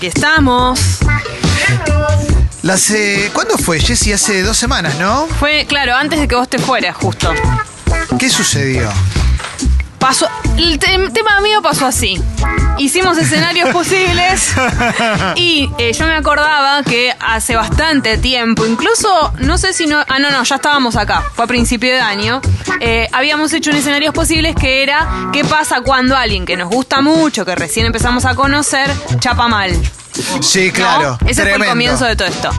Aquí 0.00 0.06
estamos. 0.06 0.80
Las, 2.62 2.90
eh, 2.90 3.30
¿Cuándo 3.34 3.58
fue, 3.58 3.78
Jessy? 3.78 4.14
Hace 4.14 4.42
dos 4.42 4.56
semanas, 4.56 4.94
¿no? 4.98 5.26
Fue, 5.26 5.66
claro, 5.68 5.94
antes 5.94 6.18
de 6.18 6.26
que 6.26 6.36
vos 6.36 6.48
te 6.48 6.58
fueras, 6.58 6.96
justo. 6.96 7.30
¿Qué 8.18 8.30
sucedió? 8.30 8.90
Pasó. 10.10 10.28
El 10.58 10.76
te- 10.80 10.98
tema 11.10 11.40
mío 11.40 11.62
pasó 11.62 11.86
así. 11.86 12.20
Hicimos 12.78 13.16
escenarios 13.16 13.70
posibles 13.72 14.52
y 15.36 15.70
eh, 15.78 15.92
yo 15.92 16.04
me 16.08 16.14
acordaba 16.16 16.82
que 16.82 17.14
hace 17.20 17.54
bastante 17.54 18.18
tiempo, 18.18 18.66
incluso 18.66 19.32
no 19.38 19.56
sé 19.56 19.72
si 19.72 19.86
no. 19.86 20.00
Ah, 20.08 20.18
no, 20.18 20.32
no, 20.32 20.42
ya 20.42 20.56
estábamos 20.56 20.96
acá. 20.96 21.22
Fue 21.36 21.44
a 21.44 21.46
principio 21.46 21.92
de 21.92 22.00
año. 22.00 22.40
eh, 22.80 23.08
habíamos 23.12 23.52
hecho 23.52 23.70
un 23.70 23.76
escenarios 23.76 24.12
posibles 24.12 24.56
que 24.56 24.82
era 24.82 25.30
qué 25.32 25.44
pasa 25.44 25.80
cuando 25.82 26.16
alguien 26.16 26.44
que 26.44 26.56
nos 26.56 26.70
gusta 26.70 27.00
mucho, 27.02 27.44
que 27.44 27.54
recién 27.54 27.86
empezamos 27.86 28.24
a 28.24 28.34
conocer, 28.34 28.90
chapa 29.20 29.46
mal. 29.46 29.70
Sí, 30.40 30.66
¿no? 30.70 30.72
claro. 30.74 31.18
Ese 31.24 31.42
fue 31.42 31.54
el 31.54 31.64
comienzo 31.66 32.04
de 32.04 32.16
todo 32.16 32.26
esto. 32.26 32.50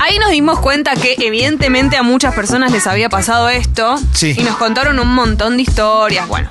Ahí 0.00 0.18
nos 0.18 0.30
dimos 0.30 0.58
cuenta 0.60 0.94
que 0.94 1.16
evidentemente 1.18 1.96
a 1.96 2.02
muchas 2.02 2.34
personas 2.34 2.70
les 2.72 2.86
había 2.86 3.08
pasado 3.08 3.48
esto 3.48 3.96
Sí. 4.12 4.34
y 4.36 4.42
nos 4.42 4.56
contaron 4.56 4.98
un 4.98 5.14
montón 5.14 5.56
de 5.56 5.62
historias. 5.62 6.28
Bueno, 6.28 6.48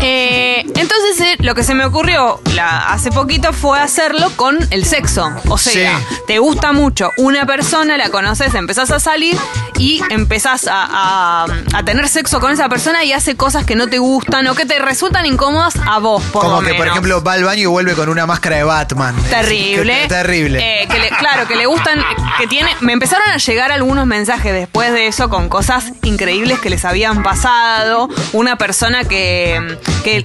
eh, 0.00 0.62
entonces 0.66 1.20
eh, 1.20 1.36
lo 1.40 1.54
que 1.54 1.62
se 1.62 1.74
me 1.74 1.84
ocurrió 1.84 2.40
la- 2.54 2.92
hace 2.92 3.10
poquito 3.10 3.52
fue 3.52 3.78
hacerlo 3.80 4.30
con 4.36 4.58
el 4.70 4.84
sexo. 4.84 5.30
O 5.48 5.58
sea, 5.58 5.98
Sí. 5.98 6.04
te 6.26 6.38
gusta 6.38 6.72
mucho 6.72 7.10
una 7.16 7.46
persona, 7.46 7.96
la 7.96 8.08
conoces, 8.10 8.54
empezás 8.54 8.90
a 8.90 9.00
salir 9.00 9.36
y 9.78 10.02
empezás 10.10 10.66
a, 10.66 10.84
a- 10.90 11.46
a 11.74 11.84
tener 11.84 12.08
sexo 12.08 12.40
con 12.40 12.52
esa 12.52 12.68
persona 12.68 13.04
y 13.04 13.12
hace 13.12 13.36
cosas 13.36 13.64
que 13.64 13.76
no 13.76 13.88
te 13.88 13.98
gustan 13.98 14.46
o 14.48 14.54
que 14.54 14.66
te 14.66 14.78
resultan 14.78 15.26
incómodas 15.26 15.74
a 15.86 15.98
vos, 15.98 16.22
por 16.24 16.42
Como 16.42 16.60
lo 16.60 16.66
que, 16.68 16.74
por 16.74 16.86
ejemplo, 16.88 17.22
va 17.22 17.34
al 17.34 17.44
baño 17.44 17.62
y 17.62 17.66
vuelve 17.66 17.94
con 17.94 18.08
una 18.08 18.26
máscara 18.26 18.56
de 18.56 18.64
Batman. 18.64 19.14
Terrible. 19.30 20.02
Que- 20.02 20.08
terrible. 20.08 20.82
Eh, 20.82 20.88
que 20.88 20.98
le- 20.98 21.10
claro, 21.10 21.46
que 21.46 21.56
le 21.56 21.66
gustan, 21.66 22.02
que 22.38 22.46
tiene. 22.46 22.70
Me 22.80 22.92
empezaron 22.92 23.28
a 23.30 23.36
llegar 23.36 23.72
algunos 23.72 24.06
mensajes 24.06 24.52
después 24.52 24.92
de 24.92 25.06
eso 25.06 25.28
con 25.28 25.48
cosas 25.48 25.92
increíbles 26.02 26.60
que 26.60 26.70
les 26.70 26.84
habían 26.84 27.22
pasado. 27.22 28.08
Una 28.32 28.56
persona 28.56 29.04
que, 29.04 29.78
que 30.04 30.24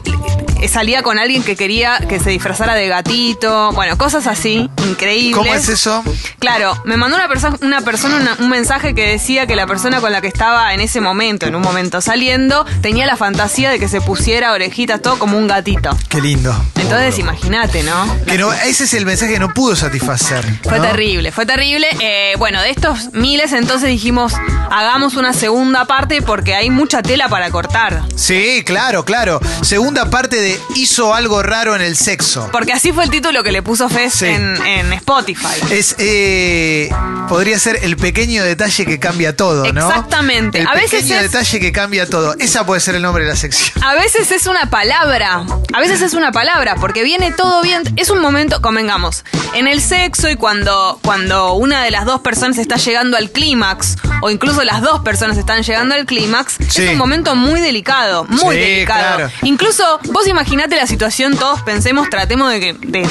salía 0.69 1.03
con 1.03 1.19
alguien 1.19 1.43
que 1.43 1.55
quería 1.55 1.99
que 2.09 2.19
se 2.19 2.29
disfrazara 2.31 2.73
de 2.75 2.87
gatito. 2.87 3.71
Bueno, 3.73 3.97
cosas 3.97 4.25
así, 4.25 4.69
increíbles. 4.87 5.35
¿Cómo 5.37 5.53
es 5.53 5.69
eso? 5.69 6.03
Claro, 6.39 6.81
me 6.85 6.97
mandó 6.97 7.17
una, 7.17 7.27
perso- 7.27 7.57
una 7.61 7.81
persona 7.81 8.15
una- 8.17 8.35
un 8.39 8.49
mensaje 8.49 8.95
que 8.95 9.05
decía 9.07 9.45
que 9.47 9.55
la 9.55 9.67
persona 9.67 10.01
con 10.01 10.11
la 10.11 10.21
que 10.21 10.27
estaba 10.27 10.73
en 10.73 10.79
ese 10.79 11.01
momento, 11.01 11.45
en 11.45 11.55
un 11.55 11.61
momento 11.61 12.01
saliendo, 12.01 12.65
tenía 12.81 13.05
la 13.05 13.15
fantasía 13.17 13.69
de 13.69 13.79
que 13.79 13.87
se 13.87 14.01
pusiera 14.01 14.53
orejitas 14.53 15.01
todo 15.01 15.19
como 15.19 15.37
un 15.37 15.47
gatito. 15.47 15.95
Qué 16.09 16.21
lindo. 16.21 16.55
Entonces, 16.79 17.19
imagínate, 17.19 17.83
¿no? 17.83 18.17
Que 18.25 18.37
no, 18.37 18.51
ese 18.53 18.85
es 18.85 18.93
el 18.93 19.05
mensaje 19.05 19.33
que 19.33 19.39
no 19.39 19.53
pudo 19.53 19.75
satisfacer. 19.75 20.45
Fue 20.63 20.77
¿no? 20.79 20.85
terrible, 20.85 21.31
fue 21.31 21.45
terrible. 21.45 21.87
Eh, 21.99 22.33
bueno, 22.37 22.44
de 22.45 22.69
estos 22.69 23.11
miles, 23.13 23.51
entonces 23.53 23.89
dijimos, 23.89 24.33
hagamos 24.71 25.15
una 25.15 25.33
segunda 25.33 25.85
parte 25.85 26.21
porque 26.21 26.53
hay 26.55 26.69
mucha 26.69 27.01
tela 27.01 27.27
para 27.27 27.49
cortar. 27.49 28.03
Sí, 28.15 28.63
claro, 28.65 29.03
claro. 29.03 29.39
Segunda 29.61 30.09
parte 30.09 30.39
de 30.39 30.59
hizo 30.75 31.13
algo 31.15 31.41
raro 31.41 31.75
en 31.75 31.81
el 31.81 31.95
sexo. 31.97 32.49
Porque 32.51 32.71
así 32.73 32.91
fue 32.91 33.03
el 33.05 33.09
título 33.09 33.43
que 33.43 33.51
le 33.51 33.61
puso 33.63 33.89
Fez 33.89 34.13
Sí. 34.13 34.25
en, 34.27 34.55
en 34.65 34.93
Spotify. 34.93 35.47
Es, 35.71 35.95
eh, 35.97 36.89
podría 37.27 37.57
ser 37.59 37.79
el 37.83 37.97
pequeño 37.97 38.43
detalle 38.43 38.85
que 38.85 38.99
cambia 38.99 39.35
todo, 39.35 39.71
¿no? 39.73 39.87
Exactamente. 39.87 40.59
El 40.61 40.67
A 40.67 40.73
veces 40.73 41.01
pequeño 41.01 41.15
es- 41.15 41.31
detalle 41.31 41.59
que 41.59 41.71
cambia 41.71 42.07
todo. 42.09 42.35
Esa 42.39 42.65
puede 42.65 42.79
ser 42.81 42.95
el 42.95 43.01
nombre 43.01 43.23
de 43.23 43.29
la 43.31 43.35
sección. 43.35 43.83
A 43.83 43.95
veces 43.95 44.31
es 44.31 44.45
una 44.45 44.69
palabra, 44.69 45.43
a 45.73 45.79
veces 45.79 46.01
es 46.01 46.13
una 46.13 46.31
palabra, 46.31 46.75
porque 46.75 47.03
viene 47.03 47.31
todo 47.31 47.61
bien. 47.63 47.81
Es 47.95 48.09
un 48.09 48.19
momento, 48.19 48.61
convengamos, 48.61 49.23
en 49.53 49.67
el 49.67 49.81
sexo 49.81 50.29
y 50.29 50.35
cuando, 50.35 50.99
cuando 51.03 51.53
una 51.53 51.83
de 51.83 51.91
las 51.91 52.05
dos 52.05 52.21
personas 52.21 52.34
está 52.35 52.75
llegando 52.77 53.17
al 53.17 53.31
clímax, 53.31 53.95
o 54.21 54.29
incluso 54.29 54.63
las 54.63 54.81
dos 54.81 54.99
personas 55.01 55.37
están 55.37 55.63
llegando 55.63 55.95
al 55.95 56.05
clímax, 56.05 56.55
Sí. 56.69 56.83
es 56.83 56.89
un 56.91 56.97
momento 56.97 57.35
muy 57.35 57.59
delicado, 57.61 58.25
muy 58.25 58.55
Sí, 58.55 58.61
delicado. 58.61 59.15
claro. 59.17 59.31
Incluso 59.43 59.99
vos 60.11 60.27
imaginate 60.27 60.75
la 60.75 60.85
situación, 60.87 61.37
todos 61.37 61.61
pensemos, 61.61 62.09
tratemos 62.09 62.51
de 62.51 62.59
que, 62.59 62.73
de, 62.73 63.07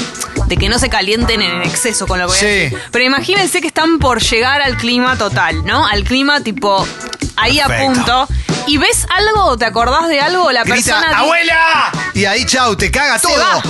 de 0.47 0.57
que 0.57 0.69
no 0.69 0.79
se 0.79 0.89
calienten 0.91 1.41
en 1.43 1.62
exceso 1.62 2.07
con 2.07 2.19
lo 2.19 2.27
que 2.27 2.33
voy 2.33 2.37
a 2.37 2.41
Sí. 2.41 2.47
decir. 2.47 2.79
Pero 2.91 3.05
imagínense 3.05 3.61
que 3.61 3.67
están 3.69 3.99
por 3.99 4.21
llegar 4.23 4.61
al 4.62 4.77
clima 4.77 5.17
total, 5.17 5.65
¿no? 5.65 5.87
Al 5.87 6.05
clima 6.05 6.41
tipo 6.43 6.87
ahí 7.37 7.61
a 7.61 7.67
punto. 7.69 8.29
¿Y 8.67 8.79
ves 8.79 9.06
algo 9.15 9.45
o 9.45 9.59
te 9.59 9.67
acordás 9.67 10.09
de 10.09 10.21
algo? 10.21 10.51
La 10.51 10.62
Grita, 10.65 10.75
persona 11.01 11.19
¡abuela! 11.19 11.91
Y 12.15 12.25
ahí, 12.27 12.47
chau, 12.47 12.77
te 12.77 12.91
caga 12.91 13.19
todo. 13.19 13.37
va. 13.37 13.61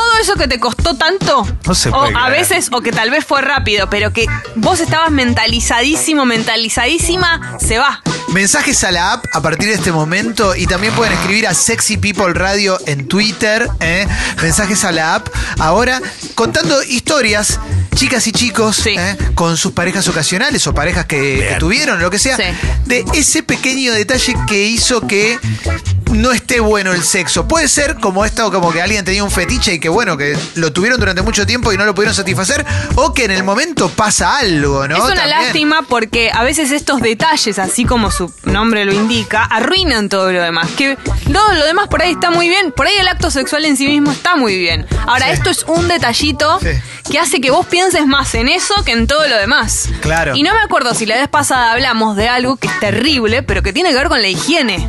Todo 0.00 0.14
eso 0.22 0.34
que 0.34 0.48
te 0.48 0.58
costó 0.58 0.96
tanto, 0.96 1.46
No 1.66 1.74
se 1.74 1.90
o 1.90 2.02
a 2.02 2.06
creer. 2.08 2.30
veces, 2.30 2.68
o 2.72 2.80
que 2.80 2.90
tal 2.90 3.10
vez 3.10 3.22
fue 3.24 3.42
rápido, 3.42 3.90
pero 3.90 4.14
que 4.14 4.26
vos 4.56 4.80
estabas 4.80 5.10
mentalizadísimo, 5.10 6.24
mentalizadísima, 6.24 7.58
se 7.60 7.78
va. 7.78 8.00
Mensajes 8.28 8.82
a 8.84 8.92
la 8.92 9.12
app 9.12 9.26
a 9.34 9.42
partir 9.42 9.68
de 9.68 9.74
este 9.74 9.92
momento 9.92 10.56
y 10.56 10.66
también 10.66 10.94
pueden 10.94 11.12
escribir 11.12 11.46
a 11.46 11.52
Sexy 11.54 11.98
People 11.98 12.32
Radio 12.32 12.78
en 12.86 13.08
Twitter. 13.08 13.68
¿eh? 13.80 14.06
Mensajes 14.40 14.84
a 14.84 14.92
la 14.92 15.16
app. 15.16 15.28
Ahora 15.58 16.00
contando 16.34 16.82
historias, 16.82 17.58
chicas 17.94 18.26
y 18.26 18.32
chicos, 18.32 18.76
Sí. 18.76 18.94
¿eh? 18.96 19.16
con 19.34 19.56
sus 19.58 19.72
parejas 19.72 20.08
ocasionales 20.08 20.66
o 20.66 20.72
parejas 20.74 21.04
que, 21.04 21.46
que 21.50 21.56
tuvieron, 21.58 22.00
lo 22.00 22.10
que 22.10 22.18
sea, 22.18 22.36
Sí. 22.36 22.44
de 22.86 23.04
ese 23.14 23.42
pequeño 23.42 23.92
detalle 23.92 24.34
que 24.48 24.64
hizo 24.64 25.06
que 25.06 25.38
no 26.10 26.32
esté 26.32 26.60
bueno 26.60 26.92
el 26.92 27.02
sexo. 27.02 27.46
Puede 27.48 27.68
ser 27.68 27.96
como 27.96 28.24
esto, 28.24 28.50
como 28.52 28.72
que 28.72 28.82
alguien 28.82 29.04
tenía 29.04 29.22
un 29.24 29.30
fetiche 29.30 29.74
y 29.74 29.80
que 29.80 29.88
bueno, 29.88 30.16
que 30.16 30.36
lo 30.54 30.72
tuvieron 30.72 30.98
durante 30.98 31.22
mucho 31.22 31.46
tiempo 31.46 31.72
y 31.72 31.76
no 31.76 31.84
lo 31.84 31.94
pudieron 31.94 32.14
satisfacer, 32.14 32.64
o 32.96 33.14
que 33.14 33.24
en 33.24 33.30
el 33.30 33.44
momento 33.44 33.88
pasa 33.90 34.38
algo, 34.38 34.86
¿no? 34.88 34.96
es 34.96 35.02
una 35.02 35.14
También. 35.14 35.40
lástima 35.40 35.82
porque 35.88 36.30
a 36.32 36.42
veces 36.42 36.70
estos 36.72 37.00
detalles, 37.00 37.58
así 37.58 37.84
como 37.84 38.10
su 38.10 38.32
nombre 38.44 38.84
lo 38.84 38.92
indica, 38.92 39.44
arruinan 39.44 40.08
todo 40.08 40.32
lo 40.32 40.42
demás. 40.42 40.68
Que 40.76 40.96
todo 41.32 41.54
lo 41.54 41.64
demás 41.64 41.88
por 41.88 42.02
ahí 42.02 42.12
está 42.12 42.30
muy 42.30 42.48
bien, 42.48 42.72
por 42.72 42.86
ahí 42.86 42.94
el 42.98 43.08
acto 43.08 43.30
sexual 43.30 43.64
en 43.64 43.76
sí 43.76 43.86
mismo 43.86 44.10
está 44.12 44.36
muy 44.36 44.56
bien. 44.58 44.86
Ahora, 45.06 45.26
Sí. 45.26 45.32
esto 45.32 45.50
es 45.50 45.64
un 45.64 45.88
detallito 45.88 46.58
Sí. 46.60 46.68
que 47.10 47.18
hace 47.18 47.40
que 47.40 47.50
vos 47.50 47.66
pienses 47.66 48.06
más 48.06 48.34
en 48.34 48.48
eso 48.48 48.74
que 48.84 48.92
en 48.92 49.06
todo 49.06 49.26
lo 49.28 49.36
demás. 49.36 49.88
Claro. 50.00 50.34
Y 50.36 50.42
no 50.42 50.52
me 50.54 50.60
acuerdo 50.60 50.94
si 50.94 51.06
la 51.06 51.16
vez 51.16 51.28
pasada 51.28 51.72
hablamos 51.72 52.16
de 52.16 52.28
algo 52.28 52.56
que 52.56 52.68
es 52.68 52.80
terrible, 52.80 53.42
pero 53.42 53.62
que 53.62 53.72
tiene 53.72 53.90
que 53.90 53.96
ver 53.96 54.08
con 54.08 54.20
la 54.22 54.28
higiene. 54.28 54.88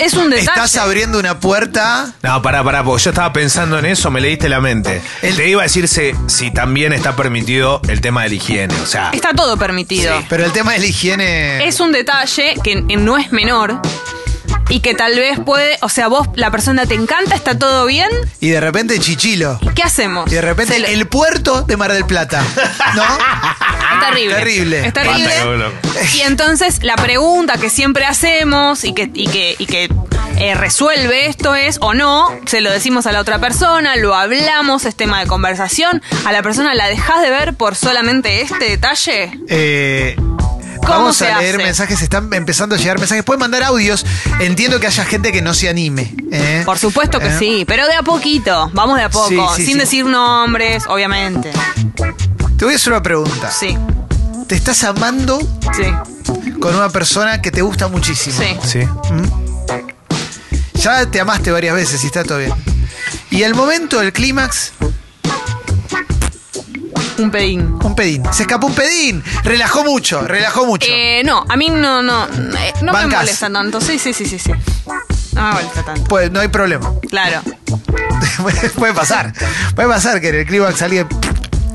Es 0.00 0.14
un 0.14 0.30
detalle. 0.30 0.48
Estás 0.48 0.76
abriendo 0.76 1.18
una 1.18 1.38
puerta. 1.40 2.12
No, 2.22 2.40
pará, 2.42 2.62
pará, 2.64 2.82
porque 2.84 3.02
yo 3.04 3.10
estaba 3.10 3.32
pensando 3.32 3.78
en 3.78 3.86
eso, 3.86 4.10
me 4.10 4.20
leíste 4.20 4.48
la 4.48 4.60
mente. 4.60 5.00
El- 5.22 5.36
Te 5.36 5.48
iba 5.48 5.62
a 5.62 5.64
decir 5.64 5.88
si, 5.88 6.12
si 6.26 6.50
también 6.50 6.92
está 6.92 7.16
permitido 7.16 7.80
el 7.88 8.00
tema 8.00 8.22
de 8.24 8.28
la 8.30 8.34
higiene. 8.36 8.74
O 8.82 8.86
sea, 8.86 9.10
Está 9.12 9.30
todo 9.34 9.56
permitido. 9.56 10.14
Pero 10.28 10.44
el 10.44 10.52
tema 10.52 10.72
de 10.72 10.78
la 10.80 10.86
higiene. 10.86 11.66
Es 11.66 11.80
un 11.80 11.92
detalle 11.92 12.54
que 12.62 12.76
no 12.76 13.18
es 13.18 13.32
menor 13.32 13.80
y 14.68 14.80
que 14.80 14.94
tal 14.94 15.14
vez 15.16 15.38
puede, 15.40 15.78
o 15.82 15.88
sea, 15.88 16.08
vos, 16.08 16.28
la 16.34 16.50
persona 16.50 16.86
te 16.86 16.94
encanta, 16.94 17.34
está 17.34 17.58
todo 17.58 17.86
bien, 17.86 18.08
Y 18.40 18.48
de 18.50 18.60
repente 18.60 18.98
chichilo. 18.98 19.58
¿qué 19.74 19.82
hacemos? 19.82 20.30
Y 20.30 20.34
de 20.34 20.40
repente 20.42 20.74
Se 20.74 20.80
lo- 20.80 20.86
el 20.88 21.06
puerto 21.06 21.62
de 21.62 21.76
Mar 21.76 21.92
del 21.92 22.04
Plata. 22.04 22.42
¿No? 22.94 23.04
Es 24.00 24.06
terrible. 24.14 24.34
Terrible. 24.36 24.86
Es 24.86 24.92
terrible. 24.92 25.34
Basta. 25.44 26.16
Y 26.16 26.20
entonces 26.20 26.82
la 26.82 26.94
pregunta 26.96 27.56
que 27.58 27.68
siempre 27.70 28.04
hacemos 28.04 28.84
y 28.84 28.92
que, 28.92 29.10
y 29.12 29.26
que, 29.28 29.56
y 29.58 29.66
que 29.66 29.88
eh, 30.36 30.54
resuelve 30.54 31.26
esto 31.26 31.54
es, 31.54 31.78
o 31.80 31.94
no, 31.94 32.28
se 32.46 32.60
lo 32.60 32.70
decimos 32.70 33.06
a 33.06 33.12
la 33.12 33.20
otra 33.20 33.38
persona, 33.40 33.96
lo 33.96 34.14
hablamos, 34.14 34.84
es 34.84 34.94
tema 34.94 35.20
de 35.20 35.26
conversación, 35.26 36.00
a 36.26 36.32
la 36.32 36.42
persona 36.42 36.74
la 36.74 36.86
dejas 36.86 37.22
de 37.22 37.30
ver 37.30 37.54
por 37.54 37.74
solamente 37.74 38.40
este 38.42 38.66
detalle. 38.66 39.32
Eh, 39.48 40.14
¿Cómo 40.16 40.47
vamos 40.82 41.16
se 41.16 41.26
a 41.30 41.38
leer 41.38 41.56
hace? 41.56 41.64
mensajes, 41.64 42.02
están 42.02 42.32
empezando 42.32 42.74
a 42.74 42.78
llegar 42.78 42.98
mensajes. 42.98 43.24
Pueden 43.24 43.40
mandar 43.40 43.62
audios. 43.62 44.04
Entiendo 44.40 44.78
que 44.80 44.86
haya 44.86 45.04
gente 45.04 45.32
que 45.32 45.42
no 45.42 45.54
se 45.54 45.68
anime. 45.68 46.14
¿eh? 46.30 46.62
Por 46.64 46.78
supuesto 46.78 47.18
que 47.18 47.28
¿Eh? 47.28 47.36
sí, 47.38 47.64
pero 47.66 47.86
de 47.86 47.94
a 47.94 48.02
poquito, 48.02 48.70
vamos 48.74 48.96
de 48.98 49.04
a 49.04 49.10
poco, 49.10 49.28
Sí, 49.28 49.38
sí, 49.56 49.64
sin 49.66 49.74
sí. 49.74 49.80
decir 49.80 50.04
nombres, 50.06 50.84
obviamente. 50.88 51.50
Te 52.56 52.64
voy 52.64 52.74
a 52.74 52.76
hacer 52.76 52.92
una 52.92 53.02
pregunta. 53.02 53.50
Sí, 53.50 53.76
¿Te 54.46 54.54
estás 54.54 54.82
amando 54.84 55.38
sí, 55.76 56.52
con 56.60 56.74
una 56.74 56.88
persona 56.88 57.40
que 57.42 57.50
te 57.50 57.60
gusta 57.62 57.88
muchísimo? 57.88 58.36
sí. 58.64 58.80
sí. 58.80 58.88
Ya 60.74 61.04
te 61.06 61.20
amaste 61.20 61.50
varias 61.50 61.74
veces 61.74 62.02
y 62.04 62.06
está 62.06 62.22
todo 62.24 62.38
bien. 62.38 62.52
Y 63.30 63.42
el 63.42 63.54
momento 63.54 63.98
del 63.98 64.12
clímax, 64.12 64.72
Un 67.18 67.30
pedín. 67.30 67.78
un 67.82 67.94
pedín. 67.94 68.22
Se 68.32 68.42
escapó 68.42 68.66
un 68.68 68.74
pedín. 68.74 69.22
Relajó 69.44 69.84
mucho, 69.84 70.22
relajó 70.22 70.66
mucho. 70.66 70.86
Eh, 70.90 71.22
no, 71.24 71.44
a 71.48 71.56
mí 71.56 71.68
no, 71.68 72.02
no, 72.02 72.26
eh, 72.26 72.72
no 72.82 72.92
me 72.92 73.06
molesta 73.06 73.50
tanto. 73.50 73.80
Sí, 73.80 73.98
sí, 73.98 74.12
sí, 74.12 74.24
sí, 74.26 74.38
sí. 74.38 74.52
No 75.32 75.42
me 75.42 75.52
molesta 75.52 75.82
tanto. 75.84 76.04
Pues 76.04 76.30
no 76.30 76.40
hay 76.40 76.48
problema. 76.48 76.92
Claro. 77.08 77.42
puede 78.76 78.94
pasar. 78.94 79.32
Puede 79.74 79.88
pasar 79.88 80.20
que 80.20 80.28
en 80.28 80.34
el 80.36 80.46
clímax 80.46 80.80
alguien. 80.82 81.06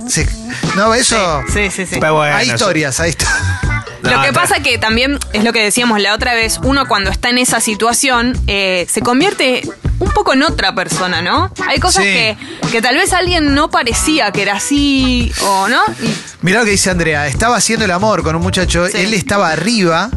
se- 0.07 0.27
no, 0.75 0.93
eso. 0.93 1.41
Sí, 1.53 1.69
sí, 1.69 1.85
sí. 1.85 1.97
Pero 1.99 2.15
bueno, 2.15 2.35
hay 2.35 2.49
historias, 2.49 2.99
hay 2.99 3.09
historias. 3.11 3.43
Lo 4.03 4.21
que 4.21 4.33
pasa 4.33 4.59
que 4.61 4.77
también 4.77 5.17
es 5.33 5.43
lo 5.43 5.53
que 5.53 5.63
decíamos 5.63 5.99
la 6.01 6.13
otra 6.13 6.33
vez, 6.33 6.59
uno 6.63 6.85
cuando 6.87 7.09
está 7.09 7.29
en 7.29 7.37
esa 7.37 7.59
situación 7.61 8.37
eh, 8.47 8.85
se 8.89 9.01
convierte 9.01 9.61
un 9.99 10.11
poco 10.11 10.33
en 10.33 10.43
otra 10.43 10.75
persona, 10.75 11.21
¿no? 11.21 11.51
Hay 11.67 11.79
cosas 11.79 12.03
Sí. 12.03 12.11
que, 12.11 12.37
que 12.71 12.81
tal 12.81 12.95
vez 12.95 13.13
alguien 13.13 13.55
no 13.55 13.69
parecía 13.71 14.31
que 14.31 14.41
era 14.41 14.55
así 14.57 15.31
o 15.41 15.67
no. 15.69 15.79
Y, 16.01 16.13
Mirá 16.41 16.59
lo 16.59 16.65
que 16.65 16.71
dice 16.71 16.89
Andrea. 16.89 17.27
Estaba 17.27 17.55
haciendo 17.55 17.85
el 17.85 17.91
amor 17.91 18.23
con 18.23 18.35
un 18.35 18.41
muchacho. 18.41 18.87
Sí. 18.87 18.97
Él 18.97 19.13
estaba 19.13 19.49
arriba. 19.51 20.09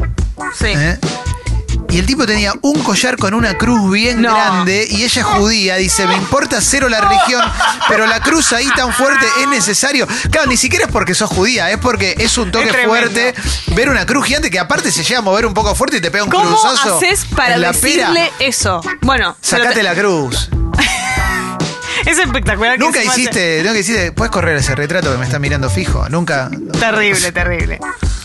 sí. 0.59 0.67
¿eh? 0.67 0.97
Y 1.89 1.99
el 1.99 2.05
tipo 2.05 2.25
tenía 2.25 2.53
un 2.61 2.83
collar 2.83 3.17
con 3.17 3.33
una 3.33 3.57
cruz 3.57 3.89
bien 3.91 4.21
No. 4.21 4.33
grande 4.33 4.85
y 4.89 5.03
ella 5.03 5.21
es 5.21 5.25
judía. 5.27 5.75
Dice, 5.77 6.05
me 6.05 6.15
importa 6.15 6.59
cero 6.61 6.89
la 6.89 6.99
religión, 7.01 7.41
pero 7.87 8.05
la 8.05 8.19
cruz 8.19 8.51
ahí 8.53 8.67
tan 8.75 8.91
fuerte 8.93 9.25
es 9.41 9.47
necesario. 9.47 10.05
Claro, 10.29 10.47
ni 10.47 10.57
siquiera 10.57 10.85
es 10.85 10.91
porque 10.91 11.15
sos 11.15 11.29
judía, 11.29 11.71
es 11.71 11.77
porque 11.77 12.15
es 12.19 12.37
un 12.37 12.51
toque 12.51 12.69
Es 12.69 12.85
fuerte 12.85 13.33
ver 13.67 13.89
una 13.89 14.05
cruz 14.05 14.25
gigante 14.27 14.51
que 14.51 14.59
aparte 14.59 14.91
se 14.91 15.03
llega 15.03 15.19
a 15.19 15.21
mover 15.23 15.45
un 15.45 15.53
poco 15.53 15.73
fuerte 15.75 15.97
y 15.97 16.01
te 16.01 16.11
pega 16.11 16.25
un 16.25 16.29
¿Cómo 16.29 16.43
cruzazo 16.49 16.97
haces 16.97 17.25
para 17.35 17.55
en 17.55 17.61
la 17.61 17.71
pera. 17.73 18.11
decirle 18.11 18.31
eso? 18.39 18.81
Bueno, 19.01 19.37
Sacate 19.41 19.75
te- 19.75 19.83
la 19.83 19.95
cruz. 19.95 20.49
es 22.05 22.17
espectacular. 22.17 22.73
que 22.77 22.83
Nunca 22.83 22.99
te- 22.99 23.05
hiciste, 23.05 23.63
nunca 23.63 23.79
hiciste, 23.79 24.11
puedes 24.11 24.31
correr 24.31 24.57
ese 24.57 24.75
retrato 24.75 25.11
que 25.11 25.17
me 25.17 25.25
está 25.25 25.39
mirando 25.39 25.69
fijo. 25.69 26.07
Nunca. 26.09 26.49
Terrible, 26.79 27.31
terrible. 27.31 27.79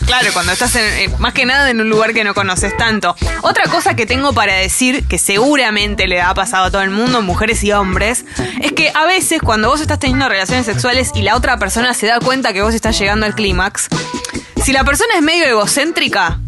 Claro, 0.05 0.29
cuando 0.33 0.51
estás 0.51 0.75
en, 0.75 0.83
eh, 0.83 1.15
más 1.17 1.33
que 1.33 1.45
nada 1.45 1.69
en 1.69 1.79
un 1.81 1.89
lugar 1.89 2.13
que 2.13 2.23
no 2.23 2.33
conoces 2.33 2.75
tanto. 2.77 3.15
Otra 3.41 3.65
cosa 3.65 3.95
que 3.95 4.05
tengo 4.05 4.33
para 4.33 4.53
decir, 4.55 5.07
que 5.07 5.17
seguramente 5.17 6.07
le 6.07 6.21
ha 6.21 6.33
pasado 6.33 6.65
a 6.65 6.71
todo 6.71 6.81
el 6.81 6.89
mundo, 6.91 7.21
mujeres 7.21 7.63
y 7.63 7.71
hombres, 7.71 8.25
es 8.61 8.71
que 8.73 8.91
a 8.93 9.05
veces 9.05 9.41
cuando 9.41 9.69
vos 9.69 9.81
estás 9.81 9.99
teniendo 9.99 10.27
relaciones 10.29 10.65
sexuales 10.65 11.11
y 11.15 11.21
la 11.23 11.35
otra 11.35 11.57
persona 11.57 11.93
se 11.93 12.07
da 12.07 12.19
cuenta 12.19 12.53
que 12.53 12.61
vos 12.61 12.73
estás 12.75 12.97
llegando 12.99 13.25
al 13.25 13.33
clímax, 13.33 13.87
si 14.63 14.71
la 14.73 14.83
persona 14.83 15.13
es 15.15 15.21
medio 15.21 15.45
egocéntrica, 15.45 16.39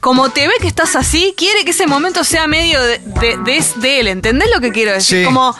como 0.00 0.28
te 0.30 0.46
ve 0.46 0.54
que 0.60 0.66
estás 0.68 0.96
así, 0.96 1.34
quiere 1.36 1.64
que 1.64 1.70
ese 1.70 1.86
momento 1.86 2.22
sea 2.24 2.46
medio 2.46 2.80
de, 2.82 2.98
de- 2.98 3.38
de- 3.38 3.64
de 3.76 4.00
él. 4.00 4.08
¿Entendés 4.08 4.50
lo 4.54 4.60
que 4.60 4.70
quiero 4.70 4.92
decir? 4.92 5.20
Sí. 5.20 5.24
Como. 5.24 5.56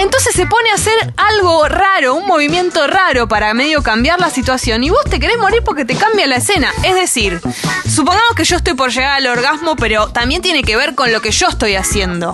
Entonces 0.00 0.34
se 0.34 0.46
pone 0.46 0.70
a 0.70 0.74
hacer 0.74 0.94
algo 1.16 1.68
raro, 1.68 2.14
un 2.14 2.26
movimiento 2.26 2.86
raro 2.86 3.28
para 3.28 3.52
medio 3.54 3.82
cambiar 3.82 4.18
la 4.18 4.30
situación 4.30 4.82
y 4.82 4.90
vos 4.90 5.04
te 5.08 5.20
querés 5.20 5.36
morir 5.38 5.62
porque 5.64 5.84
te 5.84 5.94
cambia 5.94 6.26
la 6.26 6.36
escena. 6.36 6.72
Es 6.84 6.94
decir, 6.94 7.40
supongamos 7.86 8.34
que 8.34 8.44
yo 8.44 8.56
estoy 8.56 8.74
por 8.74 8.90
llegar 8.90 9.10
al 9.16 9.26
orgasmo, 9.26 9.76
pero 9.76 10.08
también 10.08 10.40
tiene 10.40 10.62
que 10.62 10.74
ver 10.76 10.94
con 10.94 11.12
lo 11.12 11.20
que 11.20 11.30
yo 11.32 11.48
estoy 11.48 11.74
haciendo. 11.76 12.32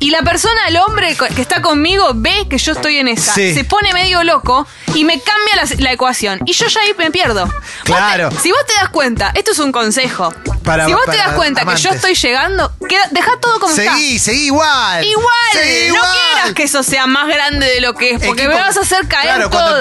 Y 0.00 0.10
la 0.10 0.22
persona, 0.22 0.66
el 0.66 0.76
hombre 0.78 1.16
que 1.16 1.40
está 1.40 1.62
conmigo, 1.62 2.10
ve 2.14 2.48
que 2.50 2.58
yo 2.58 2.72
estoy 2.72 2.96
en 2.98 3.06
esa. 3.06 3.32
Sí. 3.34 3.54
Se 3.54 3.62
pone 3.62 3.92
medio 3.94 4.24
loco 4.24 4.66
y 4.94 5.04
me 5.04 5.20
cambia 5.20 5.54
la, 5.54 5.62
la 5.78 5.92
ecuación. 5.92 6.40
Y 6.44 6.52
yo 6.52 6.66
ya 6.66 6.80
ahí 6.80 6.92
me 6.98 7.12
pierdo. 7.12 7.46
Vos 7.46 7.54
te- 7.84 7.92
Claro. 7.92 8.30
si 8.42 8.50
vos 8.50 8.66
te 8.66 8.74
das 8.74 8.88
cuenta, 8.88 9.30
esto 9.36 9.52
es 9.52 9.60
un 9.60 9.70
consejo. 9.70 10.34
Para- 10.62 10.86
si 10.86 10.92
vos 10.92 11.02
para 11.06 11.18
te 11.18 11.24
das 11.24 11.34
cuenta 11.36 11.64
que 11.64 11.76
yo 11.76 11.90
estoy 11.90 12.14
llegando, 12.14 12.72
queda, 12.88 13.02
deja 13.10 13.32
todo 13.40 13.60
como 13.60 13.74
Seguí, 13.74 14.18
seguí 14.18 14.46
igual. 14.46 15.02
está. 15.04 15.06
Igual, 15.06 15.26
Seguí 15.52 15.88
no 15.88 15.94
igual. 15.94 16.10
quieras 16.12 16.54
que 16.54 16.62
eso 16.64 16.82
sea 16.82 17.06
más 17.06 17.26
grande 17.28 17.66
de 17.66 17.80
lo 17.80 17.94
que 17.94 18.12
es, 18.12 18.24
porque 18.24 18.42
Equipo- 18.44 18.54
me 18.56 18.60
vas 18.60 18.76
a 18.76 18.80
hacer 18.80 19.06
caer 19.08 19.26
Claro, 19.28 19.50
todo. 19.50 19.60
cuando 19.60 19.78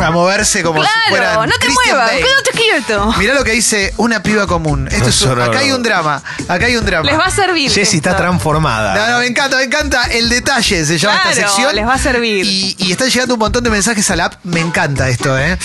a 0.00 0.10
moverse 0.10 0.62
como 0.62 0.82
si 0.82 0.88
fuera. 1.08 1.32
Claro, 1.34 1.46
no 1.46 1.52
te 1.58 1.68
muevas, 1.68 2.10
quédate 2.10 2.50
quieto. 2.54 3.14
Mirá 3.18 3.34
lo 3.34 3.44
que 3.44 3.52
dice 3.52 3.94
una 3.98 4.22
piba 4.22 4.46
común. 4.46 4.88
Esto 4.90 5.08
es 5.10 5.22
un- 5.22 5.40
acá 5.40 5.58
hay 5.60 5.72
un 5.72 5.82
drama. 5.82 6.22
Acá 6.48 6.66
hay 6.66 6.76
un 6.76 6.84
drama. 6.84 7.04
Les 7.08 7.18
va 7.18 7.26
a 7.26 7.30
servir. 7.30 7.70
Jessy 7.70 7.98
está 7.98 8.10
esto. 8.10 8.22
transformada. 8.22 8.94
No, 8.94 9.12
no, 9.12 9.18
me 9.20 9.26
encanta, 9.26 9.56
me 9.58 9.64
encanta. 9.64 10.02
El 10.04 10.28
detalle 10.28 10.84
se 10.84 10.98
llama 10.98 11.16
esta 11.16 11.32
Claro, 11.32 11.48
sección. 11.48 11.76
les 11.76 11.86
va 11.86 11.94
a 11.94 11.98
servir. 11.98 12.44
Y, 12.46 12.74
y 12.78 12.92
están 12.92 13.08
llegando 13.10 13.34
un 13.34 13.40
montón 13.40 13.62
de 13.62 13.70
mensajes 13.70 14.10
a 14.10 14.16
la 14.16 14.24
app. 14.26 14.34
Me 14.44 14.60
encanta 14.60 15.08
esto, 15.08 15.38
¿eh? 15.38 15.56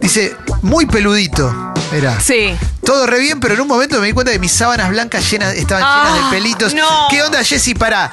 Dice, 0.00 0.36
muy 0.62 0.86
peludito. 0.86 1.72
Era. 1.92 2.18
Sí. 2.20 2.54
Todo 2.84 3.06
re 3.06 3.18
bien, 3.18 3.38
pero 3.40 3.54
en 3.54 3.60
un 3.60 3.68
momento 3.68 4.00
me 4.00 4.06
di 4.06 4.12
cuenta 4.12 4.32
que 4.32 4.38
mis 4.38 4.52
sábanas 4.52 4.88
blancas 4.90 5.28
llenas, 5.30 5.54
estaban 5.54 5.82
Ah, 5.86 6.04
llenas 6.14 6.30
de 6.30 6.36
pelitos. 6.36 6.74
no. 6.74 7.06
¿Qué 7.10 7.22
onda, 7.22 7.42
Jessy? 7.44 7.74
Pará. 7.74 8.10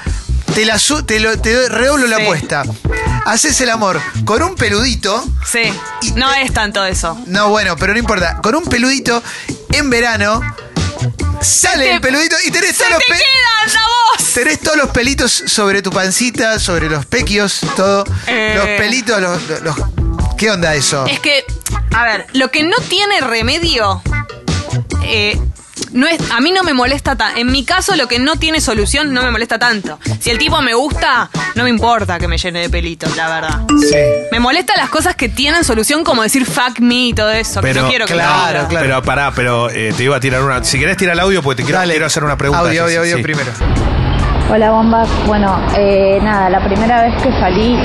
Te, 0.54 0.64
la 0.64 0.78
su- 0.78 1.02
te, 1.04 1.20
lo, 1.20 1.38
te 1.40 1.68
la 2.08 2.16
apuesta. 2.16 2.62
Haces 3.24 3.60
el 3.60 3.70
amor 3.70 4.00
con 4.24 4.42
un 4.42 4.54
peludito. 4.54 5.24
Sí. 5.46 5.72
Y 6.02 6.12
No 6.12 6.32
es 6.32 6.52
tanto 6.52 6.84
eso. 6.84 7.18
No, 7.26 7.48
bueno, 7.50 7.76
pero 7.76 7.92
no 7.92 7.98
importa. 7.98 8.40
Con 8.42 8.54
un 8.54 8.64
peludito 8.64 9.22
en 9.72 9.90
verano. 9.90 10.40
Sale 11.40 11.84
te- 11.84 11.94
el 11.94 12.00
peludito 12.00 12.36
y 12.44 12.50
tenés 12.50 12.76
¡Se 12.76 12.78
todos 12.84 12.90
los 12.90 12.98
te 13.06 13.12
pe- 13.12 13.18
queda 13.18 13.72
la 13.74 13.80
voz! 14.18 14.32
Tenés 14.34 14.60
todos 14.60 14.76
los 14.76 14.90
pelitos 14.90 15.32
sobre 15.46 15.80
tu 15.80 15.90
pancita, 15.90 16.58
sobre 16.58 16.90
los 16.90 17.06
pequios, 17.06 17.60
todo. 17.76 18.04
Eh. 18.26 18.52
Los 18.56 18.66
pelitos, 18.78 19.20
los, 19.20 19.42
los- 19.48 19.62
los- 19.62 19.76
¿Qué 20.36 20.50
onda 20.50 20.74
eso? 20.74 21.06
Es 21.06 21.20
que, 21.20 21.44
a 21.94 22.04
ver, 22.04 22.26
lo 22.34 22.50
que 22.50 22.62
no 22.62 22.76
tiene 22.88 23.20
remedio, 23.20 24.02
eh, 25.02 25.40
no 25.92 26.06
es, 26.06 26.18
a 26.30 26.40
mí 26.40 26.52
no 26.52 26.62
me 26.62 26.74
molesta 26.74 27.16
tanto. 27.16 27.38
En 27.38 27.50
mi 27.50 27.64
caso, 27.64 27.96
lo 27.96 28.06
que 28.08 28.18
no 28.18 28.36
tiene 28.36 28.60
solución 28.60 29.12
no 29.12 29.22
me 29.22 29.30
molesta 29.30 29.58
tanto. 29.58 29.98
Si 30.18 30.30
el 30.30 30.38
tipo 30.38 30.60
me 30.62 30.74
gusta, 30.74 31.30
no 31.54 31.64
me 31.64 31.70
importa 31.70 32.18
que 32.18 32.28
me 32.28 32.38
llene 32.38 32.60
de 32.60 32.70
pelitos, 32.70 33.16
la 33.16 33.28
verdad. 33.28 33.60
Sí. 33.80 33.96
Me 34.32 34.40
molesta 34.40 34.74
las 34.76 34.90
cosas 34.90 35.16
que 35.16 35.28
tienen 35.28 35.64
solución, 35.64 36.04
como 36.04 36.22
decir 36.22 36.46
fuck 36.46 36.80
me 36.80 37.08
y 37.08 37.14
todo 37.14 37.30
eso. 37.30 37.60
que 37.60 37.68
Pero, 37.68 37.82
no 37.82 37.88
quiero 37.88 38.06
que 38.06 38.14
me 38.14 38.20
claro, 38.20 38.68
claro. 38.68 38.86
Pero 38.86 39.02
pará, 39.02 39.32
pero 39.34 39.70
eh, 39.70 39.92
te 39.96 40.04
iba 40.04 40.16
a 40.16 40.20
tirar 40.20 40.42
una. 40.42 40.62
Si 40.64 40.78
querés 40.78 40.96
tirar 40.96 41.14
el 41.14 41.20
audio, 41.20 41.42
porque 41.42 41.62
te 41.62 41.68
quiero, 41.68 41.82
quiero 41.84 42.06
hacer 42.06 42.24
una 42.24 42.36
pregunta. 42.36 42.60
Audio, 42.60 42.84
Jessy, 42.84 42.96
audio, 42.96 43.00
audio 43.00 43.16
sí. 43.16 43.22
primero. 43.22 43.50
Hola 44.52 44.72
bombas, 44.72 45.08
bueno, 45.28 45.64
eh, 45.76 46.18
nada, 46.20 46.50
la 46.50 46.64
primera 46.64 47.04
vez 47.04 47.22
que 47.22 47.30
salí 47.30 47.78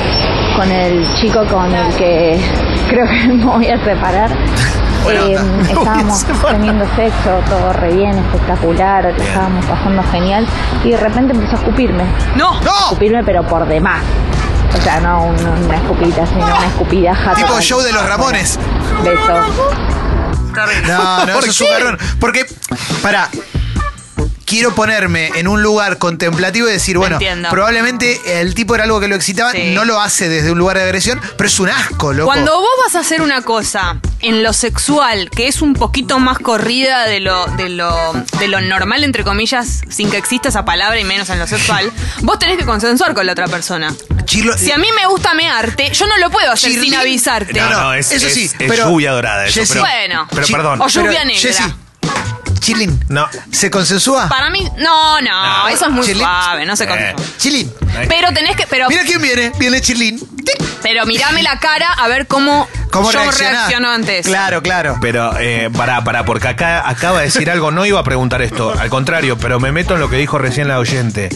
con 0.56 0.72
el 0.72 1.06
chico 1.22 1.46
con 1.46 1.72
el 1.72 1.96
que 1.96 2.40
creo 2.90 3.08
que 3.08 3.28
me 3.34 3.46
voy 3.46 3.68
a 3.68 3.78
separar, 3.84 4.31
eh, 5.12 5.38
estábamos 5.69 6.25
teniendo 6.52 6.86
sexo, 6.96 7.30
todo 7.50 7.74
re 7.74 7.94
bien, 7.94 8.18
espectacular, 8.18 9.04
lo 9.04 9.10
estábamos 9.24 9.66
pasando 9.66 10.04
genial 10.12 10.46
y 10.84 10.92
de 10.92 10.98
repente 10.98 11.34
empezó 11.34 11.56
a 11.56 11.60
escupirme, 11.60 12.04
No. 12.36 12.60
¡No! 12.62 12.78
escupirme 12.86 13.24
pero 13.24 13.44
por 13.44 13.68
demás. 13.68 14.02
O 14.78 14.81
sea, 14.81 15.00
no 15.00 15.24
un- 15.24 15.66
una 15.66 15.75
escupita, 15.78 16.25
sino 16.25 16.46
una 16.46 16.66
escupidaja. 16.68 17.34
Tipo 17.34 17.48
total. 17.48 17.63
show 17.63 17.80
de 17.81 17.94
los 17.94 18.06
Ramones. 18.06 18.60
Beso. 19.06 19.42
No, 20.88 21.25
no, 21.25 21.34
¿Por 21.34 21.44
eso 21.44 21.51
es 21.51 21.62
un 21.62 21.68
garrón. 21.69 21.98
Porque, 22.19 22.46
para. 23.01 23.30
Quiero 24.45 24.75
ponerme 24.75 25.31
en 25.36 25.47
un 25.47 25.63
lugar 25.63 25.97
contemplativo 25.97 26.69
y 26.69 26.71
decir, 26.71 26.97
bueno, 27.00 27.15
Entiendo. 27.15 27.50
probablemente 27.50 28.39
el 28.39 28.53
tipo 28.53 28.75
era 28.75 28.83
algo 28.83 29.00
que 29.00 29.07
lo 29.07 29.15
excitaba, 29.15 29.51
Sí. 29.51 29.71
no 29.74 29.86
lo 29.86 30.00
hace 30.00 30.30
desde 30.30 30.51
un 30.51 30.59
lugar 30.59 30.77
de 30.77 30.83
agresión, 30.83 31.19
pero 31.36 31.47
es 31.47 31.59
un 31.59 31.69
asco, 31.69 32.13
loco. 32.13 32.27
Cuando 32.27 32.59
vos 32.59 32.69
vas 32.86 32.95
a 32.95 33.00
hacer 33.00 33.21
una 33.24 33.42
cosa 33.42 33.97
en 34.21 34.44
lo 34.44 34.53
sexual 34.53 35.30
que 35.31 35.47
es 35.47 35.63
un 35.63 35.74
poquito 35.74 36.19
más 36.19 36.38
corrida 36.38 37.05
de 37.08 37.22
lo, 37.22 37.48
de 37.58 37.70
lo, 37.70 38.13
de 38.39 38.48
lo 38.48 38.62
normal, 38.62 39.03
entre 39.03 39.24
comillas, 39.24 39.81
sin 39.89 40.12
que 40.12 40.17
exista 40.17 40.50
esa 40.50 40.63
palabra 40.63 41.00
y 41.00 41.03
menos 41.03 41.27
en 41.31 41.39
lo 41.39 41.48
sexual, 41.48 41.91
vos 42.22 42.38
tenés 42.38 42.58
que 42.58 42.65
consensuar 42.65 43.15
con 43.15 43.25
la 43.25 43.31
otra 43.31 43.48
persona. 43.48 43.96
Chirlo- 44.25 44.55
Si 44.58 44.72
a 44.72 44.77
mí 44.77 44.88
me 44.96 45.08
gusta 45.08 45.34
mearte, 45.34 45.91
yo 45.91 46.05
no 46.05 46.17
lo 46.20 46.29
puedo 46.29 46.51
hacer 46.51 46.72
sin 46.72 46.93
avisarte. 46.93 47.53
No, 47.60 47.70
No, 47.70 47.81
no, 47.81 47.93
es, 47.96 48.12
eso 48.12 48.27
es- 48.27 48.34
sí, 48.34 48.43
es 48.46 48.53
pero- 48.58 48.89
lluvia 48.89 49.12
dorada 49.12 49.46
eso. 49.48 49.60
Jessy. 49.60 49.74
pero, 49.74 49.86
Bueno. 49.86 50.27
pero 50.34 50.48
perdón. 50.48 50.81
O 50.81 50.88
lluvia 50.88 51.10
Pero, 51.12 51.25
negra. 51.25 51.41
Jessy, 51.41 51.63
Chilín, 52.59 53.00
No. 53.09 53.27
¿se 53.51 53.69
consensúa? 53.69 54.27
Para 54.29 54.50
mí, 54.50 54.67
no, 54.77 55.21
no, 55.21 55.45
No. 55.63 55.67
eso 55.67 55.85
es 55.85 55.91
muy 55.91 56.07
suave, 56.13 56.65
no 56.65 56.75
se 56.75 56.85
Eh. 56.85 56.88
consensúa. 56.88 57.38
Chilín. 57.38 57.71
Pero 58.09 58.33
tenés 58.33 58.55
que, 58.55 58.65
pero, 58.67 58.89
Mira 58.89 59.03
quién 59.03 59.21
viene, 59.21 59.51
viene 59.57 59.81
Chirlín. 59.81 60.19
¡Tic! 60.19 60.62
pero 60.83 61.05
mirame 61.07 61.41
la 61.41 61.59
cara 61.59 61.91
a 61.93 62.07
ver 62.07 62.27
cómo, 62.27 62.67
¿Cómo 62.91 63.12
yo 63.12 63.19
reaccionás? 63.19 63.53
reacciono 63.53 63.89
ante 63.89 64.19
eso. 64.19 64.29
Claro, 64.29 64.62
claro. 64.62 64.97
Pero, 65.01 65.33
eh, 65.39 65.69
pará, 65.75 66.03
pará, 66.03 66.25
porque 66.25 66.47
acá 66.50 66.88
acaba 66.88 67.19
de 67.19 67.25
decir 67.25 67.50
algo, 67.50 67.71
no 67.71 67.85
iba 67.85 68.00
a 68.00 68.03
preguntar 68.03 68.41
esto, 68.43 68.71
al 68.77 68.89
contrario, 68.89 69.38
pero 69.38 69.59
me 69.59 69.71
meto 69.71 69.95
en 69.95 70.01
lo 70.01 70.09
que 70.09 70.17
dijo 70.17 70.38
recién 70.38 70.67
la 70.67 70.77
oyente. 70.79 71.29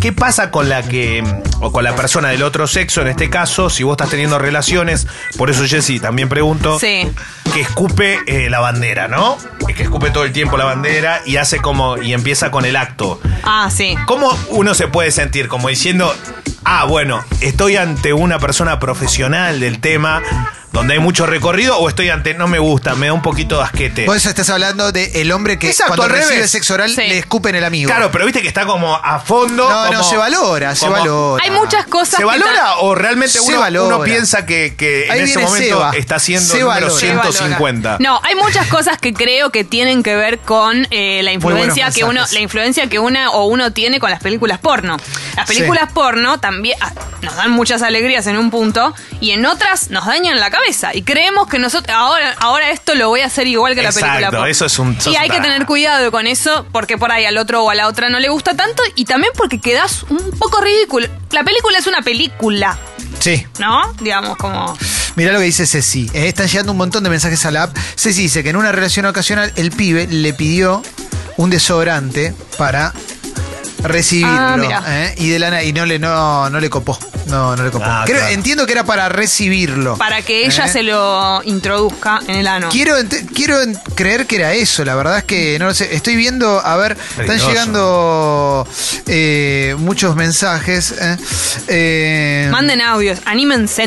¿Qué 0.00 0.12
pasa 0.12 0.50
con 0.50 0.68
la 0.68 0.82
que, 0.82 1.24
o 1.60 1.72
con 1.72 1.82
la 1.84 1.96
persona 1.96 2.28
del 2.28 2.42
otro 2.42 2.66
sexo, 2.66 3.00
en 3.02 3.08
este 3.08 3.28
caso, 3.30 3.70
si 3.70 3.82
vos 3.82 3.94
estás 3.94 4.10
teniendo 4.10 4.38
relaciones, 4.38 5.06
por 5.36 5.50
eso 5.50 5.64
Jessy 5.66 5.98
también 6.00 6.28
pregunto, 6.28 6.78
Sí. 6.78 7.10
que 7.52 7.60
escupe 7.62 8.18
eh, 8.26 8.48
la 8.50 8.60
bandera, 8.60 9.08
¿no? 9.08 9.36
Que 9.74 9.82
escupe 9.82 10.10
todo 10.10 10.24
el 10.24 10.32
tiempo 10.32 10.56
la 10.56 10.64
bandera 10.64 11.20
y 11.26 11.36
hace 11.36 11.58
como, 11.58 12.00
y 12.00 12.12
empieza 12.14 12.50
con 12.50 12.64
el 12.64 12.76
acto. 12.76 13.20
Ah, 13.42 13.68
sí. 13.74 13.94
¿Cómo 14.06 14.28
uno 14.50 14.74
se 14.74 14.86
puede 14.88 15.10
sentir? 15.10 15.48
Como 15.48 15.68
diciendo, 15.68 16.14
ah, 16.64 16.84
bueno, 16.84 17.22
estoy 17.40 17.76
ante 17.76 18.12
una 18.12 18.38
persona 18.38 18.78
profesional 18.78 19.60
del 19.60 19.80
tema, 19.80 20.22
donde 20.76 20.92
hay 20.92 21.00
mucho 21.00 21.24
recorrido, 21.24 21.78
o 21.78 21.88
estoy 21.88 22.10
ante, 22.10 22.34
no 22.34 22.48
me 22.48 22.58
gusta, 22.58 22.94
me 22.94 23.06
da 23.06 23.14
un 23.14 23.22
poquito 23.22 23.56
de 23.56 23.64
asquete. 23.64 24.04
Vos 24.04 24.26
estás 24.26 24.50
hablando 24.50 24.92
del 24.92 25.32
hombre 25.32 25.58
que 25.58 25.68
Exacto, 25.70 25.94
cuando 25.96 26.04
al 26.04 26.10
recibe 26.10 26.34
revés. 26.36 26.50
sexo 26.50 26.74
oral 26.74 26.90
Sí. 26.90 26.96
le 26.96 27.16
escupen 27.18 27.54
el 27.54 27.64
amigo. 27.64 27.88
Claro, 27.88 28.10
pero 28.12 28.26
viste 28.26 28.42
que 28.42 28.48
está 28.48 28.66
como 28.66 28.94
a 28.94 29.18
fondo. 29.20 29.68
No, 29.70 29.84
no, 29.86 29.98
como- 29.98 30.10
se 30.10 30.16
valora, 30.18 30.74
se 30.74 30.80
como- 30.86 30.92
valora. 30.98 31.42
Hay 31.44 31.50
muchas 31.50 31.86
cosas 31.86 32.10
¿Se 32.10 32.16
que 32.18 32.24
valora 32.26 32.76
o 32.80 32.94
realmente 32.94 33.38
Se 33.38 33.40
uno, 33.40 33.60
valora. 33.60 33.96
uno 33.96 34.04
piensa 34.04 34.44
que, 34.44 34.74
que 34.76 35.08
Ahí 35.10 35.20
en 35.20 35.24
ese 35.24 35.36
viene 35.38 35.44
momento 35.50 35.76
Seba. 35.78 35.90
está 35.96 36.16
haciendo 36.16 36.46
Se 36.46 36.58
el 36.58 36.64
número 36.64 36.80
valora. 36.88 37.00
Se 37.00 37.08
valora. 37.08 37.32
150? 37.32 37.96
No, 38.00 38.20
hay 38.22 38.34
muchas 38.34 38.66
cosas 38.66 38.98
que 38.98 39.14
creo 39.14 39.50
que 39.50 39.64
tienen 39.64 40.02
que 40.02 40.14
ver 40.14 40.40
con 40.40 40.86
eh, 40.90 41.22
la 41.22 41.32
influencia 41.32 41.84
buenos 41.84 41.94
que 41.94 42.04
uno, 42.04 42.12
mensajes. 42.12 42.32
la 42.34 42.40
influencia 42.40 42.86
que 42.90 42.98
una 42.98 43.30
o 43.30 43.46
uno 43.46 43.72
tiene 43.72 43.98
con 43.98 44.10
las 44.10 44.20
películas 44.20 44.58
porno. 44.58 44.98
Las 45.36 45.46
películas 45.46 45.90
porno 45.94 46.38
también 46.38 46.76
ah, 46.82 46.92
nos 47.22 47.34
dan 47.36 47.50
muchas 47.50 47.80
alegrías 47.82 48.26
en 48.26 48.36
un 48.36 48.50
punto 48.50 48.94
y 49.20 49.30
en 49.30 49.46
otras 49.46 49.88
nos 49.90 50.04
dañan 50.06 50.38
la 50.38 50.50
cabeza. 50.66 50.94
y 50.94 51.02
creemos 51.02 51.48
que 51.48 51.58
nosotros 51.58 51.94
ahora 51.96 52.34
ahora 52.38 52.70
esto 52.70 52.94
lo 52.94 53.08
voy 53.08 53.20
a 53.20 53.26
hacer 53.26 53.46
igual 53.46 53.74
que 53.74 53.82
la 53.82 53.92
película. 53.92 54.30
pop. 54.30 54.46
eso 54.46 54.66
es 54.66 54.78
un- 54.78 54.96
y 55.06 55.16
hay 55.16 55.28
que 55.30 55.40
tener 55.40 55.64
cuidado 55.66 56.10
con 56.10 56.26
eso 56.26 56.66
porque 56.72 56.98
por 56.98 57.12
ahí 57.12 57.24
al 57.24 57.36
otro 57.38 57.62
o 57.64 57.70
a 57.70 57.74
la 57.74 57.86
otra 57.88 58.08
no 58.10 58.18
le 58.18 58.28
gusta 58.28 58.54
tanto 58.56 58.82
y 58.94 59.04
también 59.04 59.32
porque 59.36 59.60
quedas 59.60 60.04
un 60.08 60.30
poco 60.38 60.60
ridículo. 60.60 61.06
La 61.30 61.44
película 61.44 61.78
es 61.78 61.86
una 61.86 62.02
película, 62.02 62.78
Sí. 63.20 63.46
¿no? 63.58 63.92
Digamos 64.00 64.36
como 64.36 64.76
Mirá 65.16 65.32
lo 65.32 65.38
que 65.38 65.46
dice 65.46 65.66
Ceci. 65.66 66.10
Eh, 66.12 66.28
están 66.28 66.46
llegando 66.46 66.72
un 66.72 66.78
montón 66.78 67.02
de 67.02 67.08
mensajes 67.08 67.46
a 67.46 67.50
la 67.50 67.62
app. 67.64 67.76
Ceci 67.96 68.22
dice 68.22 68.42
que 68.42 68.50
en 68.50 68.56
una 68.56 68.70
relación 68.70 69.06
ocasional 69.06 69.50
el 69.56 69.70
pibe 69.70 70.06
le 70.08 70.34
pidió 70.34 70.82
un 71.38 71.48
desodorante 71.50 72.34
para 72.58 72.92
recibirlo. 73.88 74.68
Ah. 74.72 74.82
¿eh? 74.88 75.14
Y 75.18 75.28
de 75.30 75.38
la 75.38 75.62
y 75.62 75.72
no 75.72 75.86
le 75.86 75.98
no, 75.98 76.48
no 76.50 76.60
le 76.60 76.70
copó. 76.70 76.98
No, 77.26 77.56
no 77.56 77.64
le 77.64 77.70
copó. 77.70 77.84
Ah, 77.86 78.04
Creo- 78.06 78.18
claro. 78.18 78.32
Entiendo 78.34 78.66
que 78.66 78.72
era 78.72 78.84
para 78.84 79.08
recibirlo. 79.08 79.96
para 79.96 80.22
que 80.22 80.46
ella 80.46 80.66
¿Eh? 80.66 80.68
se 80.68 80.82
lo 80.84 81.42
introduzca 81.44 82.20
en 82.28 82.36
el 82.36 82.46
ano. 82.46 82.68
Quiero, 82.70 82.96
ent- 82.98 83.26
quiero 83.34 83.58
creer 83.96 84.26
que 84.26 84.36
era 84.36 84.52
eso, 84.54 84.84
la 84.84 84.94
verdad 84.94 85.18
es 85.18 85.24
que 85.24 85.58
no 85.58 85.66
lo 85.66 85.74
sé. 85.74 85.94
Estoy 85.94 86.14
viendo, 86.16 86.60
a 86.64 86.76
ver, 86.76 86.96
están 87.18 87.38
llegando 87.38 88.66
eh, 89.06 89.74
muchos 89.78 90.14
mensajes. 90.16 90.94
¿eh? 91.00 91.16
Eh, 91.68 92.48
Manden 92.50 92.80
audios, 92.80 93.18
anímense. 93.24 93.86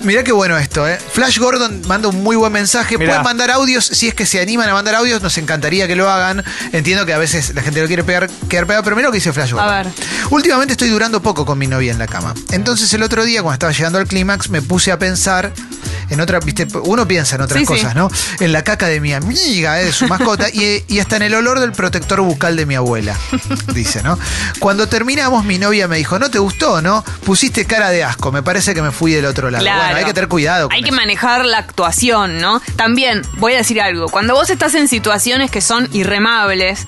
Mirá 0.00 0.22
qué 0.24 0.32
bueno 0.32 0.58
esto, 0.58 0.88
¿eh? 0.88 0.98
Flash 1.12 1.38
Gordon 1.38 1.82
manda 1.86 2.08
un 2.08 2.22
muy 2.22 2.36
buen 2.36 2.52
mensaje. 2.52 2.98
Mirá. 2.98 3.10
Pueden 3.10 3.22
mandar 3.24 3.50
audios, 3.50 3.84
si 3.86 4.08
es 4.08 4.14
que 4.14 4.26
se 4.26 4.40
animan 4.40 4.68
a 4.68 4.74
mandar 4.74 4.94
audios, 4.96 5.22
nos 5.22 5.38
encantaría 5.38 5.86
que 5.86 5.96
lo 5.96 6.10
hagan. 6.10 6.42
Entiendo 6.72 7.06
que 7.06 7.12
a 7.12 7.18
veces 7.18 7.54
la 7.54 7.62
gente 7.62 7.80
lo 7.80 7.86
quiere 7.86 8.04
pegar, 8.04 8.28
quedar 8.48 8.66
pegado, 8.66 8.82
pero 8.84 8.96
mira 8.96 9.08
lo 9.08 9.12
que 9.12 9.18
A 9.60 9.82
ver. 9.82 9.92
Últimamente 10.30 10.72
estoy 10.72 10.88
durando 10.88 11.20
poco 11.22 11.44
con 11.46 11.58
mi 11.58 11.66
novia 11.66 11.92
en 11.92 11.98
la 11.98 12.06
cama. 12.06 12.34
Entonces 12.52 12.92
el 12.94 13.02
otro 13.02 13.24
día, 13.24 13.42
cuando 13.42 13.54
estaba 13.54 13.72
llegando 13.72 13.98
al 13.98 14.06
clímax, 14.06 14.50
me 14.50 14.62
puse 14.62 14.92
a 14.92 14.98
pensar 14.98 15.52
en 16.10 16.20
otra, 16.20 16.38
viste, 16.40 16.66
uno 16.84 17.08
piensa 17.08 17.36
en 17.36 17.40
otras 17.42 17.58
Sí, 17.60 17.64
sí. 17.66 17.72
cosas, 17.72 17.94
¿no? 17.94 18.10
En 18.40 18.52
la 18.52 18.62
caca 18.62 18.86
de 18.88 19.00
mi 19.00 19.14
amiga, 19.14 19.80
¿eh? 19.80 19.86
de 19.86 19.92
su 19.92 20.06
mascota, 20.06 20.48
y, 20.50 20.84
y 20.86 20.98
hasta 20.98 21.16
en 21.16 21.22
el 21.22 21.34
olor 21.34 21.60
del 21.60 21.72
protector 21.72 22.20
bucal 22.20 22.56
de 22.56 22.66
mi 22.66 22.74
abuela, 22.74 23.16
dice, 23.72 24.02
¿no? 24.02 24.18
Cuando 24.58 24.86
terminamos, 24.86 25.44
mi 25.46 25.58
novia 25.58 25.88
me 25.88 25.96
dijo, 25.96 26.18
¿no 26.18 26.30
te 26.30 26.38
gustó, 26.38 26.82
no? 26.82 27.02
Pusiste 27.24 27.64
cara 27.64 27.88
de 27.88 28.04
asco, 28.04 28.30
me 28.32 28.42
parece 28.42 28.74
que 28.74 28.82
me 28.82 28.90
fui 28.90 29.12
del 29.12 29.24
otro 29.24 29.50
lado. 29.50 29.64
Claro. 29.64 29.80
Bueno, 29.82 29.96
hay 29.98 30.04
que 30.04 30.12
tener 30.12 30.28
cuidado. 30.28 30.68
con 30.68 30.76
Hay 30.76 30.82
que 30.82 30.92
manejar 30.92 31.46
la 31.46 31.58
actuación, 31.58 32.38
¿no? 32.38 32.60
También, 32.76 33.22
voy 33.38 33.54
a 33.54 33.56
decir 33.58 33.80
algo. 33.80 34.08
Cuando 34.08 34.34
vos 34.34 34.50
estás 34.50 34.74
en 34.74 34.88
situaciones 34.88 35.50
que 35.50 35.62
son 35.62 35.88
irremables, 35.94 36.84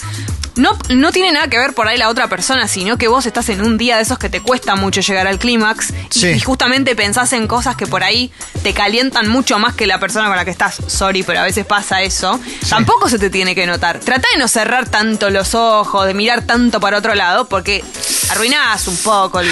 no, 0.56 0.76
no 0.90 1.12
tiene 1.12 1.32
nada 1.32 1.48
que 1.48 1.58
ver 1.58 1.72
por 1.74 1.86
ahí 1.88 1.98
la 1.98 2.08
otra 2.08 2.28
persona, 2.28 2.66
sino 2.68 2.96
que 2.98 3.08
vos 3.08 3.26
estás 3.26 3.48
en 3.50 3.60
un 3.62 3.76
día 3.78 3.96
de 3.96 4.02
esos 4.02 4.18
que 4.18 4.28
te 4.28 4.40
cuesta 4.40 4.74
mucho 4.76 5.00
llegar 5.00 5.26
al 5.26 5.38
clímax 5.38 5.90
y, 6.14 6.18
Sí. 6.20 6.26
y 6.28 6.40
justamente 6.40 6.96
pensás 6.96 7.32
en 7.32 7.46
cosas 7.46 7.76
que 7.76 7.86
por 7.86 8.02
ahí 8.02 8.30
te 8.62 8.72
calientan 8.74 9.28
mucho 9.28 9.58
más 9.58 9.74
que 9.74 9.86
la 9.86 10.00
persona 10.00 10.26
con 10.28 10.36
la 10.36 10.44
que 10.44 10.50
estás. 10.50 10.76
Sorry, 10.86 11.22
pero 11.22 11.40
a 11.40 11.42
veces 11.44 11.64
pasa 11.66 12.02
eso. 12.02 12.40
Tampoco 12.68 13.08
se 13.08 13.18
te 13.18 13.30
tiene 13.30 13.54
que 13.54 13.66
notar. 13.66 14.00
Trata 14.00 14.26
de 14.32 14.38
no 14.38 14.48
cerrar 14.48 14.88
tanto 14.88 15.30
los 15.30 15.54
ojos, 15.54 16.06
de 16.06 16.14
mirar 16.14 16.42
tanto 16.42 16.80
para 16.80 16.98
otro 16.98 17.14
lado, 17.14 17.48
porque 17.48 17.84
arruinás 18.30 18.88
un 18.88 18.96
poco. 18.98 19.40
el- 19.40 19.50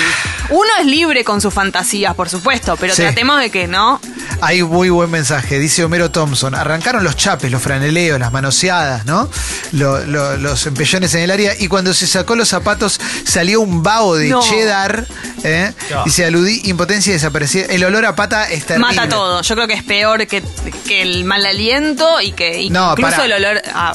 Uno 0.50 0.68
es 0.80 0.86
libre 0.86 1.24
con 1.24 1.40
sus 1.40 1.54
fantasías, 1.54 2.14
por 2.14 2.28
supuesto, 2.28 2.76
pero 2.78 2.94
Sí. 2.94 3.00
tratemos 3.02 3.40
de 3.40 3.50
que 3.50 3.66
no 3.66 3.98
Hay 4.40 4.62
muy 4.62 4.90
buen 4.90 5.10
mensaje, 5.10 5.58
dice 5.58 5.84
Homero 5.84 6.10
Thompson. 6.10 6.54
Arrancaron 6.54 7.02
los 7.04 7.16
chapes, 7.16 7.50
los 7.50 7.62
franeleos, 7.62 8.18
las 8.20 8.32
manoseadas, 8.32 9.06
¿no? 9.06 9.28
Lo- 9.72 10.04
lo- 10.06 10.36
los 10.36 10.66
empellones 10.66 11.14
en 11.14 11.22
el 11.22 11.30
área. 11.30 11.52
Y 11.58 11.68
cuando 11.68 11.94
se 11.94 12.06
sacó 12.06 12.36
los 12.36 12.48
zapatos, 12.48 13.00
salió 13.24 13.60
un 13.60 13.82
vaho 13.82 14.16
de 14.16 14.28
No. 14.28 14.40
cheddar. 14.42 15.06
¿eh? 15.44 15.72
No. 15.90 16.04
Y 16.06 16.10
se 16.10 16.24
aludí, 16.24 16.62
impotencia 16.64 17.10
y 17.10 17.14
desaparecía. 17.14 17.66
El 17.66 17.84
olor 17.84 18.04
a 18.06 18.14
pata 18.16 18.44
es 18.50 18.64
terrible. 18.64 18.94
Mata 18.94 19.08
todo. 19.08 19.42
Yo 19.42 19.54
creo 19.54 19.66
que 19.68 19.74
es 19.74 19.82
peor 19.84 20.26
que, 20.26 20.42
que 20.86 21.02
el 21.02 21.24
mal 21.24 21.44
aliento 21.44 22.20
y 22.20 22.32
que 22.32 22.62
y 22.62 22.70
No, 22.70 22.92
incluso 22.92 23.10
pará. 23.12 23.24
el 23.26 23.32
olor. 23.32 23.62
Ah, 23.74 23.92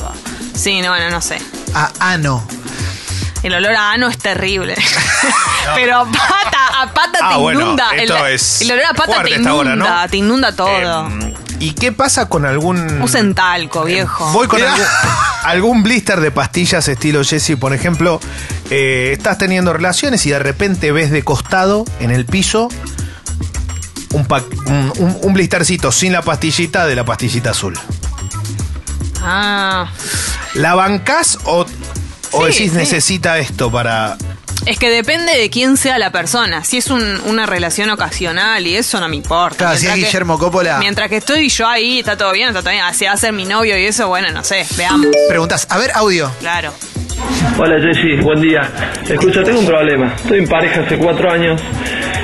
sí, 0.56 0.82
no, 0.82 0.90
bueno, 0.90 1.10
no 1.10 1.22
sé. 1.22 1.40
A 1.74 1.92
ano. 2.00 2.48
El 3.44 3.54
olor 3.54 3.74
a 3.74 3.92
ano 3.94 4.08
es 4.10 4.18
terrible. 4.18 4.76
Pero 5.76 6.00
a 6.00 6.06
pata, 6.06 6.82
a 6.82 6.94
pata 6.94 7.20
Ah, 7.22 7.30
te 7.36 7.40
bueno, 7.40 7.62
inunda. 7.62 7.92
el, 7.94 8.00
esto 8.02 8.26
es 8.28 8.62
el 8.62 8.72
olor 8.72 8.84
a 8.90 8.94
pata 8.94 9.24
te 9.24 9.30
inunda, 9.32 9.54
hora, 9.54 9.76
¿no? 9.76 10.10
te 10.10 10.18
inunda 10.18 10.56
todo. 10.56 11.08
Eh, 11.10 11.34
¿Y 11.60 11.72
qué 11.74 11.92
pasa 11.92 12.28
con 12.30 12.46
algún. 12.46 13.02
Usen 13.02 13.36
talco, 13.36 13.84
viejo. 13.84 14.32
Voy 14.32 14.48
con 14.48 14.62
algún, 14.62 14.86
algún 15.44 15.84
blister 15.84 16.20
de 16.22 16.32
pastillas 16.32 16.88
estilo 16.88 17.24
Jesse, 17.24 17.56
por 17.60 17.74
ejemplo. 17.74 18.20
eh, 18.70 19.12
estás 19.18 19.38
teniendo 19.38 19.74
relaciones 19.74 20.26
y 20.26 20.30
de 20.32 20.40
repente 20.40 20.92
ves 20.92 21.10
de 21.12 21.24
costado 21.24 21.86
en 22.00 22.12
el 22.12 22.26
piso 22.26 22.70
un, 24.12 24.26
pa- 24.26 24.44
un, 24.66 24.94
un- 24.98 25.18
un 25.22 25.34
blistercito 25.34 25.92
sin 25.92 26.14
la 26.14 26.22
pastillita 26.24 26.86
de 26.88 26.96
la 26.96 27.06
pastillita 27.06 27.52
azul. 27.52 27.78
Ah. 29.22 29.88
¿La 30.56 30.76
bancás 30.76 31.40
o, 31.46 31.66
o 32.32 32.46
Sí, 32.46 32.52
decís 32.54 32.72
sí. 32.72 32.78
necesita 32.78 33.38
esto 33.40 33.72
para. 33.72 34.18
Es 34.66 34.78
que 34.78 34.90
depende 34.90 35.34
de 35.38 35.50
quién 35.50 35.78
sea 35.78 35.98
la 35.98 36.12
persona. 36.12 36.64
Si 36.64 36.78
es 36.78 36.88
un- 36.90 37.20
una 37.26 37.46
relación 37.46 37.90
ocasional 37.90 38.68
y 38.68 38.76
eso 38.76 39.00
no 39.00 39.08
me 39.08 39.16
importa. 39.16 39.58
Claro, 39.58 39.72
si 39.72 39.78
es 39.78 39.82
Mientras 39.84 39.96
que- 40.00 40.06
Guillermo 40.08 40.38
Coppola. 40.38 40.78
Mientras 40.80 41.10
que 41.10 41.18
estoy 41.18 41.50
yo 41.50 41.68
ahí, 41.68 42.00
está 42.00 42.18
todo 42.18 42.32
bien, 42.34 42.50
está 42.50 42.62
todo 42.62 42.72
bien. 42.72 42.84
Si 42.94 43.06
va 43.06 43.14
a 43.14 43.18
ser 43.18 43.32
mi 43.34 43.46
novio 43.46 43.78
y 43.78 43.86
eso, 43.86 44.08
bueno, 44.10 44.30
no 44.32 44.44
sé, 44.44 44.66
veamos. 44.78 45.08
Preguntas, 45.30 45.66
a 45.70 45.78
ver, 45.78 45.92
audio. 45.96 46.30
Claro. 46.40 46.74
Hola 47.58 47.76
Jessy, 47.82 48.16
buen 48.22 48.42
día. 48.42 48.62
Escucha, 49.10 49.44
tengo 49.44 49.60
un 49.60 49.66
problema. 49.66 50.14
Estoy 50.16 50.40
en 50.40 50.48
pareja 50.48 50.82
hace 50.82 50.98
cuatro 50.98 51.32
años 51.32 51.60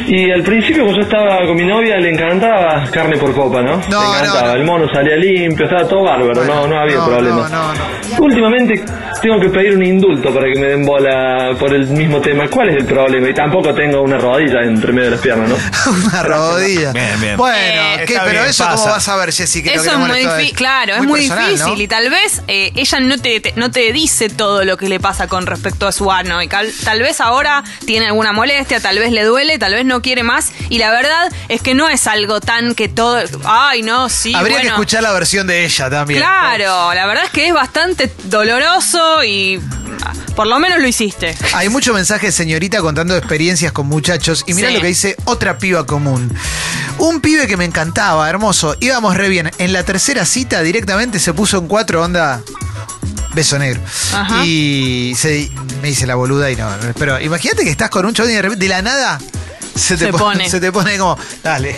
y 0.08 0.32
al 0.32 0.44
principio 0.44 0.84
cuando 0.84 1.02
yo 1.02 1.08
estaba 1.08 1.46
con 1.46 1.56
mi 1.56 1.66
novia 1.66 1.98
le 1.98 2.10
encantaba 2.12 2.84
carne 2.92 3.18
por 3.18 3.34
copa, 3.34 3.62
¿no? 3.62 3.82
No, 3.90 4.02
le 4.02 4.08
encantaba. 4.20 4.42
no, 4.42 4.48
no. 4.48 4.54
El 4.54 4.64
mono 4.66 4.86
salía 4.94 5.16
limpio, 5.16 5.66
estaba 5.66 5.88
todo 5.88 6.04
bárbaro, 6.04 6.34
Bueno, 6.36 6.56
no, 6.56 6.68
no 6.68 6.80
había 6.80 6.96
no, 6.98 7.06
problema. 7.08 7.50
no, 7.50 7.74
no, 7.74 7.74
no. 7.74 8.24
Últimamente 8.24 8.84
tengo 9.22 9.40
que 9.40 9.50
pedir 9.50 9.76
un 9.76 9.84
indulto 9.84 10.34
para 10.34 10.46
que 10.52 10.60
me 10.60 10.68
den 10.68 10.86
bola 10.86 11.56
por 11.60 11.74
el 11.74 11.88
mismo 11.88 12.22
tema. 12.22 12.48
¿Cuál 12.50 12.70
es 12.70 12.78
el 12.78 12.86
problema? 12.86 13.30
Y 13.30 13.34
tampoco 13.34 13.74
tengo 13.74 14.02
una 14.02 14.18
rodilla 14.18 14.62
entre 14.64 14.92
medio 14.94 15.06
de 15.06 15.12
las 15.16 15.22
piernas, 15.22 15.50
¿no? 15.50 15.56
Una 16.08 16.24
rodilla. 16.24 16.92
Bien, 16.92 17.20
bien. 17.22 17.38
Bueno, 17.38 17.58
Eh, 17.58 18.04
¿qué? 18.08 18.16
pero 18.20 18.32
bien, 18.42 18.46
eso 18.46 18.64
cómo 18.66 18.76
pasa. 18.78 18.90
vas 18.92 19.10
a 19.10 19.16
ver, 19.18 19.32
Jessy, 19.34 19.64
que 19.64 19.74
Eso 19.74 19.84
que 19.84 19.90
es 19.90 19.98
muy 19.98 20.20
difícil, 20.20 20.56
claro, 20.56 20.96
es 20.96 21.04
muy 21.04 21.20
personal, 21.22 21.50
difícil 21.50 21.76
¿no? 21.76 21.82
y 21.82 21.88
tal 21.88 22.10
vez 22.10 22.42
eh, 22.48 22.72
ella 22.76 23.00
no 23.00 23.18
te, 23.18 23.40
te- 23.40 23.54
no 23.56 23.72
te 23.72 23.92
dice 23.92 24.30
todo 24.30 24.64
lo 24.66 24.78
que 24.78 24.88
le 24.90 25.00
pasa 25.00 25.28
con 25.28 25.46
respecto 25.48 25.88
a 25.88 25.92
su 25.92 26.12
ano 26.12 26.42
y 26.42 26.48
cal- 26.48 26.72
tal 26.84 27.02
vez 27.02 27.20
ahora 27.22 27.64
tiene 27.86 28.08
alguna 28.08 28.32
molestia, 28.34 28.80
tal 28.80 29.00
vez 29.00 29.12
le 29.12 29.24
duele, 29.24 29.58
tal 29.58 29.74
vez 29.74 29.86
no 29.86 29.95
quiere 30.02 30.24
más 30.24 30.52
y 30.70 30.78
la 30.78 30.92
verdad 30.92 31.32
es 31.50 31.62
que 31.62 31.74
no 31.74 31.90
es 31.90 32.08
algo 32.08 32.42
tan 32.42 32.76
que 32.76 32.88
todo, 32.88 33.18
ay 33.46 33.82
no, 33.82 34.10
sí, 34.10 34.34
Habría 34.34 34.62
que 34.62 34.68
escuchar 34.68 35.04
la 35.04 35.12
versión 35.12 35.48
de 35.48 35.66
ella 35.66 35.90
también. 35.90 36.20
Claro, 36.20 36.94
la 36.94 37.06
verdad 37.06 37.26
es 37.26 37.32
que 37.32 37.48
es 37.48 37.54
bastante 37.54 38.12
doloroso 38.26 39.24
y 39.24 39.60
ah, 40.06 40.14
por 40.36 40.48
lo 40.48 40.60
menos 40.60 40.80
lo 40.80 40.88
hiciste. 40.88 41.36
Hay 41.54 41.70
mucho 41.70 41.94
mensaje 41.94 42.32
señorita 42.32 42.80
contando 42.82 43.16
experiencias 43.16 43.72
con 43.72 43.88
muchachos. 43.88 44.44
Y 44.48 44.54
mira 44.54 44.70
Sí. 44.70 44.76
lo 44.76 44.82
que 44.82 44.88
dice 44.88 45.16
otra 45.26 45.58
piba 45.58 45.86
común. 45.86 46.32
Un 46.98 47.22
pibe 47.22 47.48
que 47.48 47.58
me 47.58 47.66
encantaba, 47.66 48.30
hermoso. 48.30 48.76
Íbamos 48.80 49.16
re 49.16 49.30
bien. 49.30 49.52
En 49.58 49.74
la 49.74 49.84
tercera 49.84 50.26
cita 50.26 50.62
directamente 50.62 51.20
se 51.20 51.34
puso 51.34 51.58
en 51.58 51.68
cuatro 51.68 52.04
onda. 52.04 52.42
Beso 53.34 53.60
negro. 53.60 53.82
Ajá. 54.14 54.46
Y 54.46 55.14
se, 55.18 55.50
me 55.82 55.90
dice 55.90 56.08
la 56.08 56.16
boluda 56.16 56.50
y 56.52 56.56
no. 56.56 56.70
no, 56.70 56.94
Pero 56.98 57.20
imagínate 57.20 57.64
que 57.64 57.70
estás 57.70 57.90
con 57.90 58.06
un 58.06 58.14
chabón 58.14 58.32
y 58.32 58.36
de 58.36 58.42
repente, 58.42 58.64
de 58.66 58.70
la 58.70 58.82
nada, 58.82 59.20
se 59.76 59.98
te, 59.98 60.06
Se 60.06 60.12
pone, 60.12 60.24
pone. 60.24 60.50
se 60.50 60.60
te 60.60 60.72
pone 60.72 60.98
como, 60.98 61.18
dale. 61.44 61.78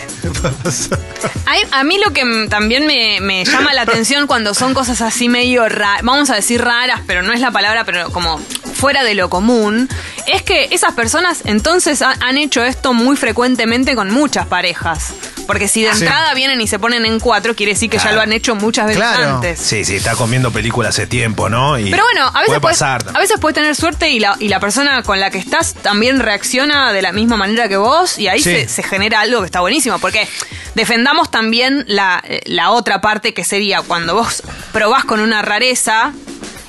Ay, 1.46 1.62
A, 1.72 1.84
mí 1.84 1.98
lo 1.98 2.12
que 2.12 2.46
también 2.48 2.86
me, 2.86 3.20
me 3.20 3.44
llama 3.44 3.74
la 3.74 3.82
atención 3.88 4.26
cuando 4.26 4.54
son 4.54 4.72
cosas 4.74 5.00
así 5.00 5.28
medio 5.28 5.68
raras, 5.68 6.02
vamos 6.02 6.30
a 6.30 6.34
decir 6.36 6.62
raras, 6.62 7.00
pero 7.06 7.22
no 7.22 7.32
es 7.32 7.40
la 7.40 7.50
palabra, 7.50 7.84
pero 7.84 8.10
como 8.10 8.40
fuera 8.78 9.02
de 9.04 9.14
lo 9.14 9.28
común, 9.28 9.88
es 10.26 10.42
que 10.42 10.68
esas 10.70 10.94
personas 10.94 11.42
entonces 11.44 12.00
ha- 12.02 12.14
han 12.20 12.38
hecho 12.38 12.64
esto 12.64 12.92
muy 12.94 13.16
frecuentemente 13.16 13.94
con 13.94 14.10
muchas 14.10 14.46
parejas. 14.46 15.12
Porque 15.46 15.66
si 15.66 15.82
de 15.82 15.94
Sí. 15.94 16.02
entrada 16.02 16.34
vienen 16.34 16.60
y 16.60 16.66
se 16.66 16.78
ponen 16.78 17.06
en 17.06 17.18
cuatro, 17.20 17.56
quiere 17.56 17.72
decir 17.72 17.88
que 17.88 17.96
ya 17.98 18.12
lo 18.12 18.20
han 18.20 18.32
hecho 18.32 18.54
muchas 18.54 18.86
veces 18.86 19.02
Claro. 19.02 19.36
antes. 19.36 19.58
Sí, 19.58 19.82
sí, 19.84 19.96
está 19.96 20.14
comiendo 20.14 20.50
película 20.52 20.90
hace 20.90 21.06
tiempo, 21.06 21.48
¿no? 21.48 21.78
Y 21.78 21.90
Pero 21.90 22.02
bueno, 22.04 22.26
a 22.26 22.40
veces, 22.40 22.46
puede 22.48 22.60
puedes, 22.60 22.78
pasar. 22.78 23.04
a 23.14 23.18
veces 23.18 23.40
puedes 23.40 23.54
tener 23.54 23.74
suerte 23.74 24.10
y 24.10 24.20
la, 24.20 24.36
y 24.38 24.48
la 24.48 24.60
persona 24.60 25.02
con 25.02 25.18
la 25.20 25.30
que 25.30 25.38
estás 25.38 25.72
también 25.74 26.20
reacciona 26.20 26.92
de 26.92 27.00
la 27.00 27.12
misma 27.12 27.38
manera 27.38 27.66
que 27.68 27.78
vos 27.78 28.18
y 28.18 28.28
ahí 28.28 28.40
Sí. 28.42 28.50
se, 28.50 28.68
se 28.68 28.82
genera 28.82 29.20
algo 29.20 29.40
que 29.40 29.46
está 29.46 29.60
buenísimo. 29.60 29.98
Porque 29.98 30.28
defendamos 30.74 31.30
también 31.30 31.84
la, 31.88 32.22
la 32.44 32.70
otra 32.70 33.00
parte 33.00 33.32
que 33.32 33.42
sería 33.44 33.80
cuando 33.80 34.14
vos 34.14 34.42
probás 34.72 35.06
con 35.06 35.18
una 35.20 35.40
rareza 35.40 36.12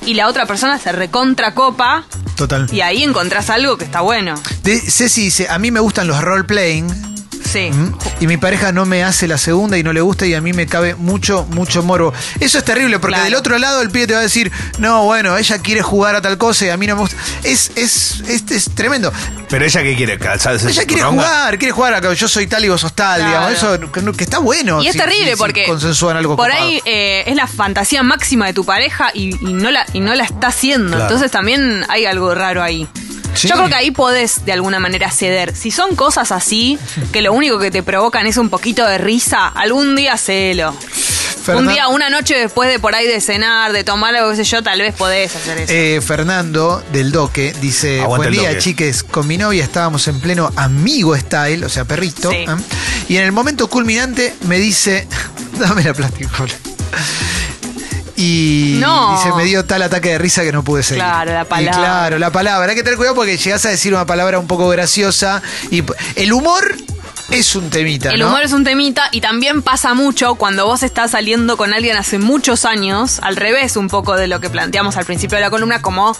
y 0.06 0.14
la 0.14 0.28
otra 0.28 0.46
persona 0.46 0.78
se 0.78 0.92
recontra 0.92 1.54
copa 1.54 2.04
Total. 2.36 2.68
y 2.72 2.80
ahí 2.80 3.02
encontrás 3.02 3.50
algo 3.50 3.76
que 3.76 3.84
está 3.84 4.00
bueno. 4.00 4.34
De- 4.62 4.80
Ceci 4.80 5.22
dice, 5.24 5.48
a 5.48 5.58
mí 5.58 5.70
me 5.70 5.80
gustan 5.80 6.06
los 6.06 6.20
role-playing. 6.22 7.09
Sí. 7.44 7.70
¿Mm? 7.70 7.94
Y 8.20 8.26
mi 8.26 8.36
pareja 8.36 8.70
no 8.72 8.86
me 8.86 9.02
hace 9.02 9.26
la 9.26 9.38
segunda 9.38 9.76
y 9.78 9.82
no 9.82 9.92
le 9.92 10.00
gusta 10.00 10.26
y 10.26 10.34
a 10.34 10.40
mí 10.40 10.52
me 10.52 10.66
cabe 10.66 10.94
mucho, 10.94 11.46
mucho 11.50 11.82
morbo. 11.82 12.12
Eso 12.38 12.58
es 12.58 12.64
terrible 12.64 12.98
porque 12.98 13.14
Claro. 13.14 13.24
del 13.24 13.34
otro 13.34 13.58
lado 13.58 13.82
el 13.82 13.90
pibe 13.90 14.06
te 14.06 14.12
va 14.14 14.20
a 14.20 14.22
decir, 14.22 14.52
no, 14.78 15.04
bueno, 15.04 15.36
ella 15.36 15.58
quiere 15.58 15.82
jugar 15.82 16.14
a 16.14 16.20
tal 16.22 16.38
cosa 16.38 16.66
y 16.66 16.68
a 16.68 16.76
mí 16.76 16.86
no 16.86 16.94
me 16.96 17.02
gusta. 17.02 17.16
Es, 17.42 17.72
es, 17.76 18.20
es, 18.28 18.44
es 18.50 18.70
tremendo. 18.74 19.12
Pero 19.48 19.64
ella 19.64 19.82
qué 19.82 19.96
quiere 19.96 20.18
calzarse. 20.18 20.68
Ella 20.70 20.84
quiere 20.84 21.02
jugar, 21.02 21.58
quiere 21.58 21.72
jugar 21.72 21.94
a 21.94 22.00
que 22.00 22.14
yo 22.14 22.28
soy 22.28 22.46
tal 22.46 22.64
y 22.64 22.68
vos 22.68 22.80
sos 22.80 22.92
tal, 22.94 23.20
Claro. 23.20 23.48
digamos. 23.50 23.52
Eso 24.00 24.12
que, 24.16 24.24
está 24.24 24.38
bueno. 24.38 24.82
Y 24.82 24.86
es 24.86 24.92
si- 24.92 24.98
terrible 24.98 25.24
si- 25.26 25.32
si 25.32 25.36
porque 25.38 25.64
consensúan 25.66 26.16
algo 26.16 26.36
por 26.36 26.52
ahí 26.52 26.80
eh, 26.84 27.24
es 27.26 27.34
la 27.34 27.46
fantasía 27.46 28.02
máxima 28.02 28.46
de 28.46 28.52
tu 28.52 28.64
pareja 28.64 29.10
y, 29.14 29.30
y 29.44 29.52
no 29.52 29.70
la 29.70 29.84
y 29.92 30.00
no 30.00 30.14
la 30.14 30.24
está 30.24 30.48
haciendo. 30.48 30.90
Claro. 30.90 31.02
Entonces 31.04 31.30
también 31.30 31.84
hay 31.88 32.04
algo 32.06 32.34
raro 32.34 32.62
ahí. 32.62 32.86
Sí. 33.34 33.48
Yo 33.48 33.54
creo 33.54 33.68
que 33.68 33.74
ahí 33.74 33.90
podés 33.90 34.44
de 34.44 34.52
alguna 34.52 34.80
manera 34.80 35.10
ceder. 35.10 35.54
Si 35.56 35.70
son 35.70 35.96
cosas 35.96 36.32
así, 36.32 36.78
que 37.12 37.22
lo 37.22 37.32
único 37.32 37.58
que 37.58 37.70
te 37.70 37.82
provocan 37.82 38.26
es 38.26 38.36
un 38.36 38.50
poquito 38.50 38.86
de 38.86 38.98
risa, 38.98 39.48
algún 39.48 39.96
día 39.96 40.16
celo. 40.16 40.74
Un 41.48 41.68
día, 41.68 41.88
una 41.88 42.10
noche 42.10 42.36
después 42.36 42.70
de 42.70 42.78
por 42.78 42.94
ahí 42.94 43.06
de 43.06 43.20
cenar, 43.20 43.72
de 43.72 43.82
tomar 43.82 44.14
algo, 44.14 44.30
qué 44.30 44.36
sé 44.36 44.44
yo, 44.44 44.62
tal 44.62 44.80
vez 44.80 44.94
podés 44.94 45.34
hacer 45.34 45.58
eso. 45.58 45.72
Eh, 45.72 46.00
Fernando 46.00 46.82
del 46.92 47.12
Doque 47.12 47.54
dice: 47.60 48.02
Aguante 48.02 48.28
Buen 48.28 48.40
día, 48.40 48.58
chiques. 48.58 49.02
Con 49.02 49.26
mi 49.26 49.38
novia 49.38 49.64
estábamos 49.64 50.06
en 50.08 50.20
pleno 50.20 50.52
amigo 50.56 51.16
style, 51.16 51.64
o 51.64 51.68
sea, 51.68 51.84
perrito. 51.84 52.30
Sí. 52.30 52.36
¿eh? 52.36 52.46
Y 53.08 53.16
en 53.16 53.24
el 53.24 53.32
momento 53.32 53.68
culminante 53.68 54.34
me 54.46 54.58
dice: 54.58 55.08
Dame 55.58 55.82
la 55.82 55.94
plasticola. 55.94 56.52
Y 58.20 58.76
No. 58.80 59.16
dice, 59.16 59.32
me 59.36 59.44
dio 59.44 59.64
tal 59.64 59.82
ataque 59.82 60.10
de 60.10 60.18
risa 60.18 60.42
que 60.42 60.52
no 60.52 60.62
pude 60.62 60.82
seguir. 60.82 61.02
Claro, 61.02 61.32
la 61.32 61.42
Y 61.42 61.44
palabra. 61.46 61.72
claro, 61.78 62.18
la 62.18 62.30
palabra. 62.30 62.68
Hay 62.70 62.76
que 62.76 62.82
tener 62.82 62.96
cuidado 62.96 63.14
porque 63.16 63.36
llegas 63.36 63.64
a 63.64 63.70
decir 63.70 63.94
una 63.94 64.04
palabra 64.06 64.38
un 64.38 64.46
poco 64.46 64.68
graciosa. 64.68 65.42
Y 65.70 65.82
el 66.16 66.32
humor 66.32 66.76
es 67.30 67.54
un 67.54 67.70
temita, 67.70 68.10
El 68.10 68.20
¿no? 68.20 68.28
humor 68.28 68.42
es 68.42 68.52
un 68.52 68.64
temita 68.64 69.08
y 69.12 69.20
también 69.20 69.62
pasa 69.62 69.94
mucho 69.94 70.34
cuando 70.34 70.66
vos 70.66 70.82
estás 70.82 71.12
saliendo 71.12 71.56
con 71.56 71.72
alguien 71.72 71.96
hace 71.96 72.18
muchos 72.18 72.64
años, 72.64 73.20
al 73.22 73.36
revés 73.36 73.76
un 73.76 73.88
poco 73.88 74.16
de 74.16 74.26
lo 74.26 74.40
que 74.40 74.50
planteamos 74.50 74.96
al 74.96 75.04
principio 75.04 75.36
de 75.36 75.42
la 75.42 75.50
columna, 75.50 75.80
como 75.80 76.16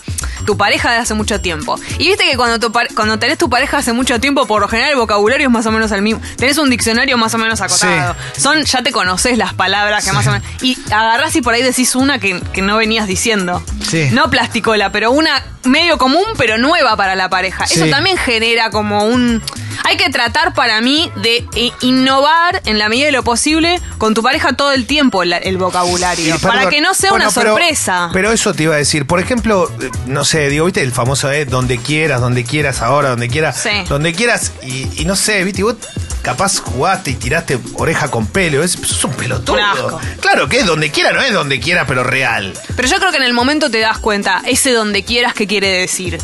tu 0.46 0.56
pareja 0.56 0.92
de 0.92 0.98
hace 0.98 1.14
mucho 1.14 1.40
tiempo. 1.40 1.78
Y 1.98 2.08
viste 2.08 2.24
que 2.30 2.36
cuando, 2.36 2.58
tu 2.58 2.72
cuando 2.94 3.18
tenés 3.18 3.38
tu 3.38 3.50
pareja 3.50 3.78
hace 3.78 3.92
mucho 3.92 4.20
tiempo, 4.20 4.46
por 4.46 4.60
lo 4.60 4.68
general 4.68 4.92
el 4.92 4.96
vocabulario 4.96 5.48
es 5.48 5.52
más 5.52 5.66
o 5.66 5.72
menos 5.72 5.90
el 5.92 6.02
mismo. 6.02 6.20
Tenés 6.36 6.58
un 6.58 6.70
diccionario 6.70 7.16
más 7.18 7.34
o 7.34 7.38
menos 7.38 7.60
acotado. 7.60 8.16
Son, 8.36 8.64
ya 8.64 8.82
te 8.82 8.92
conoces 8.92 9.36
las 9.36 9.54
palabras 9.54 10.04
que 10.04 10.12
más 10.12 10.26
o 10.26 10.32
menos. 10.32 10.46
Y 10.62 10.78
agarrás 10.92 11.34
y 11.36 11.42
por 11.42 11.54
ahí 11.54 11.62
decís 11.62 11.94
una 11.94 12.18
que, 12.18 12.40
que 12.52 12.62
no 12.62 12.76
venías 12.76 13.06
diciendo. 13.06 13.62
Sí. 13.88 14.08
No 14.12 14.30
plasticola, 14.30 14.92
pero 14.92 15.10
una 15.10 15.42
medio 15.64 15.98
común, 15.98 16.24
pero 16.38 16.58
nueva 16.58 16.96
para 16.96 17.14
la 17.16 17.28
pareja. 17.28 17.64
Eso 17.64 17.86
también 17.86 18.16
genera 18.16 18.70
como 18.70 19.04
un... 19.04 19.42
Hay 19.84 19.96
que 19.96 20.08
tratar 20.10 20.54
para 20.54 20.80
mí 20.80 21.10
de 21.16 21.44
eh, 21.56 21.72
innovar 21.80 22.62
en 22.64 22.78
la 22.78 22.88
medida 22.88 23.06
de 23.06 23.12
lo 23.12 23.22
posible 23.24 23.80
con 23.98 24.14
tu 24.14 24.22
pareja 24.22 24.52
todo 24.54 24.72
el 24.72 24.86
tiempo 24.86 25.24
la- 25.24 25.38
el 25.38 25.56
vocabulario. 25.56 26.38
Para 26.38 26.68
que 26.68 26.80
no 26.80 26.94
sea 26.94 27.10
bueno, 27.10 27.26
una 27.26 27.34
pero- 27.34 27.50
sorpresa. 27.50 28.10
Pero 28.12 28.32
eso 28.32 28.54
te 28.54 28.64
iba 28.64 28.74
a 28.74 28.78
decir. 28.78 29.06
Por 29.06 29.20
ejemplo, 29.20 29.70
eh, 29.80 29.90
no 30.06 30.24
sé, 30.24 30.48
digo, 30.48 30.64
viste 30.66 30.82
el 30.82 30.92
famoso 30.92 31.30
eh, 31.30 31.44
donde 31.44 31.78
quieras, 31.78 32.20
donde 32.20 32.44
quieras, 32.44 32.82
ahora, 32.82 33.10
donde 33.10 33.28
quieras, 33.28 33.60
Sí. 33.62 33.70
donde 33.88 34.12
quieras. 34.14 34.52
Y, 34.62 34.86
y 35.00 35.04
no 35.04 35.16
sé, 35.16 35.42
viste, 35.44 35.60
y 35.60 35.64
vos 35.64 35.76
capaz 36.22 36.60
jugaste 36.60 37.10
y 37.12 37.14
tiraste 37.14 37.58
oreja 37.74 38.08
con 38.10 38.26
pelo. 38.26 38.62
Es, 38.62 38.72
sos 38.72 39.02
un 39.04 39.12
pelotudo. 39.14 39.56
Un. 39.96 40.18
Claro 40.20 40.48
que 40.48 40.60
es 40.60 40.66
donde 40.66 40.90
quiera, 40.90 41.12
no 41.12 41.20
es 41.22 41.32
donde 41.32 41.58
quiera, 41.60 41.86
pero 41.86 42.04
real. 42.04 42.52
Pero 42.76 42.86
yo 42.88 42.96
creo 42.98 43.10
que 43.10 43.16
en 43.16 43.22
el 43.24 43.32
momento 43.32 43.70
te 43.70 43.78
das 43.80 43.98
cuenta, 43.98 44.42
ese 44.46 44.72
donde 44.72 45.02
quieras, 45.04 45.34
¿qué 45.34 45.46
quiere 45.46 45.68
decir? 45.68 46.18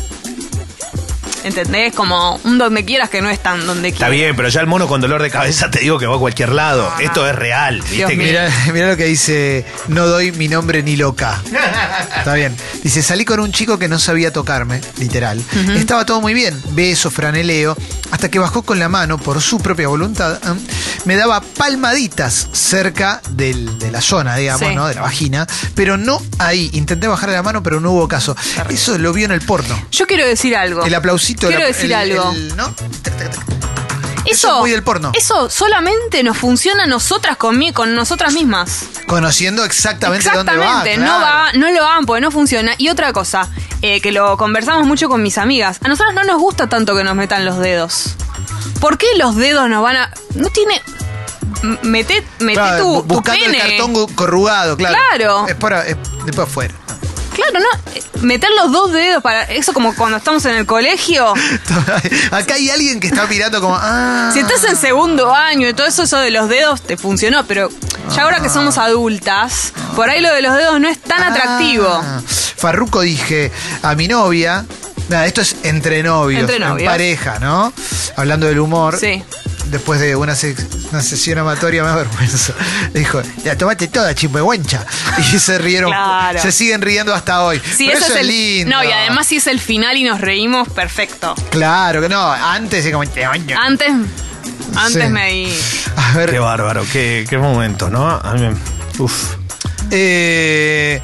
¿Entendés? 1.43 1.93
Como 1.95 2.35
un 2.43 2.57
donde 2.57 2.83
quieras 2.85 3.09
que 3.09 3.21
no 3.21 3.29
es 3.29 3.39
tan 3.41 3.65
donde 3.65 3.89
Está 3.89 4.07
quieras. 4.07 4.11
bien, 4.11 4.35
pero 4.35 4.49
ya 4.49 4.59
el 4.61 4.67
mono 4.67 4.87
con 4.87 4.99
dolor 5.01 5.21
de 5.21 5.29
cabeza 5.29 5.69
te 5.71 5.79
digo 5.79 5.97
que 5.99 6.05
va 6.07 6.15
a 6.15 6.19
cualquier 6.19 6.49
lado. 6.51 6.91
Esto 6.99 7.27
es 7.27 7.35
real, 7.35 7.81
viste. 7.89 8.15
Mirá, 8.15 8.49
mirá 8.73 8.89
lo 8.89 8.97
que 8.97 9.05
dice, 9.05 9.65
no 9.87 10.07
doy 10.07 10.31
mi 10.31 10.47
nombre 10.47 10.83
ni 10.83 10.95
loca. 10.95 11.41
Está 12.17 12.33
bien. 12.33 12.55
Dice, 12.83 13.01
salí 13.01 13.23
con 13.25 13.39
un 13.39 13.51
chico 13.51 13.77
que 13.79 13.87
no 13.87 13.99
sabía 13.99 14.31
tocarme, 14.33 14.81
literal. 14.97 15.41
Estaba 15.75 16.05
todo 16.05 16.21
muy 16.21 16.33
bien, 16.33 16.59
beso, 16.71 17.09
franeleo, 17.11 17.77
hasta 18.11 18.29
que 18.29 18.39
bajó 18.39 18.63
con 18.63 18.79
la 18.79 18.89
mano 18.89 19.17
por 19.17 19.41
su 19.41 19.59
propia 19.59 19.87
voluntad. 19.87 20.35
¿eh? 20.43 20.59
Me 21.05 21.15
daba 21.15 21.41
palmaditas 21.41 22.47
cerca 22.51 23.21
del- 23.31 23.77
de 23.79 23.91
la 23.91 24.01
zona, 24.01 24.35
digamos, 24.35 24.67
Sí. 24.69 24.75
¿no? 24.75 24.87
De 24.87 24.95
la 24.95 25.01
vagina, 25.01 25.47
pero 25.75 25.97
no 25.97 26.21
ahí. 26.39 26.69
Intenté 26.73 27.07
bajar 27.07 27.29
la 27.29 27.43
mano, 27.43 27.61
pero 27.63 27.79
no 27.79 27.91
hubo 27.91 28.07
caso. 28.07 28.35
Eso 28.69 28.97
lo 28.97 29.13
vio 29.13 29.25
en 29.25 29.31
el 29.31 29.41
porno. 29.41 29.79
Yo 29.91 30.05
quiero 30.07 30.25
decir 30.27 30.55
algo. 30.55 30.83
El 30.85 30.93
Quiero 31.35 31.65
decir 31.65 31.85
el- 31.91 31.93
algo. 31.95 32.31
el- 32.31 32.55
¿no? 32.55 32.73
Eso, 34.25 34.55
es 34.55 34.59
muy 34.59 34.71
del 34.71 34.83
porno. 34.83 35.11
Eso 35.15 35.49
solamente 35.49 36.21
nos 36.21 36.37
funciona 36.37 36.83
a 36.83 36.85
nosotras 36.85 37.37
con, 37.37 37.57
mí, 37.57 37.71
con 37.71 37.95
nosotras 37.95 38.33
mismas. 38.33 38.83
Conociendo 39.07 39.63
exactamente, 39.63 40.27
Exactamente, 40.27 40.67
dónde 40.67 40.97
va. 40.97 41.05
no 41.05 41.19
claro. 41.19 41.35
va, 41.45 41.53
no 41.53 41.71
lo 41.71 41.85
hagan 41.85 42.05
porque 42.05 42.19
no 42.21 42.29
funciona. 42.29 42.73
Y 42.77 42.89
otra 42.89 43.13
cosa, 43.13 43.47
eh, 43.81 44.01
que 44.01 44.11
lo 44.11 44.35
conversamos 44.35 44.85
mucho 44.85 45.07
con 45.07 45.23
mis 45.23 45.37
amigas, 45.37 45.77
a 45.81 45.87
nosotros 45.87 46.13
no 46.13 46.25
nos 46.25 46.39
gusta 46.41 46.67
tanto 46.67 46.93
que 46.93 47.05
nos 47.05 47.15
metan 47.15 47.45
los 47.45 47.57
dedos. 47.57 48.15
¿Por 48.81 48.97
qué 48.97 49.07
los 49.17 49.37
dedos 49.37 49.69
nos 49.69 49.81
van 49.81 49.95
a...? 49.95 50.11
No 50.35 50.49
tiene... 50.49 50.81
Mete, 51.83 52.23
mete 52.39 52.53
Claro, 52.59 52.83
tu, 52.83 52.89
bu- 52.97 53.01
tu 53.01 53.13
buscando 53.15 53.45
pene. 53.45 53.57
el 53.75 53.77
cartón 53.77 54.07
corrugado, 54.13 54.75
claro. 54.77 54.95
Claro. 55.09 55.47
Es 55.47 55.55
para, 55.55 55.87
es 55.87 55.95
después 56.25 56.47
afuera. 56.49 56.73
Claro, 57.37 57.59
¿no? 57.59 58.21
Meter 58.23 58.49
los 58.55 58.71
dos 58.71 58.91
dedos 58.91 59.21
para... 59.21 59.43
Eso 59.43 59.71
como 59.71 59.95
cuando 59.95 60.17
estamos 60.17 60.43
en 60.45 60.55
el 60.55 60.65
colegio. 60.65 61.33
Acá 62.31 62.55
hay 62.55 62.71
alguien 62.71 62.99
que 62.99 63.07
está 63.07 63.27
mirando 63.27 63.61
como. 63.61 63.77
Ah, 63.79 64.31
Si 64.33 64.39
estás 64.39 64.63
en 64.63 64.75
segundo 64.75 65.33
año 65.33 65.69
y 65.69 65.73
todo 65.73 65.85
eso, 65.85 66.01
eso 66.03 66.17
de 66.17 66.31
los 66.31 66.49
dedos 66.49 66.81
te 66.81 66.97
funcionó, 66.97 67.45
pero 67.45 67.69
ya 68.15 68.23
ahora 68.23 68.41
que 68.41 68.49
somos 68.49 68.79
adultas, 68.79 69.71
por 69.95 70.09
ahí 70.09 70.19
lo 70.19 70.33
de 70.33 70.41
los 70.41 70.55
dedos 70.55 70.79
no 70.79 70.87
es 70.87 70.99
tan 70.99 71.21
ah. 71.21 71.27
atractivo. 71.27 72.03
Farruco 72.57 73.01
dije 73.01 73.51
a 73.83 73.93
mi 73.93 74.07
novia. 74.07 74.65
Nada, 75.09 75.27
esto 75.27 75.41
es 75.41 75.55
entre 75.63 76.01
novios, 76.01 76.41
Entre 76.41 76.55
en 76.57 76.85
pareja, 76.85 77.37
¿no? 77.39 77.71
Hablando 78.15 78.47
del 78.47 78.59
humor. 78.59 78.97
Sí. 78.99 79.23
Después 79.69 79.99
de 79.99 80.15
una, 80.15 80.33
una 80.91 81.01
sesión 81.01 81.37
amatoria 81.39 81.83
más 81.83 81.95
vergüenza. 81.95 82.53
Dijo, 82.93 83.21
ya 83.43 83.57
tomate 83.57 83.87
toda, 83.87 84.15
chimpehuencha. 84.15 84.85
Y 85.33 85.39
se 85.39 85.57
rieron. 85.57 85.89
Claro. 85.91 86.41
Se 86.41 86.51
siguen 86.51 86.81
riendo 86.81 87.13
hasta 87.13 87.43
hoy. 87.43 87.59
Sí, 87.75 87.87
Pero 87.91 87.99
eso, 87.99 88.13
es 88.13 88.21
el. 88.21 88.27
lindo. 88.27 88.75
No, 88.75 88.83
y 88.83 88.91
además 88.91 89.27
si 89.27 89.37
es 89.37 89.47
el 89.47 89.59
final 89.59 89.97
y 89.97 90.03
nos 90.03 90.21
reímos, 90.21 90.69
perfecto. 90.69 91.35
Claro 91.49 92.01
que 92.01 92.09
no. 92.09 92.31
Antes 92.31 92.85
es 92.85 92.91
como. 92.93 93.03
Antes. 93.03 93.91
Antes 94.75 95.03
Sí. 95.05 95.09
me 95.09 95.31
di. 95.31 95.53
A 95.95 96.11
ver. 96.13 96.31
Qué 96.31 96.39
bárbaro, 96.39 96.85
qué, 96.91 97.25
qué 97.29 97.37
momento, 97.37 97.89
¿no? 97.89 98.07
A 98.09 98.33
mí 98.33 98.41
me- 98.41 98.55
Uf. 98.99 99.35
Eh, 99.91 101.01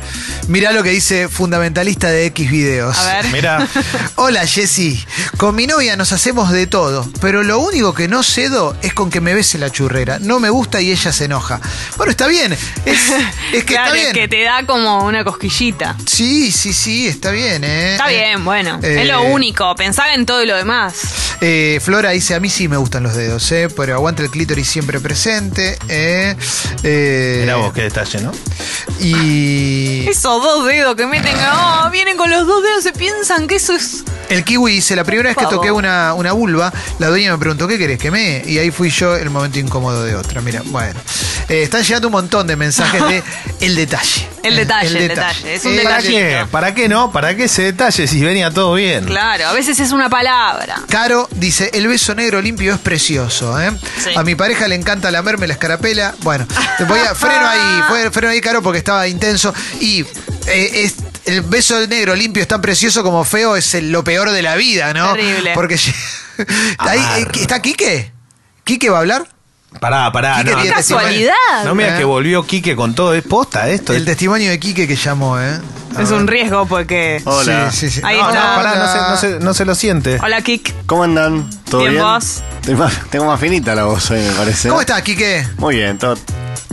mirá 0.48 0.72
lo 0.72 0.84
que 0.84 0.90
dice 0.90 1.28
fundamentalista 1.30 2.10
de 2.10 2.26
X 2.28 2.50
videos. 2.52 2.98
A 2.98 3.06
ver. 3.22 3.26
Mira, 3.32 3.68
Hola 4.16 4.46
Jessy, 4.46 5.04
con 5.38 5.56
mi 5.56 5.68
novia 5.68 5.96
nos 5.96 6.12
hacemos 6.12 6.52
de 6.52 6.68
todo, 6.68 7.08
pero 7.22 7.44
lo 7.44 7.60
único 7.60 7.94
que 7.94 8.08
no 8.08 8.24
cedo 8.24 8.76
es 8.82 8.94
con 8.94 9.10
que 9.10 9.22
me 9.22 9.34
bese 9.34 9.58
la 9.58 9.70
churrera. 9.70 10.20
No 10.20 10.40
me 10.40 10.50
gusta 10.50 10.82
y 10.82 10.92
ella 10.92 11.12
se 11.12 11.26
enoja. 11.26 11.60
Bueno, 11.98 12.12
está 12.12 12.28
bien, 12.28 12.54
es, 12.54 12.60
es 12.86 13.64
que 13.64 13.66
claro, 13.66 13.94
está 13.94 13.98
es 14.08 14.14
bien. 14.14 14.14
que 14.14 14.28
te 14.28 14.44
da 14.44 14.66
como 14.66 15.06
una 15.06 15.24
cosquillita. 15.24 15.96
Sí, 16.06 16.52
sí, 16.52 16.74
sí, 16.74 17.08
está 17.08 17.32
bien, 17.32 17.64
¿eh? 17.64 17.94
Está 17.94 18.12
Eh, 18.12 18.16
bien, 18.18 18.44
bueno. 18.46 18.80
eh, 18.84 19.02
es 19.02 19.08
lo 19.08 19.24
único. 19.24 19.74
Pensar 19.76 20.10
en 20.12 20.26
todo 20.26 20.44
lo 20.46 20.56
demás. 20.56 20.94
eh, 21.42 21.80
Flora 21.84 22.12
dice, 22.12 22.36
a 22.36 22.40
mí 22.40 22.50
sí 22.50 22.68
me 22.68 22.78
gustan 22.78 23.04
los 23.04 23.16
dedos, 23.16 23.52
¿eh? 23.52 23.68
Pero 23.76 23.94
aguanta 23.96 24.24
el 24.24 24.30
clítoris 24.30 24.68
siempre 24.68 25.00
presente, 25.00 25.78
¿eh? 25.88 26.36
Eh, 26.84 27.38
mira 27.42 27.56
vos, 27.58 27.74
qué 27.74 27.82
detalle, 27.84 28.22
¿no? 28.22 28.32
Y 29.00 30.04
Dos 30.40 30.66
dedos 30.66 30.96
que 30.96 31.06
meten. 31.06 31.36
Oh, 31.52 31.90
vienen 31.92 32.18
con 32.18 32.30
los 32.30 32.46
dos 32.48 32.64
dedos, 32.64 32.84
se 32.84 32.92
piensan 32.92 33.48
que 33.48 33.56
eso 33.56 33.74
es. 33.74 34.04
el 34.30 34.44
kiwi 34.44 34.74
dice, 34.74 34.96
la 34.96 35.04
primera 35.04 35.30
vez 35.30 35.38
que 35.38 35.46
toqué 35.46 35.72
una, 35.72 36.14
una 36.14 36.32
vulva, 36.32 36.72
la 37.00 37.08
dueña 37.08 37.32
me 37.32 37.38
preguntó, 37.38 37.68
¿qué 37.68 37.78
querés 37.78 38.00
que 38.00 38.10
me? 38.12 38.42
Y 38.46 38.58
ahí 38.58 38.72
fui 38.72 38.90
yo 38.90 39.16
el 39.16 39.30
momento 39.30 39.60
incómodo 39.60 40.04
de 40.04 40.16
otra. 40.16 40.42
Mira, 40.42 40.62
bueno. 40.66 41.00
Eh, 41.50 41.64
están 41.64 41.84
llegando 41.84 42.08
un 42.08 42.14
montón 42.14 42.48
de 42.48 42.56
mensajes 42.56 43.02
de 43.08 43.24
el 43.66 43.76
detalle. 43.76 44.28
El 44.44 44.56
detalle, 44.58 44.88
el 44.90 45.08
detalle. 45.08 45.56
Es 45.56 45.66
un 45.66 45.74
El 45.74 45.84
¿Para 45.84 45.98
detalle. 45.98 46.18
qué? 46.18 46.46
¿Para 46.52 46.76
qué 46.76 46.90
no? 46.90 47.12
¿Para 47.12 47.36
qué 47.36 47.46
ese 47.46 47.64
detalle 47.64 48.08
si 48.08 48.22
venía 48.22 48.52
todo 48.52 48.74
bien? 48.74 49.06
Claro, 49.06 49.48
a 49.48 49.54
veces 49.54 49.80
es 49.80 49.92
una 49.92 50.10
palabra. 50.10 50.82
Caro 50.90 51.28
dice, 51.32 51.70
el 51.74 51.88
beso 51.88 52.14
negro 52.14 52.42
limpio 52.42 52.74
es 52.74 52.80
precioso, 52.80 53.60
¿eh? 53.62 53.72
Sí. 54.04 54.12
A 54.16 54.24
mi 54.24 54.36
pareja 54.36 54.68
le 54.68 54.76
encanta 54.76 55.10
lamerme 55.12 55.48
la 55.48 55.54
escarapela. 55.54 56.14
Bueno, 56.22 56.46
te 56.78 56.84
voy 56.84 57.00
a 57.00 57.16
freno 57.16 57.48
ahí, 57.48 57.82
fue- 57.88 58.12
freno 58.12 58.32
ahí, 58.34 58.42
Caro, 58.42 58.62
porque 58.62 58.80
estaba 58.80 59.08
intenso. 59.08 59.54
Y 59.80 60.02
eh, 60.48 60.72
es, 60.84 60.96
el 61.26 61.42
beso 61.42 61.80
negro 61.88 62.14
limpio 62.16 62.42
es 62.42 62.48
tan 62.50 62.62
precioso 62.62 63.02
como 63.02 63.24
feo, 63.24 63.56
es 63.56 63.74
el- 63.76 63.92
lo 63.92 64.04
peor 64.04 64.32
de 64.32 64.42
la 64.42 64.56
vida, 64.56 64.94
¿no? 64.94 65.14
Terrible. 65.14 65.52
Porque 65.54 65.80
ahí, 66.80 67.00
eh, 67.20 67.28
¿está 67.40 67.62
Quique? 67.62 68.12
¿Quique 68.66 68.90
va 68.90 68.98
a 68.98 69.02
hablar? 69.02 69.28
Pará, 69.80 70.12
pará. 70.12 70.38
Quique 70.38 70.52
no, 70.52 70.62
tiene 70.62 70.76
casualidad. 70.76 71.34
No 71.66 71.76
mira 71.76 71.96
¿Eh? 71.96 71.98
que 71.98 72.04
volvió 72.06 72.46
Quique 72.46 72.76
con 72.76 72.94
todo. 72.96 73.14
Es 73.14 73.24
posta 73.24 73.70
esto. 73.70 73.94
El 73.94 74.06
testimonio 74.06 74.50
de 74.50 74.60
Quique 74.60 74.88
que 74.88 74.96
llamó, 74.96 75.40
¿eh? 75.40 75.60
A 75.96 76.02
Es 76.02 76.10
ver. 76.10 76.20
un 76.20 76.28
riesgo 76.28 76.66
porque. 76.66 77.22
Hola. 77.26 77.72
Sí, 77.72 77.90
sí, 77.90 77.96
sí. 77.96 78.02
Ahí 78.04 78.18
no, 78.18 78.30
está. 78.30 78.50
no, 78.50 78.56
pará, 78.56 78.76
no 78.76 78.88
se, 78.88 78.98
Hola. 78.98 79.10
no, 79.10 79.18
se, 79.18 79.40
no 79.46 79.54
se 79.54 79.66
lo 79.66 79.76
siente. 79.76 80.20
Hola, 80.24 80.42
Kik. 80.42 80.74
¿Cómo 80.86 81.04
andan? 81.04 81.50
¿Todo 81.70 81.82
Bien, 81.82 81.94
bien? 81.94 82.04
vos. 82.04 82.42
Tengo 82.62 82.84
más, 82.84 82.94
tengo 83.10 83.26
más 83.26 83.40
finita 83.40 83.76
la 83.76 83.84
voz 83.86 84.10
hoy, 84.12 84.22
me 84.22 84.32
parece. 84.32 84.70
¿Cómo 84.70 84.82
estás, 84.82 85.02
Quique? 85.02 85.46
Muy 85.58 85.76
bien, 85.76 85.98
todo. 85.98 86.16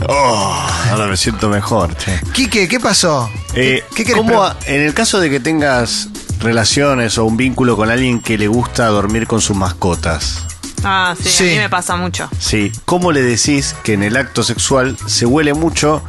Oh, 0.07 0.67
ahora 0.89 1.05
me 1.07 1.17
siento 1.17 1.49
mejor, 1.49 1.95
che. 1.97 2.19
Quique, 2.33 2.67
¿qué 2.67 2.79
pasó? 2.79 3.29
Eh, 3.53 3.83
¿Qué, 3.89 3.95
qué 3.97 4.03
querés 4.05 4.15
¿cómo 4.17 4.29
preguntar? 4.29 4.57
a- 4.63 4.71
en 4.73 4.81
el 4.81 4.93
caso 4.95 5.19
de 5.19 5.29
que 5.29 5.39
tengas 5.39 6.07
relaciones 6.39 7.17
o 7.19 7.25
un 7.25 7.37
vínculo 7.37 7.75
con 7.77 7.91
alguien 7.91 8.19
que 8.19 8.37
le 8.37 8.47
gusta 8.47 8.87
dormir 8.87 9.27
con 9.27 9.41
sus 9.41 9.55
mascotas, 9.55 10.47
Ah, 10.83 11.15
sí, 11.21 11.29
Sí. 11.29 11.43
a 11.49 11.51
mí 11.53 11.57
me 11.59 11.69
pasa 11.69 11.95
mucho. 11.95 12.29
sí, 12.39 12.71
¿cómo 12.85 13.11
le 13.11 13.21
decís 13.21 13.75
que 13.83 13.93
en 13.93 14.03
el 14.03 14.17
acto 14.17 14.43
sexual 14.43 14.97
se 15.07 15.25
huele 15.25 15.53
mucho 15.53 16.03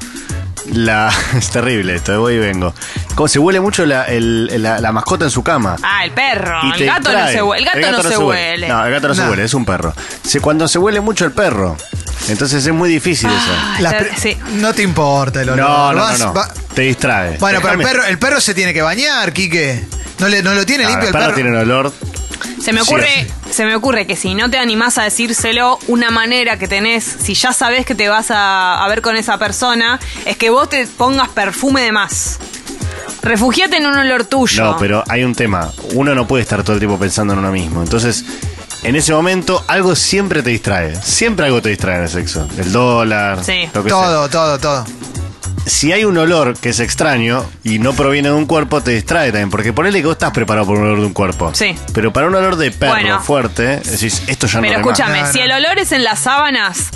la... 0.72 1.12
es 1.37 1.50
terrible 1.50 1.94
esto, 1.96 2.12
de 2.12 2.18
voy 2.18 2.35
y 2.35 2.38
vengo. 2.38 2.74
¿Cómo 3.14 3.28
se 3.28 3.38
huele 3.38 3.61
mucho 3.61 3.85
la, 3.85 4.04
el- 4.04 4.62
la- 4.62 4.80
la 4.80 4.92
mascota 4.92 5.24
en 5.26 5.30
su 5.30 5.42
cama? 5.42 5.76
Ah, 5.82 6.04
el 6.04 6.12
perro. 6.12 6.58
Y 6.64 6.82
El 6.82 6.87
gato 6.87 7.02
no 7.12 7.16
distrae. 7.16 7.32
se 7.35 7.42
huele. 7.42 7.70
El 7.74 7.82
gato, 7.82 8.02
no, 8.02 8.08
se 8.08 8.16
huele. 8.18 8.68
No, 8.68 8.87
el 8.87 8.92
gato 8.92 9.08
no 9.08 9.14
se 9.14 9.22
No. 9.22 9.30
huele, 9.30 9.44
es 9.44 9.54
un 9.54 9.64
perro. 9.64 9.92
Se- 10.26 10.40
cuando 10.40 10.66
se 10.68 10.78
huele 10.78 11.00
mucho 11.00 11.24
el 11.24 11.32
perro, 11.32 11.76
entonces 12.28 12.64
es 12.64 12.72
muy 12.72 12.88
difícil 12.88 13.28
Ah, 13.30 13.76
Las 13.80 13.94
sí. 14.18 14.37
No 14.54 14.72
te 14.72 14.82
importa 14.82 15.42
el 15.42 15.48
eso. 15.48 15.54
olor. 15.54 15.68
No, 15.68 15.92
no, 15.92 16.00
Vas- 16.00 16.18
no, 16.18 16.26
no. 16.26 16.35
va- 16.35 16.48
Te 16.74 16.82
distrae. 16.82 17.37
Bueno, 17.38 17.58
pero 17.61 17.74
el 17.74 17.80
Déjame- 17.80 17.90
perro, 17.92 18.04
el 18.06 18.18
perro 18.18 18.40
se 18.40 18.54
tiene 18.54 18.72
que 18.72 18.80
bañar, 18.82 19.32
Quique. 19.32 19.85
No, 20.20 20.28
le, 20.28 20.42
no 20.42 20.54
lo 20.54 20.64
tiene 20.64 20.85
limpio 20.85 21.00
el 21.02 21.06
el 21.08 21.12
perro 21.12 21.24
perro. 21.24 21.35
tiene 21.35 21.50
un 21.50 21.56
olor. 21.56 21.92
Se 22.62 22.72
me 22.72 22.81
ocurre, 22.81 23.27
sí. 23.27 23.53
se 23.53 23.64
me 23.64 23.75
ocurre 23.75 24.07
que 24.07 24.16
si 24.16 24.35
no 24.35 24.48
te 24.48 24.59
animás 24.59 24.96
a 24.98 25.03
decírselo, 25.03 25.79
una 25.88 26.11
manera 26.11 26.59
que 26.59 26.68
tenés, 26.68 27.05
si 27.05 27.35
ya 27.35 27.53
sabes 27.53 27.85
que 27.85 27.94
te 27.94 28.09
vas 28.09 28.31
a, 28.31 28.83
a 28.85 28.88
ver 28.88 29.03
con 29.03 29.16
esa 29.16 29.37
persona, 29.38 29.98
es 30.27 30.37
que 30.37 30.51
vos 30.51 30.68
te 30.68 30.87
pongas 30.87 31.29
perfume 31.31 31.83
de 31.83 31.92
más. 31.92 32.38
Refugiate 33.22 33.77
en 33.77 33.87
un 33.87 33.96
olor 33.96 34.25
tuyo. 34.25 34.64
No, 34.64 34.77
pero 34.79 35.05
hay 35.09 35.22
un 35.22 35.35
tema. 35.35 35.70
Uno 35.94 36.14
no 36.14 36.27
puede 36.27 36.42
estar 36.42 36.62
todo 36.64 36.75
el 36.75 36.81
tiempo 36.81 36.98
pensando 36.98 37.33
en 37.35 37.38
uno 37.38 37.53
mismo. 37.53 37.83
Entonces, 37.83 38.25
en 38.83 38.96
ese 38.96 39.12
momento, 39.12 39.64
algo 39.68 39.94
siempre 39.94 40.42
te 40.42 40.51
distrae. 40.51 41.01
Siempre 41.01 41.46
algo 41.46 41.62
te 41.62 41.68
distrae 41.68 41.96
en 41.98 42.03
el 42.03 42.09
sexo. 42.09 42.48
El 42.59 42.72
dólar, 42.72 43.44
Sí. 43.44 43.68
lo 43.72 43.85
que 43.85 43.90
Todo, 43.90 44.29
todo, 44.29 44.59
todo. 44.59 44.85
Si 45.66 45.92
hay 45.92 46.04
un 46.04 46.18
olor 46.18 46.56
que 46.58 46.70
es 46.70 46.80
extraño 46.80 47.44
y 47.62 47.78
no 47.78 47.92
proviene 47.92 48.28
de 48.30 48.34
un 48.34 48.46
cuerpo, 48.46 48.80
te 48.82 48.90
distrae 48.92 49.30
también. 49.30 49.50
Porque 49.50 49.72
ponele 49.72 50.00
que 50.00 50.06
vos 50.06 50.14
estás 50.14 50.32
preparado 50.32 50.66
por 50.66 50.78
un 50.78 50.84
olor 50.86 51.00
de 51.00 51.06
un 51.06 51.12
cuerpo. 51.12 51.52
Sí. 51.54 51.76
Pero 51.94 52.12
para 52.12 52.26
un 52.26 52.34
olor 52.34 52.56
de 52.56 52.70
perro 52.72 52.92
Bueno. 52.94 53.20
fuerte, 53.20 53.76
decís, 53.78 54.22
esto 54.26 54.46
ya 54.48 54.60
Pero 54.60 54.72
no 54.74 54.80
es 54.80 54.86
más. 54.86 54.98
escúchame, 54.98 55.20
No, 55.20 55.26
no. 55.26 55.32
si 55.32 55.38
el 55.40 55.52
olor 55.52 55.78
es 55.78 55.92
en 55.92 56.02
las 56.04 56.18
sábanas, 56.20 56.88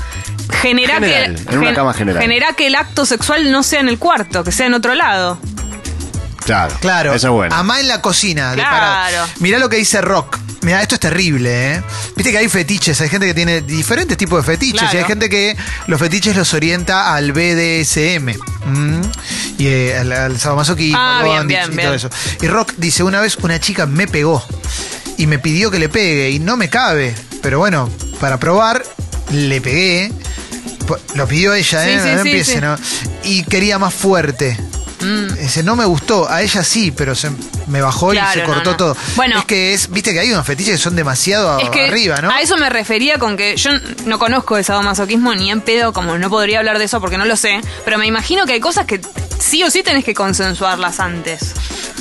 genera 0.61 0.95
General, 0.95 1.35
que 1.47 1.53
en 1.55 1.59
una 1.59 1.75
cama 1.75 1.95
general. 1.95 2.23
genera 2.23 2.53
que 2.55 2.67
el 2.67 2.75
acto 2.75 3.07
sexual 3.07 3.51
no 3.53 3.63
sea 3.63 3.81
en 3.81 3.89
el 3.89 3.99
cuarto, 3.99 4.43
que 4.43 4.51
sea 4.53 4.67
en 4.67 4.75
otro 4.75 4.95
lado. 4.95 5.39
Claro, 6.45 6.75
Claro. 6.81 7.13
Eso 7.13 7.27
es 7.29 7.33
bueno. 7.33 7.55
Amá 7.55 7.81
en 7.81 7.89
la 7.89 8.01
cocina. 8.03 8.51
de 8.51 8.57
Claro. 8.57 8.71
parado. 8.71 9.27
Mirá 9.41 9.59
lo 9.59 9.69
que 9.69 9.77
dice 9.77 10.01
Rock. 10.01 10.39
Mirá, 10.67 10.83
esto 10.83 10.97
es 10.97 11.01
terrible, 11.01 11.75
¿eh? 11.77 11.83
Viste 12.17 12.33
que 12.33 12.39
hay 12.39 12.49
fetiches, 12.49 13.01
hay 13.01 13.09
gente 13.09 13.25
que 13.29 13.35
tiene 13.35 13.61
diferentes 13.63 14.17
tipos 14.19 14.45
de 14.45 14.53
fetiches 14.53 14.81
Claro. 14.81 14.97
y 14.99 14.99
hay 15.01 15.05
gente 15.07 15.29
que 15.31 15.57
los 15.87 16.01
fetiches 16.01 16.35
los 16.37 16.53
orienta 16.55 17.15
al 17.15 17.31
BDSM 17.33 18.31
y 19.59 19.67
eh, 19.69 19.97
al, 19.97 20.11
al 20.11 20.41
sadomasoquismo, 20.41 20.99
Ah, 20.99 21.19
al 21.21 21.25
bien, 21.25 21.37
bondage 21.39 21.59
bien, 21.61 21.73
y 21.73 21.77
bien. 21.77 21.87
todo 21.87 21.95
eso. 21.95 22.11
Y 22.43 22.49
Rock 22.49 22.73
dice, 22.79 23.05
una 23.05 23.21
vez 23.21 23.37
una 23.37 23.61
chica 23.61 23.87
me 23.87 24.09
pegó 24.09 24.45
y 25.17 25.29
me 25.29 25.39
pidió 25.39 25.71
que 25.71 25.79
le 25.79 25.89
pegue 25.89 26.31
y 26.33 26.41
no 26.41 26.57
me 26.57 26.69
cabe, 26.69 27.15
pero 27.43 27.61
bueno, 27.61 27.89
para 28.21 28.39
probar 28.41 28.83
le 29.31 29.61
pegué. 29.61 30.11
Lo 31.15 31.27
pidió 31.29 31.55
ella, 31.55 31.83
Sí, 31.85 31.91
¿eh? 31.91 32.01
sí, 32.03 32.09
no 32.09 32.23
sí, 32.23 32.29
empiece, 32.29 32.55
sí. 32.55 32.61
¿no? 32.61 32.77
Y 33.23 33.43
quería 33.45 33.79
más 33.79 33.95
fuerte. 33.95 34.57
Dice, 35.37 35.63
no 35.63 35.77
me 35.77 35.85
gustó, 35.85 36.29
a 36.29 36.43
ella 36.43 36.63
sí, 36.65 36.91
pero 36.91 37.15
se 37.15 37.31
me 37.67 37.81
bajó 37.81 38.13
y 38.15 38.19
se 38.33 38.41
no, 38.41 38.47
cortó 38.47 38.71
no. 38.73 38.77
todo. 38.77 38.97
Bueno. 39.17 39.39
es 39.39 39.45
que 39.45 39.75
es, 39.75 39.91
viste 39.91 40.13
que 40.13 40.21
hay 40.21 40.33
unos 40.33 40.47
fetiches 40.47 40.73
que 40.77 40.79
son 40.79 40.97
demasiado 40.97 41.59
Es 41.59 41.71
que 41.71 41.87
arriba, 41.87 42.21
¿no? 42.21 42.31
a 42.31 42.41
eso 42.41 42.57
me 42.57 42.69
refería 42.71 43.19
con 43.19 43.37
que 43.37 43.57
yo 43.57 43.71
no 44.05 44.19
conozco 44.19 44.57
el 44.57 44.65
sadomasoquismo 44.65 45.35
ni 45.35 45.51
en 45.51 45.61
pedo, 45.61 45.93
como 45.93 46.19
no 46.19 46.31
podría 46.31 46.59
hablar 46.59 46.79
de 46.79 46.85
eso 46.85 47.01
porque 47.01 47.19
no 47.19 47.25
lo 47.25 47.37
sé, 47.37 47.61
pero 47.85 47.99
me 47.99 48.07
imagino 48.07 48.47
que 48.47 48.53
hay 48.53 48.61
cosas 48.61 48.87
que 48.87 49.01
sí 49.39 49.63
o 49.65 49.71
sí 49.71 49.83
tenés 49.83 50.05
que 50.05 50.15
consensuarlas 50.15 51.01
antes. 51.01 51.53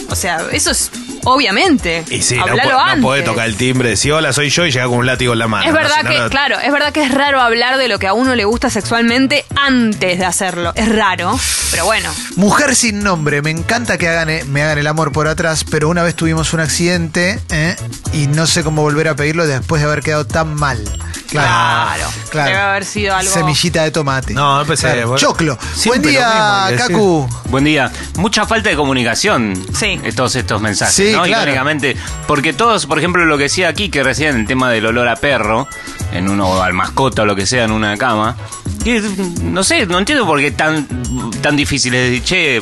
O 0.09 0.15
sea, 0.15 0.45
eso 0.51 0.71
es 0.71 0.91
obviamente. 1.25 2.03
Y 2.09 2.21
sí, 2.21 2.35
no, 2.35 2.43
Hablalo 2.43 2.63
po- 2.63 2.75
no 2.77 2.79
antes. 2.81 3.01
podés 3.03 3.25
tocar 3.25 3.45
el 3.45 3.55
timbre, 3.57 3.89
decir 3.89 4.13
hola, 4.13 4.33
soy 4.33 4.49
yo 4.49 4.65
y 4.65 4.71
llegar 4.71 4.87
con 4.87 4.99
un 4.99 5.05
látigo 5.05 5.33
en 5.33 5.39
la 5.39 5.47
mano. 5.47 5.65
Es 5.65 5.71
¿no? 5.71 5.77
verdad 5.77 5.97
Si 6.01 6.07
que, 6.07 6.19
no- 6.19 6.29
claro, 6.29 6.59
es 6.59 6.71
verdad 6.71 6.91
que 6.93 7.03
es 7.03 7.11
raro 7.13 7.41
hablar 7.41 7.77
de 7.77 7.87
lo 7.87 7.99
que 7.99 8.07
a 8.07 8.13
uno 8.13 8.35
le 8.35 8.45
gusta 8.45 8.69
sexualmente 8.69 9.45
antes 9.55 10.17
de 10.19 10.25
hacerlo. 10.25 10.71
Es 10.75 10.89
raro, 10.93 11.37
pero 11.71 11.85
bueno. 11.85 12.09
Mujer 12.37 12.75
sin 12.75 13.03
nombre, 13.03 13.41
me 13.41 13.49
encanta 13.51 13.97
que 13.97 14.07
hagan, 14.07 14.29
eh, 14.29 14.43
me 14.45 14.63
hagan 14.63 14.77
el 14.77 14.87
amor 14.87 15.11
por 15.11 15.27
atrás, 15.27 15.63
pero 15.69 15.89
una 15.89 16.03
vez 16.03 16.15
tuvimos 16.15 16.53
un 16.53 16.59
accidente 16.61 17.39
¿eh? 17.49 17.75
y 18.13 18.27
no 18.27 18.47
sé 18.47 18.63
cómo 18.63 18.81
volver 18.81 19.07
a 19.07 19.15
pedirlo 19.15 19.45
después 19.47 19.81
de 19.81 19.87
haber 19.87 20.01
quedado 20.03 20.25
tan 20.25 20.53
mal. 20.55 20.77
Claro. 21.29 22.03
Debe 22.33 22.55
haber 22.55 22.85
sido 22.85 23.15
algo- 23.15 23.31
Semillita 23.33 23.83
de 23.83 23.91
tomate. 23.91 24.33
No, 24.33 24.59
no 24.59 24.65
pensé, 24.65 24.83
Claro. 24.87 25.07
bueno, 25.09 25.17
Choclo. 25.17 25.57
Buen 25.85 26.01
día, 26.01 26.67
mismo. 26.69 26.87
Cacu. 26.87 27.29
Buen 27.49 27.63
día. 27.65 27.91
Mucha 28.17 28.45
falta 28.45 28.69
de 28.69 28.75
comunicación. 28.75 29.53
Sí. 29.77 29.99
Todos 30.15 30.35
estos 30.35 30.61
mensajes, 30.61 30.95
Sí, 30.95 31.14
¿no? 31.17 31.23
claro. 31.23 31.43
Irónicamente, 31.43 31.95
porque 32.27 32.53
todos, 32.53 32.85
por 32.85 32.97
ejemplo, 32.99 33.25
lo 33.25 33.37
que 33.37 33.43
decía 33.43 33.67
aquí, 33.69 33.89
que 33.89 34.03
recién 34.03 34.35
el 34.35 34.47
tema 34.47 34.69
del 34.69 34.85
olor 34.85 35.07
a 35.07 35.15
perro, 35.15 35.67
en 36.11 36.29
uno, 36.29 36.47
o 36.49 36.61
al 36.61 36.73
mascota 36.73 37.23
o 37.23 37.25
lo 37.25 37.35
que 37.35 37.45
sea, 37.45 37.63
en 37.65 37.71
una 37.71 37.97
cama. 37.97 38.35
no 39.41 39.63
sé, 39.63 39.85
no 39.85 39.97
entiendo 39.99 40.25
por 40.25 40.39
qué 40.39 40.51
tan, 40.51 40.87
tan 41.41 41.55
difícil 41.55 41.93
es 41.95 42.09
decir, 42.11 42.23
che. 42.23 42.61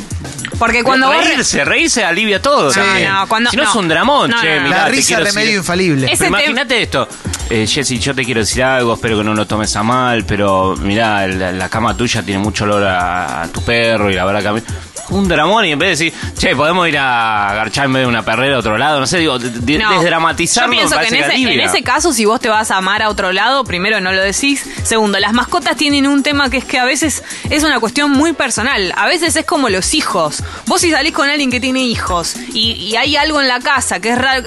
Porque 0.60 0.84
cuando 0.84 1.08
vos 1.08 1.18
re- 1.18 1.32
reírse, 1.32 1.66
reírse 1.66 2.06
alivia 2.06 2.42
todo. 2.42 2.72
Sí. 2.72 2.80
también. 2.80 3.12
No, 3.12 3.28
cuando- 3.28 3.50
si 3.50 3.58
no, 3.58 3.64
no. 3.64 3.70
es 3.70 3.76
un 3.76 3.88
dramón, 3.88 4.30
No, 4.30 4.40
che, 4.42 4.50
no, 4.56 4.62
no. 4.62 4.68
mirá, 4.68 4.78
La 4.84 4.88
risa 4.90 5.08
quiero 5.16 5.24
remedio 5.26 5.48
decir- 5.50 5.58
infalible. 5.58 6.14
Imagínate 6.28 6.82
esto. 6.84 7.08
Eh, 7.50 7.68
Jessy, 7.68 8.00
yo 8.00 8.16
te 8.16 8.24
quiero 8.24 8.40
decir 8.40 8.64
algo, 8.64 8.94
espero 8.94 9.18
que 9.18 9.24
no 9.24 9.34
lo 9.34 9.46
tomes 9.46 9.76
a 9.76 9.84
mal, 9.84 10.24
pero 10.26 10.76
mirá, 10.78 11.28
la, 11.28 11.52
la 11.52 11.70
cama 11.70 11.96
tuya 11.98 12.24
tiene 12.24 12.40
mucho 12.42 12.64
olor 12.64 12.84
a, 12.86 13.42
a 13.44 13.48
tu 13.50 13.62
perro 13.64 14.10
y 14.10 14.14
la 14.14 14.24
verdad 14.26 14.42
que 14.42 14.48
a 14.48 14.54
mí... 14.54 14.62
Un 15.10 15.28
dramón 15.28 15.66
y 15.66 15.72
en 15.72 15.80
vez 15.80 16.00
de 16.00 16.06
decir, 16.08 16.22
che, 16.38 16.56
podemos 16.56 16.88
ir 16.88 16.98
a 16.98 17.52
garchar 17.56 17.86
en 17.86 17.94
vez 17.94 18.02
de 18.04 18.08
una 18.08 18.24
perrera 18.24 18.56
a 18.56 18.60
otro 18.60 18.78
lado, 18.78 19.00
no 19.00 19.06
sé, 19.08 19.18
digo, 19.20 19.38
de- 19.38 19.78
No. 19.78 19.92
desdramatizarlo 19.92 20.72
Yo 20.72 20.78
pienso 20.80 20.98
que 21.00 21.08
ese, 21.20 21.36
en 21.36 21.60
ese 21.60 21.84
caso, 21.84 22.14
si 22.14 22.26
vos 22.26 22.40
te 22.40 22.48
vas 22.50 22.72
a 22.72 22.78
amar 22.78 23.02
a 23.02 23.10
otro 23.10 23.32
lado, 23.34 23.64
primero 23.66 24.00
no 24.00 24.12
lo 24.14 24.22
decís. 24.22 24.66
Segundo, 24.84 25.20
las 25.20 25.34
mascotas 25.34 25.76
tienen 25.76 26.08
un 26.08 26.24
tema 26.24 26.50
que 26.50 26.58
es 26.58 26.66
que 26.66 26.80
a 26.80 26.86
veces 26.86 27.24
es 27.50 27.64
una 27.64 27.80
cuestión 27.80 28.12
muy 28.12 28.34
personal. 28.34 28.94
A 28.96 29.06
veces 29.08 29.36
es 29.36 29.46
como 29.46 29.70
los 29.70 29.94
hijos. 29.94 30.42
Vos 30.68 30.82
si 30.82 30.90
salís 30.92 31.12
con 31.14 31.30
alguien 31.30 31.52
que 31.52 31.60
tiene 31.60 31.84
hijos 31.84 32.36
y, 32.54 32.72
y 32.72 32.96
hay 32.96 33.16
algo 33.18 33.42
en 33.42 33.48
la 33.48 33.60
casa 33.60 34.00
que 34.00 34.10
es 34.12 34.18
raro. 34.18 34.44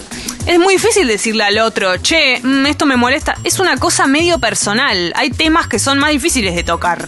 Es 0.47 0.59
muy 0.59 0.75
difícil 0.75 1.07
decirle 1.07 1.45
al 1.45 1.59
otro, 1.59 1.97
che, 1.99 2.41
mm, 2.43 2.67
esto 2.67 2.87
me 2.87 2.97
molesta. 2.97 3.37
Es 3.45 3.59
una 3.59 3.77
cosa 3.77 4.07
medio 4.07 4.39
personal. 4.39 5.13
Hay 5.17 5.31
temas 5.31 5.67
que 5.67 5.79
son 5.79 5.99
más 5.99 6.11
difíciles 6.11 6.55
de 6.55 6.63
tocar. 6.63 7.07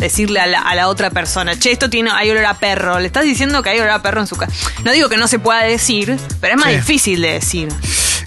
Decirle 0.00 0.40
a 0.40 0.46
la, 0.46 0.60
a 0.60 0.74
la 0.74 0.88
otra 0.88 1.10
persona, 1.10 1.56
che, 1.58 1.70
esto 1.70 1.88
tiene, 1.90 2.10
hay 2.12 2.30
olor 2.30 2.46
a 2.46 2.54
perro. 2.54 2.98
Le 2.98 3.06
estás 3.06 3.24
diciendo 3.24 3.62
que 3.62 3.70
hay 3.70 3.78
olor 3.78 3.90
a 3.92 4.02
perro 4.02 4.20
en 4.20 4.26
su 4.26 4.34
casa. 4.36 4.52
No 4.82 4.92
digo 4.92 5.08
que 5.08 5.16
no 5.18 5.28
se 5.28 5.38
pueda 5.38 5.62
decir, 5.62 6.18
pero 6.40 6.54
es 6.54 6.58
más 6.60 6.70
Sí. 6.70 6.76
difícil 6.76 7.20
de 7.22 7.32
decir. 7.34 7.68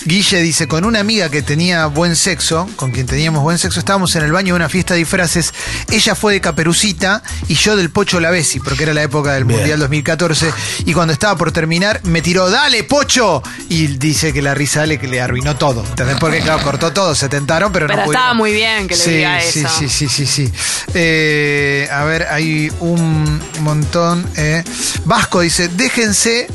Guille 0.05 0.41
dice, 0.41 0.67
con 0.67 0.83
una 0.85 0.99
amiga 0.99 1.29
que 1.29 1.41
tenía 1.41 1.85
buen 1.85 2.15
sexo, 2.15 2.69
con 2.75 2.91
quien 2.91 3.05
teníamos 3.05 3.41
buen 3.41 3.57
sexo, 3.57 3.79
estábamos 3.79 4.15
en 4.15 4.23
el 4.23 4.31
baño 4.31 4.53
de 4.53 4.57
una 4.57 4.69
fiesta 4.69 4.93
de 4.95 4.99
disfraces. 4.99 5.53
Ella 5.91 6.13
fue 6.15 6.33
de 6.33 6.41
Caperucita 6.41 7.23
y 7.47 7.55
yo 7.55 7.75
del 7.77 7.89
Pocho 7.89 8.19
Lavesi, 8.19 8.59
porque 8.59 8.83
era 8.83 8.93
la 8.93 9.03
época 9.03 9.33
del 9.33 9.45
Bien. 9.45 9.59
Mundial 9.59 9.79
2014. 9.79 10.51
Y 10.85 10.93
cuando 10.93 11.13
estaba 11.13 11.37
por 11.37 11.51
terminar, 11.53 12.01
me 12.03 12.21
tiró, 12.21 12.49
dale, 12.49 12.83
Pocho. 12.83 13.41
Y 13.69 13.87
dice 13.87 14.33
que 14.33 14.41
la 14.41 14.53
risa 14.53 14.81
dale 14.81 14.99
que 14.99 15.07
le 15.07 15.21
arruinó 15.21 15.55
todo. 15.55 15.85
¿Entendés? 15.85 16.17
Porque 16.19 16.39
claro, 16.41 16.61
cortó 16.63 16.91
todo, 16.91 17.15
se 17.15 17.29
tentaron, 17.29 17.71
pero, 17.71 17.87
no 17.87 17.93
Pero 17.93 18.03
pudieron. 18.05 18.21
estaba 18.23 18.33
muy 18.33 18.51
bien 18.51 18.87
que 18.87 18.95
le 18.97 19.03
sí, 19.03 19.11
diga 19.11 19.39
sí, 19.41 19.59
eso. 19.59 19.69
Sí, 19.79 19.87
sí, 19.89 20.07
sí, 20.09 20.25
sí. 20.25 20.51
Eh, 20.93 21.87
a 21.91 22.03
ver, 22.03 22.27
hay 22.29 22.71
un 22.81 23.41
montón. 23.61 24.25
eh. 24.35 24.63
Vasco 25.05 25.41
dice, 25.41 25.69
déjense 25.69 26.47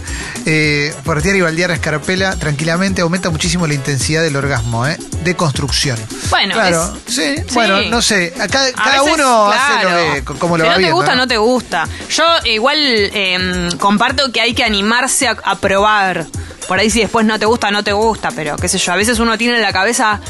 eh, 0.47 0.95
portear 1.05 1.37
y 1.37 1.41
baldear 1.41 1.71
a 1.71 1.75
escarpela 1.75 2.37
tranquilamente, 2.37 3.01
aumenta 3.03 3.29
muchísimo 3.39 3.69
la 3.69 3.75
intensidad 3.75 4.23
del 4.23 4.35
orgasmo, 4.35 4.85
¿eh? 4.85 4.97
De 5.23 5.37
construcción. 5.37 5.97
Bueno, 6.29 6.55
claro, 6.55 6.93
es- 7.07 7.15
sí, 7.15 7.37
sí. 7.37 7.55
bueno, 7.55 7.81
no 7.83 8.03
sé, 8.03 8.33
cada 8.51 8.65
veces, 8.67 9.13
uno 9.15 9.47
hace 9.53 9.85
lo 9.85 10.25
que, 10.35 10.39
como 10.41 10.59
lo 10.59 10.65
si 10.65 10.69
va 10.71 10.75
no 10.77 10.81
te 10.85 10.91
gusta, 10.93 11.11
¿no? 11.13 11.17
no 11.19 11.29
te 11.29 11.37
gusta. 11.37 11.89
Yo 12.11 12.25
igual 12.47 12.79
eh, 12.81 13.69
comparto 13.79 14.33
que 14.33 14.41
hay 14.41 14.55
que 14.55 14.65
animarse 14.65 15.29
a, 15.29 15.37
a 15.45 15.55
probar. 15.55 16.27
Por 16.67 16.81
ahí 16.81 16.91
si 16.91 16.99
después 17.01 17.25
no 17.25 17.39
te 17.39 17.47
gusta, 17.47 17.71
no 17.71 17.85
te 17.85 17.93
gusta, 17.93 18.31
pero 18.35 18.57
qué 18.57 18.69
sé 18.69 18.79
yo, 18.79 18.93
a 18.93 18.97
veces 18.97 19.21
uno 19.21 19.39
tiene 19.39 19.55
en 19.57 19.63
la 19.63 19.73
cabeza... 19.73 20.21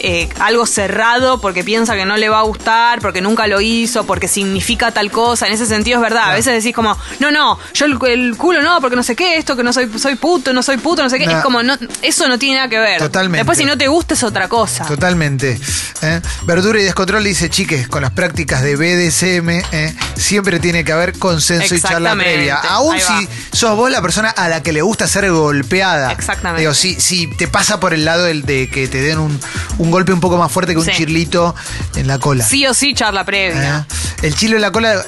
eh, 0.00 0.28
algo 0.38 0.66
cerrado 0.66 1.40
porque 1.40 1.64
piensa 1.64 1.94
que 1.94 2.04
no 2.04 2.16
le 2.16 2.28
va 2.28 2.40
a 2.40 2.42
gustar, 2.42 3.00
porque 3.00 3.20
nunca 3.20 3.46
lo 3.46 3.60
hizo, 3.60 4.04
porque 4.04 4.28
significa 4.28 4.90
tal 4.92 5.10
cosa. 5.10 5.46
En 5.46 5.52
ese 5.52 5.66
sentido 5.66 5.98
es 5.98 6.02
verdad. 6.02 6.30
A 6.30 6.34
veces 6.34 6.54
decís 6.54 6.74
como, 6.74 6.96
no, 7.18 7.30
no, 7.30 7.58
yo 7.74 7.86
el, 7.86 7.98
el 8.06 8.36
culo 8.36 8.62
no, 8.62 8.80
porque 8.80 8.96
no 8.96 9.02
sé 9.02 9.16
qué, 9.16 9.36
esto 9.36 9.56
que 9.56 9.62
no 9.62 9.72
soy, 9.72 9.90
soy 9.98 10.16
puto, 10.16 10.52
no 10.52 10.62
soy 10.62 10.78
puto, 10.78 11.02
no 11.02 11.10
sé 11.10 11.18
qué. 11.18 11.26
No. 11.26 11.38
Es 11.38 11.42
como, 11.42 11.62
no, 11.62 11.76
eso 12.02 12.28
no 12.28 12.38
tiene 12.38 12.56
nada 12.56 12.68
que 12.68 12.78
ver. 12.78 12.98
Totalmente. 12.98 13.38
Después 13.38 13.58
si 13.58 13.64
no 13.64 13.76
te 13.76 13.88
gusta 13.88 14.14
es 14.14 14.22
otra 14.22 14.48
cosa. 14.48 14.84
Totalmente. 14.86 15.60
¿eh? 16.02 16.20
Verdura 16.42 16.80
y 16.80 16.84
descontrol 16.84 17.24
dice, 17.24 17.50
chiques, 17.50 17.88
con 17.88 18.02
las 18.02 18.12
prácticas 18.12 18.62
de 18.62 18.76
BDSM 18.76 19.50
¿eh? 19.72 19.94
siempre 20.16 20.60
tiene 20.60 20.84
que 20.84 20.92
haber 20.92 21.18
consenso 21.18 21.74
y 21.74 21.80
charla 21.80 22.14
previa. 22.14 22.56
Aún 22.56 22.96
si 22.98 23.28
sos 23.52 23.76
vos 23.76 23.90
la 23.90 24.02
persona 24.02 24.30
a 24.30 24.48
la 24.48 24.62
que 24.62 24.72
le 24.72 24.82
gusta 24.82 25.06
ser 25.06 25.30
golpeada. 25.30 26.12
Exactamente. 26.12 26.60
Digo, 26.60 26.74
si, 26.74 27.00
si 27.00 27.26
te 27.26 27.48
pasa 27.48 27.80
por 27.80 27.94
el 27.94 28.04
lado 28.04 28.24
del 28.24 28.42
de 28.42 28.68
que 28.68 28.88
te 28.88 29.00
den 29.00 29.18
un, 29.18 29.40
un 29.78 29.90
golpe 29.90 30.12
un 30.12 30.20
poco 30.20 30.36
más 30.38 30.50
fuerte 30.50 30.72
que 30.72 30.78
un 30.78 30.84
Sí. 30.84 30.92
chirlito 30.92 31.54
en 31.96 32.06
la 32.06 32.18
cola. 32.18 32.44
Sí 32.44 32.66
o 32.66 32.74
sí 32.74 32.94
charla 32.94 33.24
previa. 33.24 33.86
¿eh? 33.90 34.26
El 34.26 34.34
chilo 34.34 34.56
en 34.56 34.62
la 34.62 34.72
cola 34.72 35.02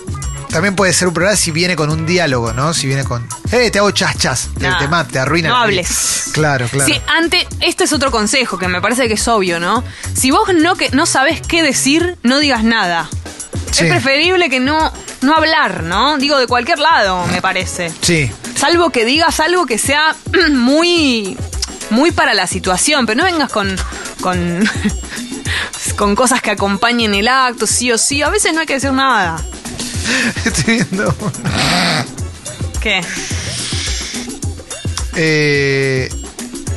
también 0.50 0.74
puede 0.76 0.92
ser 0.92 1.08
un 1.08 1.14
problema 1.14 1.34
si 1.36 1.50
viene 1.50 1.76
con 1.76 1.88
un 1.90 2.04
diálogo, 2.06 2.52
¿no? 2.52 2.74
Si 2.74 2.86
viene 2.86 3.04
con, 3.04 3.26
eh, 3.52 3.70
te 3.70 3.78
hago 3.78 3.90
chas-chas, 3.90 4.48
te, 4.58 4.68
Nah, 4.68 4.78
te 4.78 4.88
mata, 4.88 5.10
te 5.10 5.18
arruina. 5.18 5.48
no 5.48 5.54
la 5.60 5.66
vida". 5.66 5.80
hables. 5.80 6.24
Claro, 6.32 6.66
claro. 6.68 6.92
Sí, 6.92 7.00
ante, 7.08 7.46
este 7.60 7.84
es 7.84 7.92
otro 7.92 8.10
consejo 8.10 8.58
que 8.58 8.68
me 8.68 8.80
parece 8.80 9.08
que 9.08 9.14
es 9.14 9.28
obvio, 9.28 9.58
¿no? 9.60 9.82
Si 10.14 10.30
vos 10.30 10.48
no, 10.54 10.76
que, 10.76 10.90
no 10.90 11.06
sabés 11.06 11.40
qué 11.40 11.62
decir, 11.62 12.16
no 12.22 12.38
digas 12.38 12.64
nada. 12.64 13.08
Sí. 13.70 13.84
Es 13.84 13.90
preferible 13.90 14.50
que 14.50 14.60
no, 14.60 14.92
no 15.22 15.34
hablar, 15.34 15.82
¿no? 15.84 16.18
Digo, 16.18 16.36
de 16.38 16.46
cualquier 16.46 16.78
lado, 16.78 17.26
me 17.28 17.40
parece. 17.40 17.90
Sí. 18.02 18.30
Salvo 18.54 18.90
que 18.90 19.06
digas 19.06 19.40
algo 19.40 19.64
que 19.64 19.78
sea 19.78 20.14
muy, 20.50 21.36
muy 21.92 22.11
para 22.11 22.35
la 22.35 22.46
situación, 22.46 23.07
pero 23.07 23.18
no 23.18 23.24
vengas 23.24 23.50
con, 23.50 23.76
con, 24.20 24.68
con 25.96 26.14
cosas 26.16 26.42
que 26.42 26.50
acompañen 26.50 27.14
el 27.14 27.28
acto, 27.28 27.66
sí 27.66 27.92
o 27.92 27.98
sí. 27.98 28.22
A 28.22 28.31
veces 28.31 28.52
no 28.52 28.61
hay 28.61 28.66
que 28.66 28.74
decir 28.74 28.92
nada. 28.92 29.40
Estoy 30.44 30.74
viendo. 30.74 31.14
¿Qué? 32.81 33.02
Eh, 35.14 36.09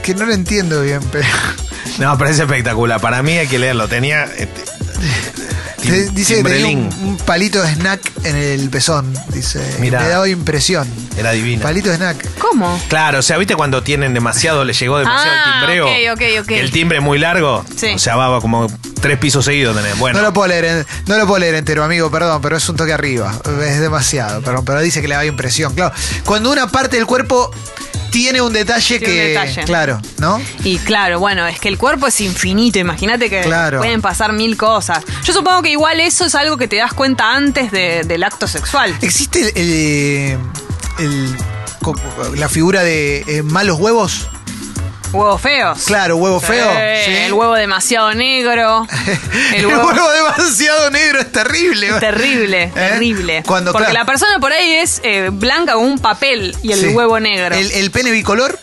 que 0.04 0.14
no 0.14 0.26
lo 0.26 0.34
entiendo 0.34 0.82
bien, 0.82 1.00
pero. 1.12 1.28
No, 1.98 2.18
pero 2.18 2.30
es 2.30 2.40
espectacular. 2.40 3.00
Para 3.00 3.24
mí 3.24 3.38
hay 3.38 3.48
que 3.48 3.58
leerlo. 3.58 3.88
Tenía. 3.88 4.30
Dice 5.92 6.36
que 6.38 6.44
tenía 6.44 6.68
un, 6.78 6.90
un 7.04 7.18
palito 7.18 7.62
de 7.62 7.74
snack 7.74 8.02
en 8.24 8.36
el 8.36 8.70
pezón. 8.70 9.14
Dice. 9.30 9.60
Mirá. 9.80 10.02
Me 10.02 10.10
daba 10.10 10.28
impresión. 10.30 10.88
Era 11.18 11.32
divina. 11.32 11.64
Palito 11.64 11.90
de 11.90 11.96
snack. 11.98 12.38
¿Cómo? 12.40 12.80
Claro, 12.88 13.20
o 13.20 13.22
sea, 13.22 13.38
¿viste 13.38 13.56
cuando 13.56 13.84
tienen 13.84 14.14
demasiado, 14.14 14.64
le 14.64 14.74
llegó 14.74 14.98
demasiado 15.00 15.32
Ah, 15.36 15.44
el 15.46 15.60
timbreo? 15.60 16.14
ok, 16.14 16.18
ok, 16.40 16.44
ok. 16.46 16.52
El 16.52 16.72
timbre 16.72 16.98
es 16.98 17.04
muy 17.04 17.20
largo. 17.20 17.64
Sí. 17.76 17.94
O 17.96 18.00
sea, 18.00 18.16
va 18.16 18.40
como 18.42 18.68
tres 19.02 19.18
pisos 19.20 19.46
seguidos 19.46 19.76
tenés. 19.76 19.98
Bueno. 20.00 20.20
No 20.20 20.26
lo 20.26 20.34
puedo 20.34 20.48
leer, 20.48 20.66
en- 20.66 20.86
no 21.08 21.18
lo 21.18 21.28
puedo 21.28 21.40
leer 21.40 21.56
entero, 21.56 21.84
amigo, 21.84 22.10
perdón, 22.10 22.42
pero 22.42 22.58
es 22.58 22.68
un 22.70 22.76
toque 22.76 22.94
arriba. 22.94 23.34
Es 23.66 23.80
demasiado, 23.80 24.42
perdón, 24.42 24.66
pero 24.66 24.82
dice 24.82 25.02
que 25.02 25.08
le 25.08 25.16
da 25.16 25.26
impresión. 25.26 25.74
Claro. 25.74 25.94
Cuando 26.26 26.52
una 26.52 26.68
parte 26.68 26.98
del 26.98 27.06
cuerpo 27.06 27.52
tiene 28.12 28.42
un 28.42 28.54
detalle 28.54 29.00
Tiene 29.00 29.14
un 29.14 29.20
que. 29.20 29.28
detalle. 29.30 29.64
Claro, 29.64 30.02
¿no? 30.20 30.42
Y 30.64 30.78
claro, 30.80 31.20
bueno, 31.20 31.46
es 31.48 31.60
que 31.60 31.68
el 31.68 31.78
cuerpo 31.78 32.08
es 32.08 32.22
infinito, 32.22 32.80
imagínate 32.80 33.30
que 33.30 33.42
Claro. 33.42 33.80
pueden 33.80 34.02
pasar 34.02 34.34
mil 34.34 34.58
cosas. 34.58 35.04
Yo 35.24 35.34
supongo 35.34 35.62
que 35.62 35.72
igual 35.72 36.00
eso 36.00 36.26
es 36.26 36.36
algo 36.36 36.58
que 36.58 36.68
te 36.68 36.78
das 36.78 36.94
cuenta 36.94 37.34
antes 37.34 37.72
de- 37.72 38.04
del 38.04 38.24
acto 38.24 38.48
sexual. 38.48 38.96
¿Existe 39.02 39.42
el, 39.42 39.58
el- 39.58 40.38
el- 41.06 41.36
co- 41.82 41.96
la 42.36 42.50
figura 42.50 42.84
de 42.84 43.24
eh, 43.28 43.44
malos 43.44 43.80
huevos? 43.80 44.28
Huevos 45.16 45.42
feos. 45.42 45.84
Claro, 45.86 46.18
huevo 46.18 46.40
Sí, 46.40 46.46
feo. 46.48 46.70
¿sí? 47.06 47.12
El 47.16 47.34
huevo 47.34 47.54
demasiado 47.56 48.14
negro. 48.14 48.86
El 49.54 49.56
El 49.62 49.66
huevo, 49.68 49.88
huevo, 49.88 50.12
demasiado 50.12 50.92
negro 50.92 51.20
es 51.22 51.32
terrible. 51.32 51.92
terrible, 52.00 52.64
¿Eh? 52.64 52.72
terrible. 52.74 53.44
Cuando, 53.48 53.72
Porque 53.72 53.86
claro. 53.90 54.00
la 54.00 54.06
persona 54.06 54.40
por 54.40 54.52
ahí 54.52 54.74
es 54.74 55.00
eh, 55.04 55.30
blanca 55.32 55.78
un 55.78 56.00
papel 56.00 56.56
y 56.64 56.72
el 56.74 56.80
Sí. 56.80 56.88
huevo 56.90 57.20
negro. 57.20 57.56
El, 57.56 57.72
el 57.72 57.92
pene 57.92 58.12
bicolor. 58.12 58.60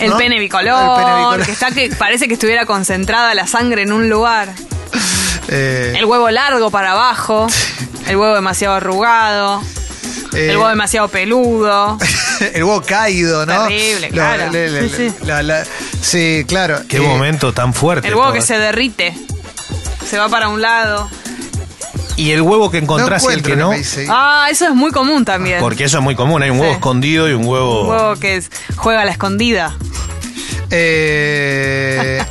El 0.00 0.10
¿no? 0.10 0.18
pene 0.18 0.38
bicolor, 0.40 0.98
El 0.98 1.04
pene 1.04 1.16
bicolor. 1.16 1.44
que 1.46 1.52
está 1.52 1.70
que 1.70 1.88
parece 1.96 2.26
que 2.28 2.34
estuviera 2.34 2.66
concentrada 2.66 3.32
la 3.34 3.46
sangre 3.46 3.82
en 3.82 3.92
un 3.92 4.08
lugar. 4.08 4.52
Eh, 5.48 5.94
El 5.96 6.04
huevo 6.04 6.30
largo 6.30 6.70
para 6.70 6.92
abajo. 6.92 7.46
El 8.06 8.16
huevo 8.16 8.34
demasiado 8.34 8.74
arrugado. 8.74 9.62
Eh, 10.34 10.50
El 10.50 10.56
huevo 10.56 10.68
demasiado 10.68 11.08
peludo. 11.08 11.98
el 12.54 12.64
huevo 12.64 12.82
caído, 12.82 13.46
¿no? 13.46 13.66
Terrible, 13.68 14.08
claro. 14.10 14.52
Sí, 14.52 14.88
sí. 14.96 15.14
la- 15.24 15.42
la- 15.42 15.64
sí, 16.00 16.44
claro. 16.46 16.80
Qué 16.88 16.96
Eh, 16.98 17.00
momento 17.00 17.52
tan 17.52 17.72
fuerte. 17.74 18.08
El 18.08 18.14
huevo 18.14 18.26
todo. 18.26 18.34
que 18.34 18.42
se 18.42 18.58
derrite. 18.58 19.14
Se 20.08 20.18
va 20.18 20.28
para 20.28 20.48
un 20.48 20.60
lado. 20.60 21.08
Y 22.16 22.30
el 22.30 22.42
huevo 22.42 22.70
que 22.70 22.78
No 22.80 22.84
encontrás 22.84 23.24
y 23.24 23.32
el 23.32 23.42
que 23.42 23.56
no. 23.56 23.72
Ah, 24.08 24.46
eso 24.50 24.66
es 24.66 24.74
muy 24.74 24.92
común 24.92 25.24
también. 25.24 25.58
Porque 25.60 25.84
eso 25.84 25.98
es 25.98 26.04
muy 26.04 26.14
común. 26.14 26.42
Hay 26.42 26.50
un 26.50 26.58
huevo 26.60 26.72
Sí. 26.72 26.76
escondido 26.76 27.28
y 27.28 27.32
un 27.32 27.44
huevo. 27.46 27.82
Un 27.82 27.90
huevo 27.90 28.16
que 28.20 28.36
es- 28.36 28.50
juega 28.76 29.02
a 29.02 29.04
la 29.04 29.10
escondida. 29.12 29.74
Eh, 30.70 32.22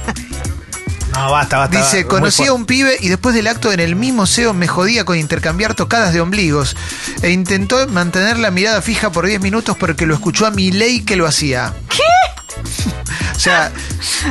No, 1.24 1.32
basta, 1.32 1.58
basta. 1.58 1.78
dice, 1.78 2.06
conocí 2.06 2.46
a 2.46 2.54
un 2.54 2.66
pibe 2.66 2.98
y 3.00 3.08
después 3.10 3.34
del 3.34 3.48
acto 3.48 3.72
en 3.72 3.80
el 3.80 3.96
mismo 3.96 4.26
SEO 4.26 4.54
me 4.54 4.68
jodía 4.68 5.06
con 5.06 5.18
intercambiar 5.18 5.74
tocadas 5.74 6.14
de 6.14 6.20
ombligos 6.22 6.76
e 7.22 7.32
intentó 7.32 7.88
mantener 7.88 8.38
la 8.40 8.52
mirada 8.52 8.82
fija 8.82 9.12
por 9.12 9.26
10 9.26 9.40
minutos 9.42 9.78
porque 9.78 10.06
lo 10.06 10.14
escuchó 10.14 10.46
a 10.46 10.52
mi 10.52 10.72
ley 10.72 11.02
que 11.02 11.16
lo 11.16 11.26
hacía. 11.26 11.74
¿Qué? 11.90 12.04
o 13.36 13.40
sea, 13.40 13.72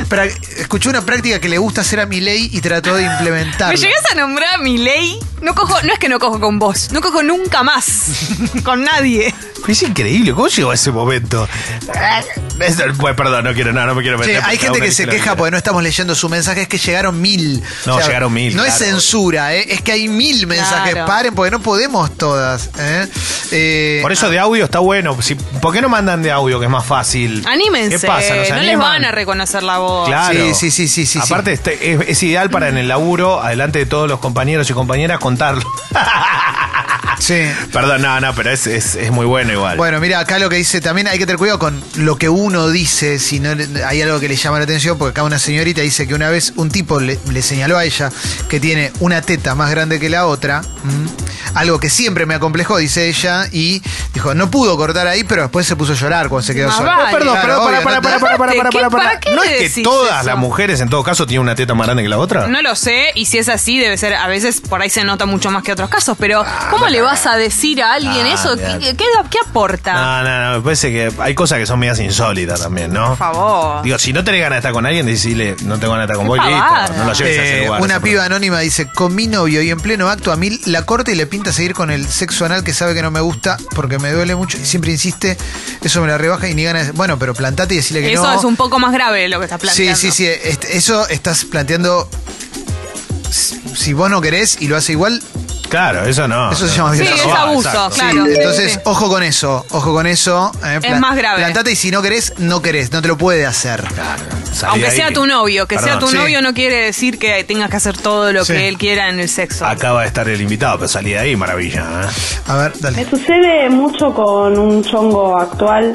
pra- 0.09 0.31
escuchó 0.57 0.89
una 0.89 1.01
práctica 1.01 1.39
que 1.39 1.49
le 1.49 1.57
gusta 1.57 1.81
hacer 1.81 1.99
a 1.99 2.05
mi 2.05 2.21
ley 2.21 2.49
y 2.51 2.61
trató 2.61 2.95
de 2.95 3.03
implementarla. 3.03 3.73
¿Me 3.73 3.77
llegas 3.79 4.03
a 4.11 4.15
nombrar 4.15 4.55
a 4.55 4.57
mi 4.59 4.77
ley? 4.77 5.19
No 5.41 5.55
cojo, 5.55 5.81
no 5.83 5.93
es 5.93 5.99
que 5.99 6.09
no 6.09 6.19
cojo 6.19 6.39
con 6.39 6.57
vos, 6.59 6.91
no 6.91 7.01
cojo 7.01 7.21
nunca 7.23 7.63
más. 7.63 8.05
con 8.63 8.83
nadie. 8.83 9.33
Es 9.67 9.81
increíble. 9.81 10.33
¿Cómo 10.33 10.47
llegó 10.47 10.71
a 10.71 10.75
ese 10.75 10.91
momento? 10.91 11.47
Es- 12.59 12.75
pues, 12.99 13.15
perdón, 13.15 13.45
no 13.45 13.53
quiero, 13.53 13.73
no, 13.73 13.85
no 13.85 13.95
me 13.95 14.01
quiero 14.01 14.21
Sí, 14.21 14.27
meter. 14.29 14.43
hay 14.45 14.57
gente 14.57 14.79
que 14.79 14.91
se 14.91 15.07
queja 15.07 15.31
que- 15.31 15.37
porque 15.37 15.51
no 15.51 15.57
estamos 15.57 15.81
leyendo 15.81 16.13
su 16.15 16.29
mensaje, 16.29 16.63
es 16.63 16.67
que 16.67 16.77
llegaron 16.77 17.19
mil. 17.19 17.63
No, 17.85 17.99
llegaron 17.99 18.31
mil, 18.33 18.55
No 18.55 18.63
es 18.65 18.75
censura, 18.75 19.53
¿eh? 19.55 19.65
es 19.69 19.81
que 19.81 19.91
hay 19.93 20.07
mil 20.09 20.45
mensajes. 20.47 20.93
Claro. 20.93 21.07
Paren 21.07 21.33
porque 21.33 21.51
no 21.51 21.61
podemos 21.61 22.15
todas. 22.17 22.69
¿eh? 22.77 23.07
Eh, 23.51 23.99
Por 24.01 24.11
eso 24.11 24.29
de 24.29 24.37
audio 24.39 24.65
está 24.65 24.79
bueno. 24.79 25.19
Si, 25.21 25.35
¿Por 25.35 25.73
qué 25.73 25.81
no 25.81 25.89
mandan 25.89 26.21
de 26.21 26.31
audio 26.31 26.59
que 26.59 26.65
es 26.65 26.71
más 26.71 26.85
fácil? 26.85 27.43
Anímense. 27.47 27.99
¿Qué 27.99 28.07
pasa? 28.07 28.35
¿Nos 28.35 28.49
no 28.49 28.57
les 28.57 28.77
van 28.77 29.05
a 29.05 29.11
reconocer 29.11 29.63
la 29.63 29.77
voz. 29.79 30.07
Claro. 30.07 30.33
Sí, 30.39 30.53
sí, 30.53 30.71
sí, 30.71 30.87
sí, 30.87 31.05
sí, 31.05 31.19
Aparte, 31.19 31.53
este- 31.53 31.93
es, 31.93 32.01
es 32.09 32.23
ideal 32.23 32.49
para 32.49 32.69
en 32.69 32.77
el 32.77 32.87
laburo, 32.87 33.41
adelante 33.41 33.79
de 33.79 33.85
todos 33.85 34.09
los 34.09 34.19
compañeros 34.19 34.69
y 34.69 34.73
compañeras, 34.73 35.19
contarlo. 35.19 35.63
Sí. 37.19 37.35
Perdón, 37.71 38.01
no, 38.01 38.19
no, 38.19 38.33
pero 38.35 38.51
es, 38.51 38.67
es, 38.67 38.95
es 38.95 39.11
muy 39.11 39.25
bueno 39.25 39.52
igual. 39.53 39.77
Bueno, 39.77 39.99
mira, 39.99 40.19
acá 40.19 40.39
lo 40.39 40.49
que 40.49 40.55
dice 40.57 40.81
también 40.81 41.07
hay 41.07 41.17
que 41.17 41.25
tener 41.25 41.37
cuidado 41.37 41.59
con 41.59 41.81
lo 41.95 42.17
que 42.17 42.29
uno 42.29 42.69
dice, 42.69 43.19
si 43.19 43.39
no 43.39 43.55
le- 43.55 43.83
hay 43.85 44.01
algo 44.01 44.19
que 44.19 44.27
le 44.27 44.35
llama 44.35 44.57
la 44.57 44.63
atención, 44.65 44.97
porque 44.97 45.11
acá 45.11 45.23
una 45.23 45.39
señorita 45.39 45.81
dice 45.81 46.07
que 46.07 46.13
una 46.13 46.29
vez 46.29 46.53
un 46.55 46.69
tipo 46.69 46.99
le, 46.99 47.19
le 47.31 47.41
señaló 47.41 47.77
a 47.77 47.85
ella 47.85 48.09
que 48.49 48.59
tiene 48.59 48.91
una 48.99 49.21
teta 49.21 49.55
más 49.55 49.69
grande 49.71 49.99
que 49.99 50.09
la 50.09 50.25
otra, 50.27 50.61
¿m? 50.83 51.09
algo 51.55 51.79
que 51.79 51.89
siempre 51.89 52.25
me 52.25 52.33
acomplejó, 52.35 52.77
dice 52.77 53.07
ella, 53.07 53.47
y 53.51 53.81
dijo, 54.13 54.33
no 54.33 54.49
pudo 54.49 54.75
cortar 54.77 55.07
ahí, 55.07 55.23
pero 55.23 55.43
después 55.43 55.65
se 55.67 55.75
puso 55.75 55.93
a 55.93 55.95
llorar 55.95 56.29
cuando 56.29 56.45
se 56.45 56.53
quedó 56.55 56.67
Más 56.67 56.77
sola. 56.77 56.97
vale. 56.97 57.11
Perdón, 57.17 57.33
Claro, 57.33 57.47
perdón, 57.47 57.67
obvio, 57.67 57.83
para, 57.83 58.01
para, 58.01 58.15
no 58.15 58.19
para, 58.21 58.37
para, 58.37 58.37
para, 58.37 58.53
para, 58.57 58.69
¿Qué- 58.69 58.77
para, 58.79 58.89
para. 58.89 59.03
para 59.03 59.19
qué 59.19 59.31
¿No 59.35 59.43
es 59.43 59.73
que 59.73 59.83
todas 59.83 60.19
eso? 60.21 60.27
las 60.29 60.37
mujeres 60.37 60.79
en 60.81 60.89
todo 60.89 61.03
caso 61.03 61.25
tienen 61.27 61.41
una 61.43 61.55
teta 61.55 61.73
más 61.73 61.87
grande 61.87 62.03
que 62.03 62.09
la 62.09 62.17
otra? 62.17 62.47
No 62.47 62.61
lo 62.61 62.75
sé, 62.75 63.11
y 63.15 63.25
si 63.25 63.37
es 63.37 63.49
así, 63.49 63.79
debe 63.79 63.97
ser, 63.97 64.13
a 64.15 64.27
veces 64.27 64.61
por 64.61 64.81
ahí 64.81 64.89
se 64.89 65.03
nota 65.03 65.25
mucho 65.25 65.51
más 65.51 65.63
que 65.63 65.71
otros 65.71 65.89
casos, 65.89 66.17
pero 66.19 66.43
¿cómo 66.71 66.87
le 66.87 67.01
vas 67.01 67.25
a 67.27 67.35
decir 67.37 67.81
a 67.83 67.93
alguien 67.93 68.25
Ah, 68.27 68.33
eso? 68.33 68.55
¿Qué, 68.57 68.95
qué, 68.97 69.05
qué 69.29 69.39
aporta? 69.49 69.93
No, 69.93 70.23
no, 70.23 70.43
no, 70.51 70.57
me 70.57 70.63
parece 70.63 70.91
que 70.91 71.11
hay 71.19 71.35
cosas 71.35 71.59
que 71.59 71.65
son 71.65 71.79
medias 71.79 71.99
insólitas 71.99 72.61
también, 72.61 72.91
¿no? 72.91 73.09
Por 73.09 73.17
favor. 73.17 73.83
Digo, 73.83 73.97
si 73.99 74.13
no 74.13 74.23
tenés 74.23 74.41
ganas 74.41 74.55
de 74.57 74.59
estar 74.59 74.73
con 74.73 74.85
alguien, 74.85 75.05
decirle, 75.05 75.55
no 75.63 75.77
tengo 75.79 75.93
ganas 75.93 76.07
de 76.07 76.13
estar 76.13 76.25
con 76.27 76.35
Qué 76.35 76.41
vos, 76.41 76.49
listo, 76.49 76.93
no 76.97 77.05
lo 77.05 77.13
lleves 77.13 77.39
a 77.39 77.43
ese 77.43 77.57
Eh, 77.61 77.65
lugar. 77.65 77.81
una 77.81 77.99
piba 77.99 78.25
anónima 78.25 78.59
dice, 78.59 78.87
con 78.87 79.13
mi 79.15 79.27
novio 79.27 79.61
y 79.61 79.69
en 79.69 79.79
pleno 79.79 80.09
acto 80.09 80.31
a 80.31 80.35
mí 80.35 80.59
la 80.65 80.83
corta 80.85 81.11
y 81.11 81.15
le 81.15 81.27
pinta 81.27 81.51
seguir 81.53 81.73
con 81.73 81.91
el 81.91 82.07
sexo 82.07 82.45
anal 82.45 82.63
que 82.63 82.73
sabe 82.73 82.93
que 82.93 83.01
no 83.01 83.11
me 83.11 83.21
gusta 83.21 83.57
porque 83.75 83.99
me 83.99 84.11
duele 84.11 84.35
mucho 84.35 84.57
y 84.57 84.65
siempre 84.65 84.91
insiste, 84.91 85.37
eso 85.81 86.01
me 86.01 86.07
la 86.07 86.17
rebaja 86.17 86.47
y 86.47 86.55
ni 86.55 86.63
ganas 86.63 86.87
de... 86.87 86.91
Bueno, 86.93 87.17
pero 87.19 87.33
plantate 87.33 87.73
y 87.73 87.77
decirle 87.77 88.01
que 88.01 88.13
Eso 88.13 88.23
no. 88.23 88.37
es 88.37 88.43
un 88.43 88.55
poco 88.55 88.79
más 88.79 88.91
grave 88.93 89.27
lo 89.29 89.39
que 89.39 89.45
estás 89.45 89.59
Sí, 89.61 89.67
planteando. 89.67 89.97
sí, 89.99 90.11
sí. 90.11 90.25
este- 90.27 90.77
Eso 90.77 91.07
estás 91.09 91.45
planteando. 91.45 92.09
Si 93.31 93.61
si 93.75 93.93
vos 93.93 94.09
no 94.11 94.21
querés 94.21 94.57
y 94.61 94.67
lo 94.67 94.77
hace 94.77 94.91
igual, 94.91 95.21
Claro, 95.73 96.05
eso 96.05 96.27
no. 96.27 96.51
Eso 96.51 96.67
se 96.67 96.77
llama 96.77 96.95
Sí, 96.95 97.01
es 97.01 97.25
abuso, 97.25 97.67
exacto. 97.67 97.91
sí, 97.95 97.99
claro. 98.01 98.25
entonces 98.27 98.73
Sí. 98.73 98.79
ojo 98.83 99.09
con 99.09 99.23
eso, 99.23 99.65
ojo 99.71 99.91
con 99.91 100.05
eso. 100.05 100.51
eh, 100.63 100.79
Es 100.83 100.99
más 100.99 101.15
grave. 101.17 101.37
Plantate 101.39 101.71
y 101.71 101.75
si 101.75 101.89
no 101.89 102.03
querés, 102.03 102.31
no 102.37 102.61
querés, 102.61 102.91
no 102.91 103.01
te 103.01 103.07
lo 103.07 103.17
puede 103.17 103.47
hacer. 103.47 103.83
Salí 104.53 104.69
Aunque 104.73 104.85
ahí 104.89 104.95
sea 104.95 105.11
tu 105.11 105.25
novio, 105.25 105.65
que 105.65 105.75
sea 105.79 105.85
Perdón, 105.95 105.99
tu 106.01 106.07
sí. 106.09 106.15
novio 106.17 106.43
no 106.43 106.53
quiere 106.53 106.75
decir 106.85 107.17
que 107.17 107.43
tengas 107.43 107.71
que 107.71 107.77
hacer 107.77 107.97
todo 107.97 108.31
lo 108.31 108.45
Sí. 108.45 108.53
que 108.53 108.67
él 108.67 108.77
quiera 108.77 109.09
en 109.09 109.19
el 109.19 109.27
sexo. 109.27 109.65
Acaba 109.65 110.01
de 110.01 110.07
estar 110.09 110.29
el 110.29 110.39
invitado, 110.41 110.75
pero 110.77 110.87
salí 110.87 111.09
de 111.09 111.17
ahí, 111.17 111.35
maravilla. 111.35 111.81
¿eh? 112.03 112.07
A 112.49 112.55
ver, 112.57 112.73
Me 112.75 112.79
dale. 112.81 113.09
sucede 113.09 113.67
mucho 113.71 114.13
con 114.13 114.59
un 114.59 114.83
chongo 114.83 115.39
actual 115.39 115.93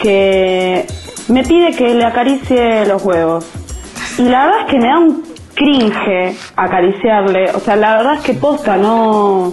que 0.00 0.86
me 1.26 1.42
pide 1.42 1.74
que 1.76 1.94
le 1.94 2.04
acaricie 2.04 2.86
los 2.86 3.02
huevos. 3.02 3.44
Y 4.18 4.22
la 4.22 4.44
verdad 4.46 4.60
es 4.66 4.70
que 4.72 4.78
me 4.78 4.86
da 4.86 4.98
un 5.00 5.35
cringe 5.56 6.36
acariciarle. 6.56 7.50
O 7.54 7.60
sea, 7.60 7.74
la 7.76 7.96
verdad 7.96 8.14
es 8.14 8.20
que 8.20 8.34
posta, 8.34 8.76
no. 8.76 9.52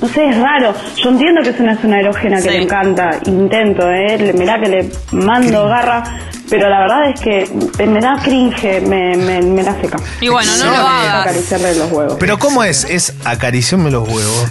No 0.00 0.06
sé, 0.08 0.28
es 0.28 0.38
raro. 0.38 0.72
Yo 0.96 1.08
entiendo 1.10 1.42
que 1.42 1.50
es 1.50 1.58
una 1.58 1.76
zona 1.80 1.98
erógena 1.98 2.36
que 2.36 2.42
Sí. 2.42 2.48
le 2.50 2.62
encanta. 2.62 3.10
Intento, 3.26 3.82
¿eh? 3.90 4.16
Le- 4.16 4.32
Mirá 4.34 4.60
que 4.60 4.68
le 4.68 4.90
mando 5.12 5.66
garra. 5.66 6.04
Pero 6.50 6.70
la 6.70 6.78
verdad 6.80 7.10
es 7.10 7.20
que 7.20 7.86
me 7.86 8.00
da 8.00 8.16
cringe, 8.22 8.80
me, 8.80 9.16
me, 9.16 9.42
me 9.42 9.62
la 9.62 9.74
seca. 9.82 9.98
Y 10.20 10.28
bueno, 10.28 10.50
no 10.56 10.64
No, 10.64 10.70
lo 10.70 10.76
hagas. 10.88 11.22
Acariciarle 11.26 11.74
los 11.74 11.90
huevos. 11.92 12.16
Pero 12.18 12.38
¿cómo 12.38 12.64
es? 12.64 12.84
Es 12.84 13.12
acariciarme 13.24 13.90
los 13.90 14.08
huevos. 14.08 14.46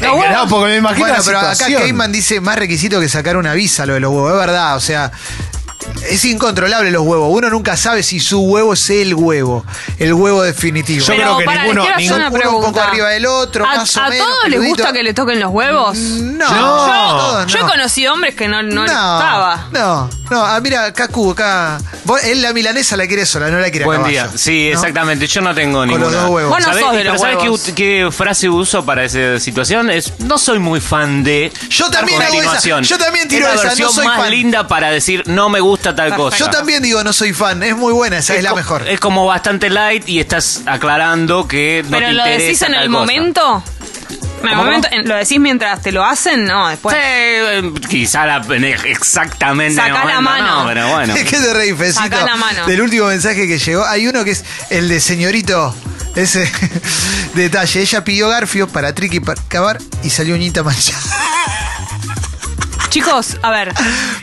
Los 0.00 0.12
huevos. 0.14 0.26
No, 0.34 0.48
porque 0.48 0.70
me 0.72 0.76
imagino 0.78 1.06
Bueno, 1.06 1.18
la 1.18 1.22
pero 1.24 1.38
acá. 1.38 1.54
Cayman 1.80 2.10
dice 2.10 2.40
más 2.40 2.58
requisito 2.58 2.98
que 2.98 3.08
sacar 3.08 3.36
una 3.36 3.52
visa 3.52 3.86
lo 3.86 3.94
de 3.94 4.00
los 4.00 4.10
huevos. 4.10 4.32
Es 4.32 4.38
verdad, 4.38 4.74
o 4.76 4.80
sea. 4.80 5.12
Es 6.10 6.24
incontrolable 6.24 6.90
los 6.90 7.02
huevos. 7.02 7.28
Uno 7.32 7.50
nunca 7.50 7.76
sabe 7.76 8.02
si 8.02 8.18
su 8.20 8.40
huevo 8.40 8.72
es 8.72 8.90
el 8.90 9.14
huevo. 9.14 9.64
El 9.98 10.12
huevo 10.14 10.42
definitivo. 10.42 11.00
Yo 11.00 11.06
Pero 11.06 11.22
creo 11.22 11.38
que 11.38 11.44
para, 11.44 11.62
ninguno- 11.64 11.86
ningún- 11.96 12.16
una 12.16 12.28
uno 12.30 12.56
un 12.58 12.64
poco 12.64 12.80
arriba 12.80 13.08
del 13.10 13.26
otro, 13.26 13.64
¿A, 13.64 13.76
más 13.76 13.96
o 13.96 14.00
a 14.00 14.08
menos, 14.08 14.26
todos 14.26 14.48
les 14.50 14.64
gusta 14.68 14.92
que 14.92 15.02
le 15.02 15.14
toquen 15.14 15.38
los 15.40 15.50
huevos? 15.50 15.96
No, 15.96 16.48
No. 16.50 16.86
todos 16.86 17.46
Yo 17.52 17.58
he 17.58 17.62
no. 17.62 17.68
conocido 17.68 18.12
hombres 18.12 18.34
que 18.34 18.48
no, 18.48 18.62
no, 18.62 18.82
les 18.84 18.92
no, 18.92 19.12
gustaba. 19.12 19.68
no, 19.72 20.10
no, 20.30 20.44
ah, 20.44 20.60
mira, 20.60 20.92
Cacu, 20.92 21.30
acá. 21.30 21.78
Vos, 22.04 22.22
él 22.24 22.42
la 22.42 22.52
milanesa 22.52 22.96
la 22.96 23.06
quiere 23.06 23.24
sola, 23.26 23.48
no 23.50 23.58
la 23.58 23.70
quiere 23.70 23.84
a 23.84 23.86
Buen 23.86 23.98
caballo, 24.00 24.28
día. 24.30 24.30
Sí, 24.38 24.70
¿no? 24.72 24.78
exactamente. 24.78 25.26
Yo 25.26 25.40
no 25.42 25.54
tengo 25.54 25.78
Con 25.80 25.88
ninguna. 25.88 26.10
los 26.10 26.22
dos 26.22 26.30
huevos. 26.30 26.50
Vos 26.50 26.60
no 26.66 26.72
¿Sabés- 26.72 26.80
sos 26.84 26.92
de 26.96 27.04
los 27.04 27.20
¿sabés 27.20 27.36
qué, 27.36 27.42
huevos. 27.44 27.68
ut- 27.68 27.74
qué 27.74 28.08
frase 28.10 28.48
uso 28.48 28.84
para 28.84 29.04
esa 29.04 29.38
situación? 29.38 29.90
Es 29.90 30.12
no 30.20 30.38
soy 30.38 30.58
muy 30.58 30.80
fan 30.80 31.22
de. 31.22 31.52
Yo 31.70 31.88
también 31.90 32.20
hago 32.22 32.42
esa. 32.42 32.80
Yo 32.80 32.98
también 32.98 33.28
tiro 33.28 33.46
es 33.46 33.54
la 33.54 33.54
esa, 33.54 33.62
no 33.64 33.68
versión 33.68 33.92
soy 33.92 34.06
más 34.06 34.18
fan. 34.20 34.30
linda 34.30 34.66
para 34.66 34.90
decir 34.90 35.22
no 35.26 35.48
me 35.48 35.60
gusta 35.60 35.67
tal 35.76 36.14
cosa. 36.16 36.36
Yo 36.36 36.50
también 36.50 36.82
digo, 36.82 37.02
no 37.04 37.12
soy 37.12 37.32
fan, 37.32 37.62
es 37.62 37.76
muy 37.76 37.92
buena, 37.92 38.18
esa 38.18 38.34
es, 38.34 38.42
la 38.42 38.54
mejor. 38.54 38.86
Es 38.88 39.00
como 39.00 39.26
bastante 39.26 39.70
light 39.70 40.08
y 40.08 40.20
estás 40.20 40.62
aclarando 40.66 41.46
que 41.46 41.82
no 41.84 41.90
Pero 41.98 42.06
te 42.08 42.12
lo 42.12 42.18
interesa 42.26 42.44
decís 42.44 42.62
en 42.62 42.72
tal 42.72 42.82
el 42.82 42.88
cosa. 42.88 42.98
momento. 43.00 43.64
En 44.40 44.44
el 44.44 44.50
¿Cómo, 44.50 44.64
momento 44.64 44.88
en- 44.92 45.08
¿Lo 45.08 45.16
decís 45.16 45.40
mientras 45.40 45.82
te 45.82 45.90
lo 45.90 46.04
hacen? 46.04 46.44
No, 46.44 46.68
después. 46.68 46.94
Sí, 46.94 47.00
eh, 47.02 47.72
quizá 47.88 48.24
la, 48.24 48.36
exactamente. 48.84 49.80
en 49.80 49.86
el 49.86 49.92
Sacá 49.94 50.04
la 50.06 50.20
momento 50.20 50.22
mano. 50.44 50.60
No, 50.62 50.68
pero 50.68 50.88
bueno. 50.88 51.14
Es 51.16 51.24
que 51.24 51.38
te 51.38 51.52
reí, 51.54 51.72
Fecito, 51.74 52.02
Sacá 52.04 52.24
la 52.24 52.36
mano. 52.36 52.66
Del 52.66 52.80
último 52.80 53.06
mensaje 53.06 53.48
que 53.48 53.58
llegó. 53.58 53.84
Hay 53.84 54.06
uno 54.06 54.22
que 54.24 54.30
es 54.30 54.44
el 54.70 54.88
de 54.88 55.00
señorito. 55.00 55.74
Ese 56.14 56.50
detalle. 57.34 57.80
Ella 57.80 58.04
pidió 58.04 58.28
Garfio 58.28 58.68
para 58.68 58.94
Tricky 58.94 59.20
para 59.20 59.40
cavar 59.48 59.78
y 60.04 60.10
salió 60.10 60.34
uñita 60.36 60.62
manchada. 60.62 61.00
Chicos, 62.90 63.36
a 63.42 63.50
ver. 63.50 63.72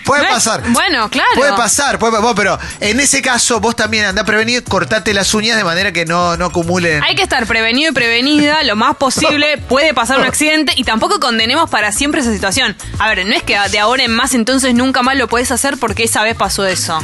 Puede 0.06 0.23
No 0.23 0.28
es- 0.30 0.34
pasar. 0.34 0.63
Bueno, 0.69 1.10
claro. 1.10 1.30
Puede 1.36 1.54
pasar, 1.54 1.99
puede, 1.99 2.19
vos, 2.19 2.34
pero 2.36 2.58
en 2.80 2.99
ese 2.99 3.21
caso 3.21 3.60
vos 3.60 3.75
también 3.75 4.06
andá 4.06 4.23
prevenido, 4.23 4.63
cortate 4.63 5.13
las 5.13 5.34
uñas 5.34 5.58
de 5.58 5.63
manera 5.63 5.91
que 5.91 6.06
no, 6.06 6.36
no 6.38 6.45
acumulen. 6.45 7.04
Hay 7.04 7.15
que 7.15 7.23
estar 7.23 7.45
prevenido 7.45 7.91
y 7.91 7.93
prevenida 7.93 8.63
lo 8.63 8.75
más 8.75 8.95
posible. 8.97 9.58
Puede 9.69 9.93
pasar 9.93 10.19
un 10.19 10.25
accidente 10.25 10.73
y 10.75 10.84
tampoco 10.84 11.19
condenemos 11.19 11.69
para 11.69 11.91
siempre 11.91 12.21
esa 12.21 12.34
situación. 12.34 12.75
A 12.99 13.08
ver, 13.10 13.25
no 13.25 13.34
es 13.36 13.43
que 13.43 13.58
de 13.69 13.80
ahora 13.80 14.04
en 14.04 14.12
más 14.12 14.34
entonces 14.34 14.73
nunca 14.73 15.01
más 15.04 15.15
lo 15.17 15.28
puedes 15.28 15.51
hacer 15.51 15.78
porque 15.78 16.04
esa 16.04 16.23
vez 16.23 16.36
pasó 16.36 16.65
eso. 16.65 16.99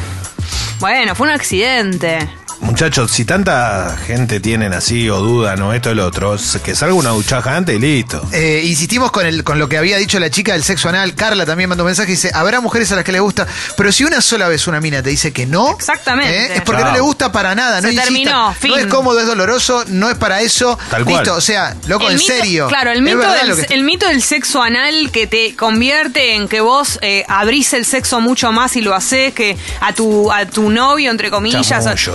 Bueno, 0.79 1.13
fue 1.15 1.27
un 1.27 1.33
accidente. 1.33 2.27
Muchachos, 2.61 3.09
si 3.11 3.25
tanta 3.25 3.97
gente 4.05 4.39
tienen 4.39 4.71
así 4.73 5.09
o 5.09 5.17
dudan 5.19 5.61
o 5.63 5.73
esto 5.73 5.89
o 5.89 5.91
el 5.93 5.99
otro, 5.99 6.37
que 6.63 6.75
salga 6.75 6.93
una 6.93 7.09
duchaja 7.09 7.55
antes 7.57 7.75
y 7.75 7.79
listo. 7.79 8.21
Eh, 8.31 8.61
insistimos 8.65 9.11
con, 9.11 9.25
el, 9.25 9.43
con 9.43 9.57
lo 9.59 9.67
que 9.67 9.77
había 9.77 9.97
dicho 9.97 10.19
la 10.19 10.29
chica 10.29 10.53
del 10.53 10.63
sexo 10.63 10.87
anal. 10.87 11.15
Carla 11.15 11.45
también 11.45 11.69
mandó 11.69 11.83
un 11.83 11.87
mensaje 11.87 12.11
y 12.11 12.15
dice: 12.15 12.29
Habrá 12.33 12.61
mujeres 12.61 12.91
a 12.91 12.95
las 12.95 13.03
que 13.03 13.11
les 13.11 13.19
gusta, 13.21 13.47
pero 13.75 13.91
si 13.91 14.03
una 14.03 14.21
sola 14.21 14.47
vez 14.47 14.67
una 14.67 14.79
mina 14.79 15.01
te 15.01 15.09
dice 15.09 15.33
que 15.33 15.45
no, 15.47 15.71
Exactamente. 15.71 16.37
¿eh? 16.45 16.55
es 16.57 16.61
porque 16.61 16.83
no 16.83 16.91
le 16.93 16.99
gusta 16.99 17.31
para 17.31 17.55
nada. 17.55 17.81
No 17.81 17.89
Se 17.89 17.95
terminó, 17.95 18.53
fin. 18.53 18.71
No 18.71 18.77
es 18.77 18.85
cómodo, 18.85 19.19
es 19.19 19.25
doloroso, 19.25 19.83
no 19.87 20.09
es 20.09 20.15
para 20.17 20.41
eso. 20.41 20.77
Tal 20.91 21.03
cual. 21.03 21.17
Listo, 21.17 21.35
o 21.35 21.41
sea, 21.41 21.75
loco, 21.87 22.05
El 22.07 22.13
en 22.13 22.19
mito- 22.19 22.27
serio. 22.27 22.67
Claro, 22.67 22.91
el 22.91 23.01
mito, 23.01 23.17
del, 23.31 23.49
lo 23.49 23.55
que- 23.57 23.73
el 23.73 23.83
mito 23.83 24.07
del 24.07 24.21
sexo 24.21 24.61
anal 24.61 25.09
que 25.11 25.25
te 25.25 25.55
convierte 25.55 26.35
en 26.35 26.47
que 26.47 26.61
vos 26.61 26.99
eh, 27.01 27.25
abrís 27.27 27.73
el 27.73 27.85
sexo 27.85 28.21
mucho 28.21 28.51
más 28.51 28.75
y 28.75 28.81
lo 28.81 28.93
haces, 28.93 29.33
que 29.33 29.57
a 29.81 29.93
tu, 29.93 30.31
a 30.31 30.45
tu 30.45 30.69
novio, 30.69 31.09
entre 31.09 31.31
comillas, 31.31 31.67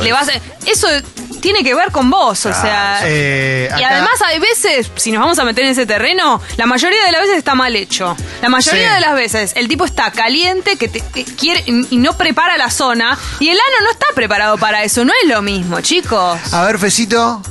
le 0.03 0.13
vas 0.13 0.29
a- 0.29 0.36
Eso 0.67 0.89
tiene 1.41 1.63
que 1.63 1.75
ver 1.75 1.91
con 1.93 2.11
vos, 2.11 2.47
o 2.47 2.53
sea. 2.53 3.01
Eh, 3.05 3.69
Y 3.71 3.75
acá- 3.83 3.89
además 3.95 4.15
hay 4.25 4.39
veces, 4.39 4.91
si 4.97 5.13
nos 5.13 5.21
vamos 5.21 5.39
a 5.39 5.45
meter 5.45 5.65
en 5.65 5.71
ese 5.71 5.87
terreno, 5.87 6.41
la 6.57 6.67
mayoría 6.67 7.05
de 7.05 7.13
las 7.13 7.21
veces 7.23 7.37
está 7.39 7.55
mal 7.55 7.75
hecho. 7.77 8.17
La 8.43 8.49
mayoría 8.49 8.89
Sí. 8.89 8.95
de 8.95 9.01
las 9.01 9.15
veces 9.15 9.53
el 9.57 9.69
tipo 9.69 9.85
está 9.85 10.11
caliente, 10.11 10.77
que, 10.77 10.89
te, 10.89 11.01
que 11.01 11.25
quiere 11.25 11.63
y 11.67 11.87
y 11.91 11.99
no 11.99 12.15
prepara 12.17 12.57
la 12.57 12.71
zona, 12.71 13.17
y 13.41 13.49
el 13.49 13.57
ano 13.57 13.85
no 13.85 13.91
está 13.91 14.07
preparado 14.15 14.59
para 14.59 14.83
eso. 14.83 15.05
No 15.05 15.13
es 15.23 15.29
lo 15.29 15.41
mismo, 15.43 15.81
chicos. 15.81 16.39
A 16.53 16.65
ver, 16.65 16.79
Fecito. 16.79 17.43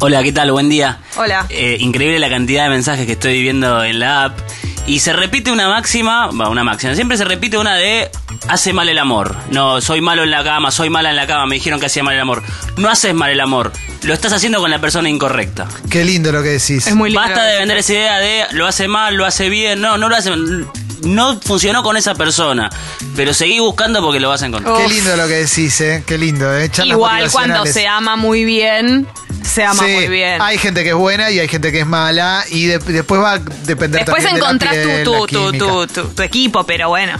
Hola, 0.00 0.22
¿qué 0.22 0.32
tal? 0.32 0.50
Buen 0.50 0.68
día. 0.70 0.98
Hola. 1.16 1.44
Eh, 1.50 1.76
increíble 1.80 2.18
la 2.18 2.30
cantidad 2.30 2.64
de 2.64 2.70
mensajes 2.70 3.04
que 3.06 3.12
estoy 3.12 3.42
viendo 3.42 3.84
en 3.84 3.98
la 3.98 4.24
app. 4.24 4.38
Y 4.86 5.00
se 5.00 5.12
repite 5.12 5.52
una 5.52 5.68
máxima, 5.68 6.28
va, 6.28 6.48
una 6.48 6.64
máxima, 6.64 6.94
siempre 6.94 7.16
se 7.18 7.24
repite 7.24 7.58
una 7.58 7.74
de 7.76 8.10
hace 8.48 8.72
mal 8.72 8.88
el 8.88 8.98
amor. 8.98 9.36
No, 9.50 9.80
soy 9.80 10.00
malo 10.00 10.22
en 10.24 10.30
la 10.30 10.42
cama, 10.44 10.70
soy 10.70 10.90
mala 10.90 11.10
en 11.10 11.16
la 11.16 11.26
cama, 11.26 11.46
me 11.46 11.56
dijeron 11.56 11.80
que 11.80 11.86
hacía 11.86 12.02
mal 12.02 12.14
el 12.14 12.20
amor. 12.20 12.42
No 12.76 12.88
haces 12.90 13.14
mal 13.14 13.30
el 13.30 13.40
amor, 13.40 13.72
lo 14.02 14.14
estás 14.14 14.32
haciendo 14.32 14.60
con 14.60 14.70
la 14.70 14.80
persona 14.80 15.08
incorrecta. 15.08 15.66
Qué 15.90 16.04
lindo 16.04 16.32
lo 16.32 16.42
que 16.42 16.50
decís. 16.50 16.86
Es 16.86 16.94
muy 16.94 17.10
lindo. 17.10 17.20
Basta 17.20 17.44
de 17.44 17.58
vender 17.58 17.78
esa 17.78 17.92
idea 17.92 18.18
de 18.18 18.44
lo 18.52 18.66
hace 18.66 18.88
mal, 18.88 19.14
lo 19.14 19.24
hace 19.26 19.48
bien. 19.48 19.80
No, 19.80 19.98
no 19.98 20.08
lo 20.08 20.16
hace 20.16 20.30
No 21.02 21.40
funcionó 21.40 21.82
con 21.82 21.96
esa 21.96 22.14
persona, 22.14 22.68
pero 23.16 23.32
seguí 23.32 23.58
buscando 23.58 24.02
porque 24.02 24.20
lo 24.20 24.28
vas 24.28 24.42
a 24.42 24.46
encontrar. 24.46 24.76
Qué 24.76 24.88
lindo 24.88 25.16
lo 25.16 25.26
que 25.28 25.34
decís, 25.34 25.80
¿eh? 25.80 26.02
Qué 26.06 26.18
lindo, 26.18 26.54
¿eh? 26.56 26.68
Charlas 26.70 26.94
Igual 26.96 27.30
cuando 27.30 27.64
se 27.66 27.86
ama 27.86 28.16
muy 28.16 28.44
bien, 28.44 29.06
se 29.42 29.64
ama 29.64 29.82
Sí, 29.84 29.90
muy 29.92 30.08
bien. 30.08 30.40
Hay 30.42 30.58
gente 30.58 30.82
que 30.82 30.90
es 30.90 30.94
buena 30.94 31.30
y 31.30 31.38
hay 31.38 31.48
gente 31.48 31.72
que 31.72 31.80
es 31.80 31.86
mala 31.86 32.44
y 32.50 32.66
de- 32.66 32.78
después 32.78 33.20
va 33.20 33.32
a 33.32 33.38
depender 33.38 34.04
Después 34.04 34.22
también 34.24 34.34
de 34.34 34.40
la 34.40 34.46
encontrás 34.46 34.74
piel, 34.74 35.04
tu, 35.04 35.12
la 35.12 35.58
tu, 35.58 35.86
tu- 35.86 36.08
tu 36.14 36.22
equipo, 36.22 36.64
pero 36.64 36.88
bueno. 36.90 37.14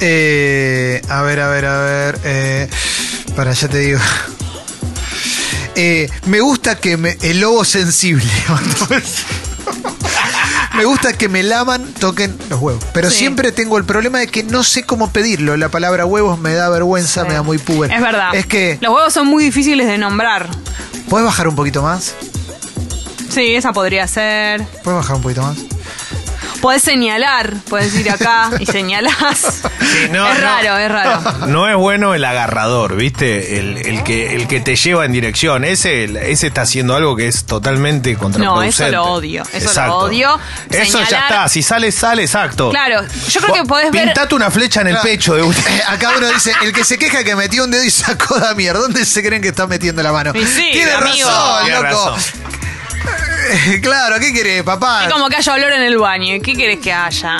Eh, 0.00 1.00
a 1.08 1.22
ver, 1.22 1.40
a 1.40 1.48
ver, 1.48 1.64
a 1.66 1.78
ver. 1.80 2.20
Eh, 2.24 2.68
para, 3.34 3.52
ya 3.52 3.68
te 3.68 3.78
digo. 3.78 3.98
Eh, 5.74 6.08
me 6.26 6.40
gusta 6.40 6.76
que 6.78 6.96
me. 6.96 7.16
El 7.22 7.40
lobo 7.40 7.64
sensible. 7.64 8.24
me 10.76 10.84
gusta 10.84 11.12
que 11.12 11.28
me 11.28 11.42
laman, 11.42 11.92
toquen 11.94 12.36
los 12.50 12.60
huevos. 12.60 12.84
Pero 12.92 13.10
Sí. 13.10 13.18
siempre 13.18 13.52
tengo 13.52 13.78
el 13.78 13.84
problema 13.84 14.18
de 14.18 14.26
que 14.26 14.42
no 14.42 14.62
sé 14.64 14.84
cómo 14.84 15.10
pedirlo. 15.10 15.56
La 15.56 15.68
palabra 15.70 16.04
huevos 16.06 16.38
me 16.38 16.54
da 16.54 16.68
vergüenza, 16.68 17.24
me 17.24 17.34
da 17.34 17.42
muy 17.42 17.58
puber. 17.58 17.90
Es 17.92 18.00
verdad. 18.00 18.34
Es 18.34 18.46
que. 18.46 18.78
Los 18.80 18.94
huevos 18.94 19.12
son 19.12 19.26
muy 19.26 19.44
difíciles 19.44 19.86
de 19.86 19.98
nombrar. 19.98 20.48
¿Puedes 21.08 21.24
bajar 21.26 21.48
un 21.48 21.56
poquito 21.56 21.82
más? 21.82 22.14
Sí, 23.30 23.54
esa 23.54 23.72
podría 23.72 24.06
ser. 24.08 24.62
¿Puedes 24.82 24.98
bajar 25.00 25.16
un 25.16 25.22
poquito 25.22 25.42
más? 25.42 25.56
Podés 26.66 26.82
señalar, 26.82 27.54
podés 27.70 27.94
ir 27.94 28.10
acá 28.10 28.50
y 28.58 28.66
señalás. 28.76 29.38
Sí, 29.38 30.08
no, 30.10 30.26
es 30.28 30.34
no. 30.34 30.40
raro, 30.40 30.78
es 30.78 30.90
raro. 30.90 31.46
No 31.46 31.68
es 31.70 31.76
bueno 31.76 32.12
el 32.12 32.24
agarrador, 32.24 32.96
¿viste? 32.96 33.60
El, 33.60 33.76
el 33.86 34.02
que, 34.02 34.34
el 34.34 34.48
que 34.48 34.58
te 34.58 34.74
lleva 34.74 35.04
en 35.04 35.12
dirección. 35.12 35.62
Ese, 35.64 36.04
ese 36.28 36.48
está 36.48 36.62
haciendo 36.62 36.96
algo 36.96 37.14
que 37.14 37.28
es 37.28 37.44
totalmente 37.44 38.16
contraproducente. 38.16 38.90
No, 38.90 39.02
eso 39.02 39.06
lo 39.06 39.12
odio, 39.12 39.42
eso 39.52 39.86
lo 39.86 39.96
odio. 39.98 40.40
Eso 40.68 40.98
ya 41.08 41.20
está. 41.20 41.48
Si 41.48 41.62
sale, 41.62 41.92
sale, 41.92 42.22
exacto. 42.24 42.70
Claro, 42.70 43.02
yo 43.28 43.40
creo 43.42 43.54
que 43.54 43.62
podés 43.64 43.92
ver. 43.92 44.06
Pintate 44.06 44.34
una 44.34 44.50
flecha 44.50 44.80
en 44.80 44.88
el 44.88 44.94
Claro. 44.94 45.08
pecho 45.08 45.34
de 45.36 45.42
un... 45.42 45.52
Eh, 45.54 45.82
Acá 45.86 46.10
uno 46.18 46.26
dice, 46.32 46.52
el 46.64 46.72
que 46.72 46.82
se 46.82 46.98
queja 46.98 47.22
que 47.22 47.36
metió 47.36 47.62
un 47.62 47.70
dedo 47.70 47.84
y 47.84 47.90
sacó 47.92 48.40
Damier, 48.40 48.74
¿dónde 48.74 49.04
se 49.04 49.22
creen 49.22 49.40
que 49.40 49.48
está 49.50 49.68
metiendo 49.68 50.02
la 50.02 50.10
mano? 50.10 50.32
Y 50.34 50.44
sí, 50.44 50.70
Tiene 50.72 50.90
amigo. 50.94 51.28
razón, 51.28 51.70
loco. 51.70 51.82
razón. 51.84 52.20
Claro, 53.82 54.16
¿qué 54.20 54.32
querés, 54.32 54.62
papá? 54.62 55.04
Es 55.06 55.12
como 55.12 55.28
que 55.28 55.36
haya 55.36 55.54
olor 55.54 55.72
en 55.72 55.82
el 55.82 55.98
baño. 55.98 56.34
¿Qué 56.42 56.54
querés 56.54 56.78
que 56.78 56.92
haya? 56.92 57.38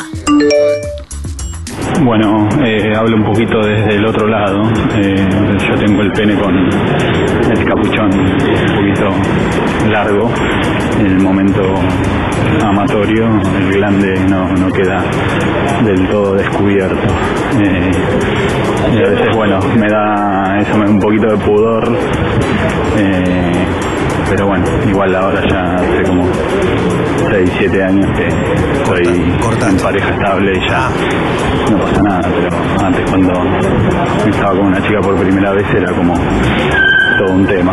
Bueno, 2.03 2.49
eh, 2.64 2.92
hablo 2.95 3.16
un 3.16 3.25
poquito 3.25 3.59
desde 3.61 3.97
el 3.97 4.07
otro 4.07 4.29
lado. 4.29 4.61
Eh, 4.97 5.27
yo 5.59 5.75
tengo 5.79 6.03
el 6.03 6.12
pene 6.12 6.35
con 6.38 6.55
el 6.55 7.64
capuchón 7.64 8.11
un 8.12 8.77
poquito 8.77 9.88
largo. 9.90 10.31
En 11.01 11.07
el 11.07 11.21
momento 11.21 11.62
amatorio, 12.62 13.27
el 13.59 13.73
glande 13.73 14.21
no, 14.29 14.49
no 14.53 14.71
queda 14.71 15.03
del 15.85 16.09
todo 16.09 16.35
descubierto. 16.35 17.07
Eh, 17.62 17.90
y 18.95 18.99
a 18.99 19.11
veces, 19.11 19.37
bueno, 19.37 19.59
me 19.77 19.88
da 19.88 20.59
eso 20.61 20.75
un 20.75 20.99
poquito 20.99 21.29
de 21.29 21.37
pudor. 21.38 21.97
Eh, 22.99 23.66
pero 24.29 24.47
bueno, 24.47 24.65
igual 24.89 25.15
ahora 25.15 25.43
ya 25.49 25.75
hace 25.75 26.03
como 26.03 26.25
6, 27.31 27.51
7 27.59 27.83
años 27.83 28.07
que 28.17 28.27
estoy 28.27 29.39
cortaste. 29.41 29.77
en 29.77 29.83
pareja 29.83 30.11
estable 30.11 30.53
y 30.53 30.69
ya 30.69 30.91
no 31.71 31.79
pasa 31.79 32.03
nada, 32.03 32.23
pero 32.23 32.87
antes 32.87 33.11
cuando 33.11 33.33
estaba 34.29 34.51
con 34.57 34.67
una 34.67 34.83
chica 34.83 35.01
por 35.01 35.17
primera 35.17 35.53
vez 35.53 35.67
era 35.75 35.93
como 35.93 36.15
todo 37.19 37.33
un 37.35 37.47
tema. 37.47 37.73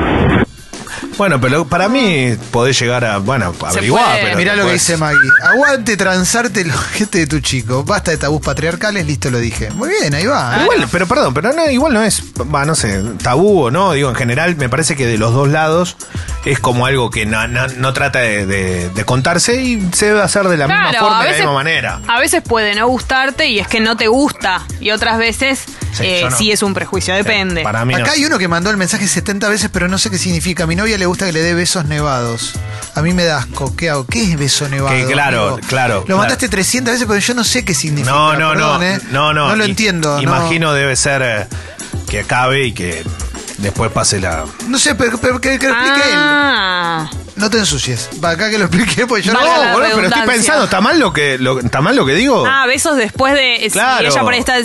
Bueno, 1.17 1.39
pero 1.39 1.65
para 1.65 1.87
mí 1.89 2.35
podés 2.51 2.79
llegar 2.79 3.05
a, 3.05 3.17
bueno, 3.19 3.53
averiguar, 3.65 4.19
pero 4.21 4.37
Mirá 4.37 4.55
lo 4.55 4.65
que 4.65 4.73
dice 4.73 4.97
Maggie. 4.97 5.29
Aguante 5.43 5.95
transarte 5.97 6.61
el 6.61 6.71
ojete 6.71 7.19
de 7.19 7.27
tu 7.27 7.39
chico. 7.39 7.83
Basta 7.83 8.11
de 8.11 8.17
tabús 8.17 8.41
patriarcales, 8.41 9.05
listo 9.05 9.29
lo 9.29 9.39
dije. 9.39 9.69
Muy 9.71 9.89
bien, 9.89 10.13
ahí 10.13 10.25
va. 10.25 10.59
Igual, 10.63 10.87
pero 10.91 11.07
perdón, 11.07 11.33
pero 11.33 11.53
no, 11.53 11.69
igual 11.69 11.93
no 11.93 12.03
es, 12.03 12.23
va, 12.53 12.65
no 12.65 12.75
sé, 12.75 13.01
tabú 13.21 13.63
o 13.65 13.71
no, 13.71 13.93
digo, 13.93 14.09
en 14.09 14.15
general 14.15 14.55
me 14.55 14.69
parece 14.69 14.95
que 14.95 15.05
de 15.05 15.17
los 15.17 15.33
dos 15.33 15.49
lados 15.49 15.95
es 16.45 16.59
como 16.59 16.85
algo 16.85 17.09
que 17.09 17.25
no, 17.25 17.47
no- 17.47 17.67
no 17.67 17.93
trata 17.93 18.19
de, 18.19 18.45
de- 18.45 18.89
de 18.89 19.05
contarse 19.05 19.61
y 19.61 19.89
se 19.93 20.07
debe 20.07 20.21
hacer 20.21 20.47
de 20.47 20.57
la 20.57 20.67
misma 20.67 20.93
forma 20.93 20.93
y 20.93 20.99
de 20.99 21.09
la 21.09 21.19
veces, 21.29 21.37
misma 21.37 21.53
manera. 21.53 22.01
a 22.07 22.19
veces 22.19 22.41
puede 22.41 22.75
no 22.75 22.87
gustarte 22.87 23.47
y 23.47 23.59
es 23.59 23.67
que 23.67 23.79
no 23.79 23.95
te 23.97 24.07
gusta. 24.07 24.61
Y 24.79 24.91
otras 24.91 25.17
veces 25.17 25.63
Sí, 25.93 26.03
eh, 26.05 26.19
yo 26.21 26.29
no. 26.31 26.35
sí 26.37 26.51
es 26.51 26.63
un 26.63 26.73
prejuicio, 26.73 27.13
depende. 27.13 27.61
Para 27.61 27.85
mí 27.85 27.93
no. 27.93 27.99
Acá 28.01 28.13
hay 28.13 28.25
uno 28.25 28.39
que 28.39 28.47
mandó 28.47 28.71
el 28.71 28.77
mensaje 28.77 29.07
70 29.07 29.47
veces, 29.47 29.69
pero 29.71 29.87
no 29.87 29.99
sé 29.99 30.09
qué 30.09 30.17
significa. 30.17 30.65
Mi 30.65 30.75
novia 30.75 30.97
le 30.97 31.02
gusta 31.05 31.25
que 31.25 31.33
le 31.33 31.41
dé 31.41 31.53
besos 31.53 31.85
nevados. 31.85 32.53
A 32.95 33.01
mí 33.01 33.13
me 33.13 33.23
da 33.23 33.39
asco. 33.39 33.75
¿Qué 33.75 33.89
hago? 33.89 34.05
¿Qué 34.05 34.23
es 34.23 34.37
beso 34.37 34.67
nevado? 34.69 34.95
Que 34.95 35.05
claro, 35.11 35.53
amigo? 35.53 35.67
claro, 35.67 35.95
Lo 35.99 36.03
claro. 36.05 36.17
mandaste 36.19 36.47
300 36.49 36.93
veces, 36.93 37.07
pero 37.07 37.19
yo 37.19 37.33
no 37.33 37.43
sé 37.43 37.65
qué 37.65 37.73
significa. 37.73 38.11
No, 38.11 38.33
no, 38.33 38.53
no, 38.55 38.77
perdón, 38.79 38.83
¿eh? 38.83 38.99
no, 39.11 39.33
no. 39.33 39.49
No 39.49 39.55
lo 39.55 39.65
I- 39.65 39.69
entiendo. 39.71 40.15
no. 40.17 40.21
Imagino 40.21 40.73
debe 40.73 40.95
ser 40.95 41.21
eh, 41.23 41.47
que 42.09 42.19
acabe 42.21 42.65
y 42.65 42.71
que 42.73 43.03
después 43.57 43.91
pase 43.91 44.19
la... 44.19 44.45
No 44.67 44.77
sé, 44.77 44.93
pero, 44.95 45.17
pero 45.17 45.39
que, 45.41 45.57
que 45.57 45.67
lo 45.67 45.73
explique 45.73 46.01
Ah, 46.13 47.09
él. 47.11 47.17
No 47.35 47.49
te 47.49 47.57
ensucies. 47.57 48.09
Va 48.23 48.31
acá 48.31 48.49
que 48.49 48.57
lo 48.59 48.65
explique, 48.65 49.07
pues 49.07 49.25
yo 49.25 49.33
Valga 49.33 49.57
no. 49.57 49.63
la 49.63 49.71
boludo, 49.73 49.73
pero 49.73 49.85
estoy 49.87 50.01
redundancia. 50.03 50.33
pensando, 50.33 50.63
¿está 50.65 50.81
mal 50.81 50.99
lo 50.99 51.11
que, 51.13 51.37
lo, 51.39 51.59
¿está 51.59 51.81
mal 51.81 51.95
lo 51.95 52.05
que 52.05 52.13
digo? 52.13 52.45
ah, 52.47 52.65
besos 52.67 52.95
después 52.95 53.33
de. 53.33 53.67
Claro. 53.71 53.99
Si 54.01 54.05
ella 54.05 54.21
por 54.21 54.33
ahí 54.33 54.39
está 54.39 54.55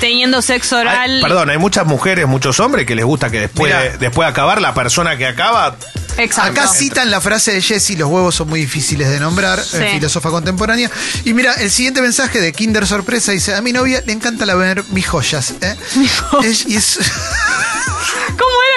teniendo 0.00 0.42
sexo 0.42 0.76
oral. 0.78 0.96
Hay- 1.16 1.22
perdón, 1.22 1.50
hay 1.50 1.58
muchas 1.58 1.86
mujeres, 1.86 2.26
muchos 2.26 2.60
hombres 2.60 2.86
que 2.86 2.94
les 2.94 3.04
gusta 3.04 3.30
que 3.30 3.40
después, 3.40 3.72
Mirá. 3.72 3.82
de, 3.92 3.98
después 3.98 4.26
de 4.26 4.30
acabar, 4.30 4.60
la 4.60 4.74
persona 4.74 5.16
que 5.16 5.26
acaba 5.26 5.76
Exacto. 6.18 6.60
Acá 6.60 6.66
citan 6.68 7.12
la 7.12 7.20
frase 7.20 7.52
de 7.52 7.62
Jessie, 7.62 7.96
los 7.96 8.08
huevos 8.08 8.34
son 8.34 8.48
muy 8.48 8.58
difíciles 8.60 9.08
de 9.08 9.20
nombrar, 9.20 9.62
Sí. 9.62 9.76
eh, 9.76 9.90
filósofa 9.94 10.30
contemporánea. 10.30 10.90
Y 11.24 11.32
mira, 11.32 11.52
el 11.54 11.70
siguiente 11.70 12.02
mensaje 12.02 12.40
de 12.40 12.52
Kinder 12.52 12.88
Sorpresa 12.88 13.30
dice, 13.30 13.54
a 13.54 13.60
mi 13.62 13.72
novia 13.72 14.02
le 14.04 14.12
encanta 14.14 14.44
la 14.44 14.56
ver 14.56 14.82
mis 14.90 15.06
joyas. 15.06 15.54
¿eh? 15.60 15.76
Es- 16.42 16.66
y 16.66 16.74
es- 16.76 16.98
¿Cómo 16.98 17.06
era 17.06 17.47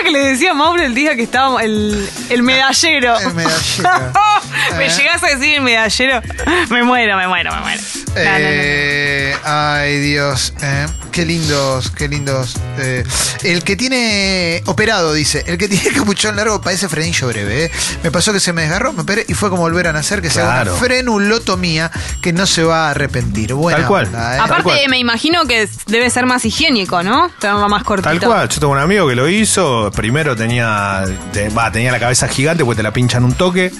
que 0.03 0.11
le 0.11 0.19
decía 0.19 0.51
a 0.51 0.53
Mauro 0.53 0.83
el 0.83 0.93
día 0.93 1.15
que 1.15 1.23
estábamos. 1.23 1.61
El, 1.61 2.09
el 2.29 2.43
medallero? 2.43 3.19
El 3.19 3.33
medallero. 3.33 3.89
me 4.77 4.85
Eh. 4.87 4.89
llegás 4.89 5.23
a 5.23 5.27
decir 5.27 5.55
el 5.55 5.61
medallero. 5.61 6.21
Me 6.69 6.83
muero, 6.83 7.17
me 7.17 7.27
muero, 7.27 7.53
me 7.53 7.61
muero. 7.61 7.81
No, 7.81 8.23
no, 8.23 8.29
no, 8.29 8.31
no. 8.33 8.47
Eh, 8.53 9.35
ay 9.45 9.99
Dios, 9.99 10.53
eh, 10.61 10.85
qué 11.11 11.25
lindos, 11.25 11.91
qué 11.91 12.07
lindos. 12.09 12.55
eh. 12.77 13.03
el 13.43 13.63
que 13.63 13.75
tiene 13.77 14.61
operado, 14.65 15.13
dice, 15.13 15.43
el 15.47 15.57
que 15.57 15.67
tiene 15.69 15.91
capuchón 15.97 16.35
largo 16.35 16.61
parece 16.61 16.89
frenillo 16.89 17.27
breve. 17.27 17.65
eh. 17.65 17.71
Me 18.03 18.11
pasó 18.11 18.33
que 18.33 18.39
se 18.39 18.51
me 18.53 18.63
desgarró, 18.63 18.91
me 18.93 19.01
operé 19.03 19.25
y 19.27 19.33
fue 19.33 19.49
como 19.49 19.61
volver 19.63 19.87
a 19.87 19.93
nacer, 19.93 20.21
que 20.21 20.29
se 20.29 20.41
haga 20.41 20.51
Claro. 20.55 20.71
una 20.73 20.81
frenulotomía 20.81 21.89
que 22.21 22.33
no 22.33 22.45
se 22.45 22.63
va 22.63 22.87
a 22.87 22.91
arrepentir. 22.91 23.53
Buena 23.53 23.79
Tal 23.79 23.87
cual. 23.87 24.05
onda, 24.07 24.35
eh. 24.35 24.37
Tal 24.37 24.45
Aparte, 24.45 24.63
cual. 24.63 24.79
me 24.89 24.97
imagino 24.99 25.45
que 25.45 25.69
debe 25.87 26.09
ser 26.09 26.25
más 26.25 26.43
higiénico, 26.45 27.03
¿no? 27.03 27.31
Va 27.43 27.67
más 27.67 27.83
cortito. 27.83 28.09
Tal 28.09 28.19
cual, 28.19 28.49
yo 28.49 28.59
tengo 28.59 28.73
un 28.73 28.79
amigo 28.79 29.07
que 29.07 29.15
lo 29.15 29.29
hizo, 29.29 29.89
primero 29.91 30.35
tenía, 30.35 31.03
te- 31.31 31.49
va, 31.49 31.71
tenía 31.71 31.91
la 31.91 31.99
cabeza 31.99 32.27
gigante 32.27 32.65
porque 32.65 32.77
te 32.77 32.83
la 32.83 32.91
pinchan 32.91 33.23
un 33.23 33.33
toque, 33.33 33.71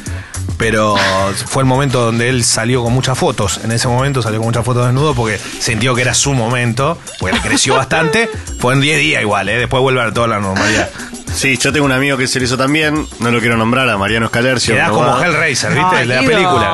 pero 0.58 0.71
fue 1.46 1.64
el 1.64 1.68
momento 1.68 2.02
donde 2.02 2.30
él 2.30 2.44
salió 2.44 2.84
con 2.84 2.94
muchas 2.94 3.18
fotos, 3.18 3.60
en 3.64 3.72
ese 3.72 3.88
momento 3.88 4.22
salió 4.22 4.40
con 4.40 4.48
muchas 4.48 4.66
fotos 4.66 4.86
desnudo 4.86 5.14
porque 5.14 5.40
sintió 5.60 5.96
que 5.96 6.02
era 6.02 6.14
su 6.14 6.34
momento, 6.34 6.98
porque 7.20 7.40
creció 7.40 7.76
bastante, 7.76 8.30
fue 8.60 8.74
en 8.74 8.82
10 8.82 9.00
días 9.00 9.22
igual, 9.22 9.50
¿eh? 9.50 9.58
después 9.58 9.82
vuelve 9.82 10.02
a 10.02 10.12
toda 10.14 10.28
la 10.28 10.40
normalidad. 10.40 10.90
Sí, 11.34 11.58
yo 11.58 11.72
tengo 11.72 11.86
un 11.86 11.92
amigo 11.92 12.18
que 12.18 12.28
se 12.28 12.40
lo 12.40 12.46
hizo 12.46 12.58
también, 12.58 13.08
no 13.20 13.32
lo 13.32 13.40
quiero 13.40 13.58
nombrar, 13.58 13.90
a 13.90 13.98
Mariano 13.98 14.26
Escalercio. 14.28 14.74
Quedás 14.76 14.90
pero 14.90 15.00
como 15.02 15.18
va. 15.18 15.26
Hellraiser, 15.26 15.70
¿viste? 15.74 15.96
Ay, 15.96 16.08
de 16.08 16.14
la 16.16 16.22
Guido. 16.22 16.32
película. 16.32 16.70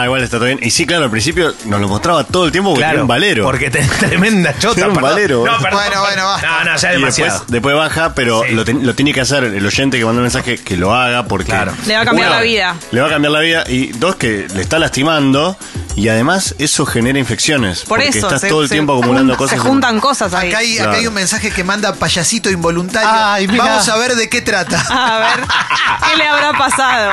Ah, 0.00 0.02
igual 0.04 0.22
está 0.22 0.36
todo 0.38 0.46
bien. 0.46 0.58
Y 0.62 0.70
sí, 0.70 0.86
claro, 0.86 1.04
al 1.04 1.10
principio 1.10 1.54
nos 1.66 1.80
lo 1.80 1.88
mostraba 1.88 2.24
todo 2.24 2.46
el 2.46 2.52
tiempo 2.52 2.70
porque 2.70 2.80
Claro, 2.82 2.94
era 2.94 3.02
un 3.02 3.08
valero. 3.08 3.44
Porque 3.44 3.70
te, 3.70 3.82
tremenda 4.00 4.56
chota. 4.58 4.80
Era 4.80 4.88
un 4.88 4.94
perdón. 4.94 5.10
valero. 5.10 5.44
No, 5.46 5.58
perdón, 5.58 5.80
Bueno, 5.86 6.00
bueno, 6.02 6.24
basta. 6.26 6.46
No, 6.64 6.70
no, 6.72 6.76
ya 6.76 6.90
y 6.90 6.96
demasiado. 6.96 7.30
después, 7.32 7.50
después 7.52 7.76
baja, 7.76 8.14
pero 8.14 8.42
Sí. 8.46 8.54
lo, 8.54 8.64
ten- 8.64 8.86
lo 8.86 8.94
tiene 8.94 9.12
que 9.12 9.20
hacer 9.20 9.44
el 9.44 9.66
oyente 9.66 9.98
que 9.98 10.04
mandó 10.04 10.20
el 10.20 10.24
mensaje 10.24 10.58
que 10.58 10.76
lo 10.76 10.94
haga 10.94 11.26
porque 11.26 11.46
Claro. 11.46 11.72
Le 11.86 11.94
va 11.96 12.02
a 12.02 12.04
cambiar 12.04 12.30
la 12.30 12.40
vida. 12.40 12.76
Le 12.92 13.00
va 13.00 13.06
a 13.08 13.10
cambiar 13.10 13.32
la 13.32 13.40
vida 13.40 13.64
y 13.68 13.88
dos 13.88 14.16
que 14.16 14.46
le 14.54 14.62
está 14.62 14.78
lastimando 14.78 15.56
y 15.96 16.08
además 16.08 16.54
eso 16.58 16.84
genera 16.86 17.18
infecciones 17.18 17.80
Por 17.80 17.98
porque 18.00 18.08
eso. 18.08 18.26
estás 18.26 18.40
se- 18.42 18.48
todo 18.48 18.62
el 18.62 18.68
se 18.68 18.74
tiempo 18.74 18.92
acumulando 18.96 19.36
cosas. 19.36 19.58
Se 19.58 19.64
juntan 19.66 19.98
cosas 20.00 20.32
ahí. 20.34 20.48
Acá 20.50 20.58
hay, 20.58 20.74
acá 20.74 20.82
Claro. 20.84 20.98
hay 20.98 21.06
un 21.06 21.14
mensaje 21.14 21.50
que 21.50 21.64
manda 21.64 21.94
payasito 21.94 22.50
involuntario. 22.50 23.08
Ay. 23.10 23.46
Vamos 23.46 23.88
a 23.88 23.95
ver 23.96 24.14
de 24.16 24.28
qué 24.28 24.42
trata. 24.42 24.80
A 24.88 25.18
ver, 25.18 25.46
¿qué 26.08 26.16
le 26.16 26.26
habrá 26.26 26.52
pasado? 26.52 27.12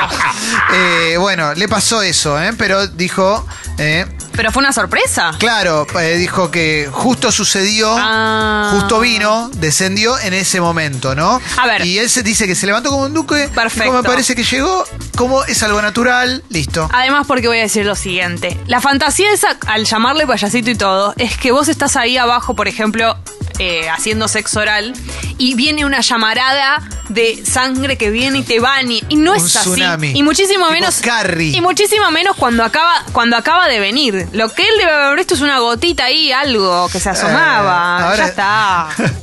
Eh, 0.72 1.16
bueno, 1.18 1.54
le 1.54 1.68
pasó 1.68 2.02
eso, 2.02 2.40
¿eh? 2.40 2.52
pero 2.56 2.86
dijo, 2.86 3.46
eh, 3.78 4.06
Pero 4.36 4.50
fue 4.52 4.60
una 4.60 4.72
sorpresa. 4.72 5.32
claro, 5.38 5.86
eh, 6.00 6.16
dijo 6.16 6.50
que 6.50 6.88
justo 6.90 7.30
sucedió, 7.32 7.94
Ah. 7.98 8.70
justo 8.72 9.00
vino, 9.00 9.48
descendió 9.54 10.18
en 10.18 10.34
ese 10.34 10.60
momento, 10.60 11.14
¿no? 11.14 11.40
A 11.56 11.66
ver. 11.66 11.86
Y 11.86 11.98
él 11.98 12.10
se 12.10 12.22
dice 12.22 12.46
que 12.46 12.54
se 12.54 12.66
levantó 12.66 12.90
como 12.90 13.04
un 13.04 13.14
duque. 13.14 13.48
Perfecto. 13.54 13.90
Como 13.90 14.02
me 14.02 14.08
parece 14.08 14.34
que 14.34 14.42
llegó, 14.44 14.84
como 15.16 15.44
es 15.44 15.62
algo 15.62 15.80
natural, 15.80 16.42
listo. 16.48 16.88
Además, 16.92 17.26
porque 17.26 17.46
voy 17.48 17.58
a 17.58 17.62
decir 17.62 17.86
lo 17.86 17.94
siguiente. 17.94 18.58
La 18.66 18.80
fantasía 18.80 19.32
esa, 19.32 19.56
al 19.66 19.84
llamarle 19.84 20.26
payasito 20.26 20.70
y 20.70 20.74
todo, 20.74 21.14
es 21.16 21.36
que 21.36 21.52
vos 21.52 21.68
estás 21.68 21.96
ahí 21.96 22.16
abajo, 22.16 22.54
por 22.54 22.66
ejemplo, 22.68 23.16
eh, 23.58 23.88
haciendo 23.88 24.26
sexo 24.28 24.60
oral, 24.60 24.94
y 25.38 25.54
viene 25.54 25.84
una 25.84 26.00
llamarada 26.00 26.82
de 27.08 27.44
sangre 27.44 27.96
que 27.98 28.10
viene 28.10 28.38
y 28.38 28.42
te 28.42 28.60
baña. 28.60 28.98
Y 29.08 29.16
no 29.16 29.32
Un 29.32 29.36
es 29.38 29.44
así. 29.56 29.70
tsunami. 29.70 30.12
Y 30.14 30.22
muchísimo 30.22 30.64
Tipo 30.66 30.72
menos. 30.72 30.96
Carrie. 31.00 31.56
Y 31.56 31.60
muchísimo 31.60 32.10
menos 32.10 32.36
cuando 32.36 32.64
acaba, 32.64 33.04
cuando 33.12 33.36
acaba 33.36 33.68
de 33.68 33.78
venir. 33.80 34.28
Lo 34.32 34.48
que 34.52 34.62
él 34.62 34.74
debe 34.78 34.90
haber 34.92 35.16
visto 35.18 35.34
es 35.34 35.40
una 35.40 35.58
gotita 35.58 36.04
ahí, 36.06 36.32
algo 36.32 36.88
que 36.90 37.00
se 37.00 37.10
asomaba. 37.10 37.98
Eh, 38.00 38.04
ahora- 38.04 38.16
ya 38.16 38.26
está. 38.26 38.88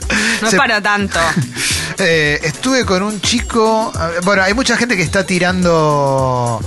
No 0.42 0.50
Se- 0.50 0.56
es 0.56 0.60
para 0.60 0.82
tanto. 0.82 1.20
Eh, 2.04 2.40
estuve 2.44 2.84
con 2.84 3.04
un 3.04 3.22
chico. 3.22 3.92
Bueno, 4.24 4.42
hay 4.42 4.56
mucha 4.56 4.76
gente 4.76 4.96
que 4.98 5.04
está 5.04 5.24
tirando 5.24 6.60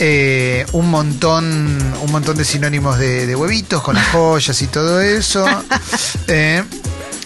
eh, 0.00 0.66
un 0.72 0.90
montón, 0.90 1.94
un 2.00 2.10
montón 2.10 2.36
de 2.36 2.44
sinónimos 2.44 2.98
de, 2.98 3.26
de 3.26 3.36
huevitos 3.36 3.80
con 3.82 3.94
las 3.94 4.08
joyas 4.08 4.60
y 4.60 4.66
todo 4.66 5.00
eso. 5.00 5.46
Eh, 6.26 6.64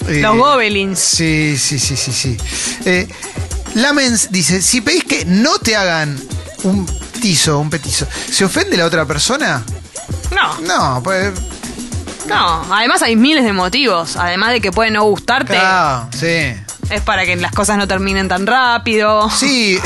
eh, 0.09 0.21
Los 0.21 0.37
gobelins. 0.37 0.99
Sí, 0.99 1.57
sí, 1.59 1.79
sí, 1.79 1.97
sí, 1.97 2.13
sí. 2.13 2.37
Eh, 2.85 3.09
Lamens 3.75 4.31
dice: 4.31 4.63
si 4.63 4.81
pedís 4.81 5.05
que 5.05 5.25
no 5.27 5.59
te 5.59 5.77
hagan 5.77 6.19
un 6.65 6.87
tizo, 7.21 7.59
un 7.59 7.71
petizo, 7.71 8.07
¿se 8.31 8.45
ofende 8.45 8.77
la 8.77 8.87
otra 8.87 9.05
persona? 9.05 9.63
No, 10.35 10.61
No, 10.61 11.03
pues. 11.03 11.33
no. 12.27 12.75
Además 12.75 13.03
hay 13.03 13.17
miles 13.17 13.45
de 13.45 13.53
motivos. 13.53 14.17
Además 14.17 14.51
de 14.53 14.61
que 14.61 14.73
puede 14.73 14.91
no 14.91 15.05
gustarte. 15.05 15.55
Claro, 15.55 16.09
sí. 16.19 16.55
Es 16.89 17.01
para 17.03 17.25
que 17.25 17.35
las 17.37 17.51
cosas 17.53 17.79
no 17.79 17.89
terminen 17.89 18.29
tan 18.29 18.47
rápido. 18.47 19.29
Sí. 19.31 19.79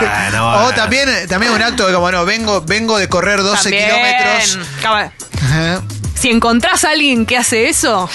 Bueno, 0.00 0.48
o 0.54 0.60
bueno. 0.62 0.74
también, 0.74 1.08
también 1.28 1.52
un 1.52 1.62
acto 1.62 1.86
de 1.86 1.92
como, 1.92 2.10
no, 2.10 2.24
vengo, 2.24 2.62
vengo 2.62 2.96
de 2.98 3.08
correr 3.08 3.42
12 3.42 3.62
También. 3.64 3.90
kilómetros. 3.90 4.58
Si 6.14 6.30
encontrás 6.30 6.84
a 6.84 6.90
alguien 6.90 7.26
que 7.26 7.36
hace 7.36 7.68
eso, 7.68 8.08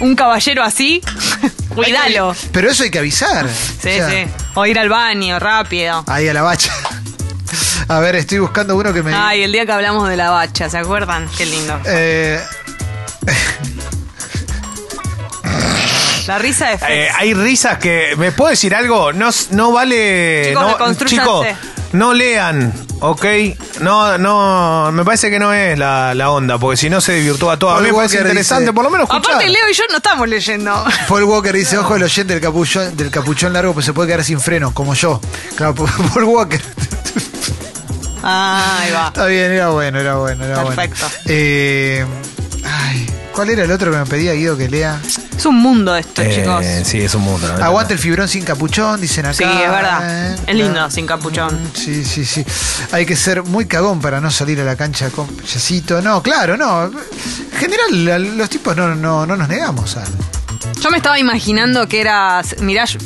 un 0.00 0.14
caballero 0.16 0.62
así, 0.62 1.00
cuídalo. 1.74 2.34
Pero 2.52 2.70
eso 2.70 2.82
hay 2.82 2.90
que 2.90 2.98
avisar. 2.98 3.48
Sí, 3.48 3.88
O 3.88 3.92
sea, 3.92 4.10
sí. 4.10 4.26
O 4.54 4.66
ir 4.66 4.78
al 4.78 4.88
baño 4.88 5.38
rápido. 5.38 6.04
Ahí 6.06 6.28
a 6.28 6.34
la 6.34 6.42
bacha. 6.42 6.72
A 7.88 8.00
ver, 8.00 8.16
estoy 8.16 8.38
buscando 8.38 8.74
uno 8.76 8.92
que 8.92 9.02
me. 9.02 9.14
Ay, 9.14 9.42
el 9.42 9.52
día 9.52 9.64
que 9.64 9.72
hablamos 9.72 10.08
de 10.08 10.16
la 10.16 10.30
bacha, 10.30 10.68
¿se 10.68 10.78
acuerdan? 10.78 11.28
Qué 11.36 11.46
lindo. 11.46 11.78
Eh, 11.86 12.40
La 16.26 16.38
risa 16.38 16.70
de 16.70 16.78
Fez. 16.78 16.90
Eh, 16.90 17.08
hay 17.16 17.34
risas 17.34 17.78
que. 17.78 18.14
¿Me 18.16 18.32
puedo 18.32 18.50
decir 18.50 18.74
algo? 18.74 19.12
No, 19.12 19.30
no 19.50 19.70
vale. 19.70 20.48
Chicos, 20.48 20.78
no, 20.80 20.94
chicos, 21.06 21.46
no 21.92 22.12
lean, 22.12 22.72
¿ok? 23.00 23.24
No, 23.80 24.18
no. 24.18 24.90
Me 24.92 25.04
parece 25.04 25.30
que 25.30 25.38
no 25.38 25.52
es 25.52 25.78
la, 25.78 26.14
la 26.14 26.30
onda, 26.30 26.58
porque 26.58 26.76
si 26.76 26.88
no 26.90 27.00
se 27.00 27.12
desvirtúa 27.12 27.58
todo. 27.58 27.70
A 27.70 27.76
mí 27.76 27.82
me 27.82 27.88
Paul 27.88 27.96
parece 27.98 28.16
Walker 28.16 28.28
interesante, 28.30 28.62
dice- 28.64 28.72
por 28.72 28.84
lo 28.84 28.90
menos 28.90 29.08
escuchar. 29.08 29.34
Aparte, 29.34 29.48
Leo 29.50 29.70
y 29.70 29.74
yo 29.74 29.84
no 29.90 29.96
estamos 29.98 30.28
leyendo. 30.28 30.84
Paul 31.08 31.24
Walker 31.24 31.54
dice: 31.54 31.78
Ojo, 31.78 31.96
el 31.96 32.02
oyente 32.02 32.32
del 32.34 32.42
capuchón, 32.42 32.96
del 32.96 33.10
capuchón 33.10 33.52
largo, 33.52 33.72
pues 33.74 33.86
se 33.86 33.92
puede 33.92 34.08
quedar 34.08 34.24
sin 34.24 34.40
freno, 34.40 34.72
como 34.74 34.94
yo. 34.94 35.20
Claro, 35.56 35.74
Paul 36.14 36.24
Walker. 36.24 36.60
Ah, 38.22 38.78
ahí 38.80 38.92
va. 38.92 39.06
Está 39.08 39.26
bien, 39.26 39.52
era 39.52 39.68
bueno, 39.68 40.00
era 40.00 40.16
bueno, 40.16 40.44
era 40.44 40.64
Perfecto. 40.64 40.96
bueno. 41.06 41.16
Eh, 41.26 42.06
ay, 42.64 43.06
¿cuál 43.36 43.50
era 43.50 43.62
el 43.64 43.70
otro 43.70 43.92
que 43.92 43.98
me 43.98 44.06
pedía 44.06 44.32
Guido 44.32 44.56
que 44.56 44.68
lea? 44.68 44.98
Es 45.36 45.44
un 45.46 45.56
mundo 45.56 45.94
esto, 45.94 46.22
Eh, 46.22 46.32
chicos. 46.34 46.64
Sí, 46.88 47.00
es 47.02 47.14
un 47.14 47.22
mundo. 47.22 47.46
¿no? 47.56 47.62
Aguante 47.64 47.92
el 47.92 47.98
fibrón 48.00 48.26
sin 48.26 48.42
capuchón, 48.42 49.00
dicen 49.00 49.26
acá. 49.26 49.34
Sí, 49.34 49.44
es 49.44 49.70
verdad. 49.70 50.00
Eh, 50.32 50.36
Es 50.46 50.54
lindo, 50.56 50.72
claro. 50.72 50.90
sin 50.90 51.06
capuchón. 51.06 51.60
Sí, 51.74 52.02
sí, 52.04 52.24
sí. 52.24 52.44
Hay 52.92 53.04
que 53.06 53.14
ser 53.14 53.42
muy 53.44 53.66
cagón 53.66 54.00
para 54.00 54.20
no 54.20 54.30
salir 54.30 54.58
a 54.60 54.64
la 54.64 54.74
cancha 54.74 55.10
con 55.10 55.26
payasito. 55.28 56.00
No, 56.00 56.22
claro, 56.22 56.56
no. 56.56 56.84
En 56.86 57.58
general, 57.60 58.36
los 58.38 58.48
tipos 58.50 58.74
no, 58.76 58.94
no, 58.94 59.26
no 59.26 59.36
nos 59.36 59.48
negamos 59.48 59.96
a. 59.98 60.04
Yo 60.80 60.90
me 60.90 60.96
estaba 60.96 61.18
imaginando 61.18 61.86
que 61.86 62.00
era. 62.00 62.42
Mirá, 62.60 62.86
yo- 62.86 62.98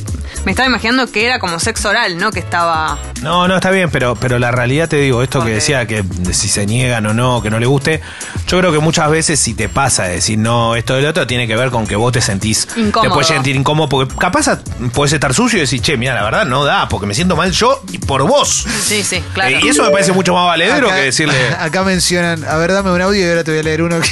Me 0.44 0.52
estaba 0.52 0.66
imaginando 0.68 1.06
que 1.06 1.26
era 1.26 1.38
como 1.38 1.60
sexo 1.60 1.90
oral, 1.90 2.16
¿no? 2.16 2.30
Que 2.30 2.38
estaba. 2.40 2.98
No, 3.20 3.46
no, 3.46 3.56
está 3.56 3.70
bien, 3.70 3.90
pero, 3.90 4.16
pero 4.16 4.38
la 4.38 4.50
realidad 4.50 4.88
te 4.88 4.96
digo, 4.96 5.22
esto 5.22 5.44
que 5.44 5.50
decía, 5.50 5.86
que 5.86 6.02
si 6.32 6.48
se 6.48 6.64
niegan 6.64 7.04
o 7.06 7.12
no, 7.12 7.42
que 7.42 7.50
no 7.50 7.58
le 7.60 7.66
guste, 7.66 8.00
yo 8.46 8.58
creo 8.58 8.72
que 8.72 8.78
muchas 8.78 9.10
veces 9.10 9.38
si 9.38 9.52
te 9.52 9.68
pasa 9.68 10.04
de 10.04 10.14
decir 10.14 10.38
no, 10.38 10.76
esto 10.76 10.94
del 10.96 11.04
otro, 11.04 11.26
tiene 11.26 11.46
que 11.46 11.56
ver 11.56 11.70
con 11.70 11.86
que 11.86 11.94
vos 11.94 12.12
te 12.12 12.22
sentís, 12.22 12.68
Incómodo. 12.76 13.02
te 13.02 13.14
puedes 13.14 13.26
sentir 13.28 13.54
incómodo, 13.54 13.90
porque 13.90 14.14
capaz 14.16 14.46
puedes 14.94 15.12
estar 15.12 15.34
sucio 15.34 15.58
y 15.58 15.60
decir, 15.60 15.82
che, 15.82 15.98
mira, 15.98 16.14
la 16.14 16.22
verdad 16.22 16.46
no 16.46 16.64
da, 16.64 16.88
porque 16.88 17.06
me 17.06 17.12
siento 17.14 17.36
mal 17.36 17.50
yo 17.52 17.82
y 17.92 17.98
por 17.98 18.22
vos. 18.26 18.66
Sí, 18.82 19.02
sí, 19.02 19.22
claro. 19.34 19.56
Eh, 19.56 19.60
y 19.62 19.68
eso 19.68 19.82
me 19.84 19.90
parece 19.90 20.12
mucho 20.12 20.32
más 20.32 20.46
valedero 20.46 20.86
Acá- 20.86 20.96
que 20.96 21.02
decirle... 21.02 21.34
Acá 21.60 21.84
mencionan, 21.84 22.44
a 22.44 22.56
ver, 22.56 22.72
dame 22.72 22.90
un 22.92 23.02
audio 23.02 23.26
y 23.26 23.28
ahora 23.28 23.44
te 23.44 23.50
voy 23.50 23.60
a 23.60 23.62
leer 23.62 23.82
uno 23.82 24.00
que. 24.00 24.08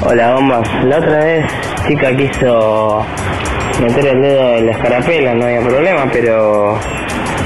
Hola, 0.00 0.34
bombas. 0.34 0.68
La 0.84 0.98
otra 0.98 1.18
vez, 1.24 1.44
chica 1.88 2.16
quiso 2.16 3.04
meter 3.80 4.06
el 4.06 4.22
dedo 4.22 4.56
en 4.56 4.66
la 4.66 4.72
escarapela, 4.72 5.34
no 5.34 5.44
había 5.44 5.60
problema, 5.60 6.10
pero 6.12 6.78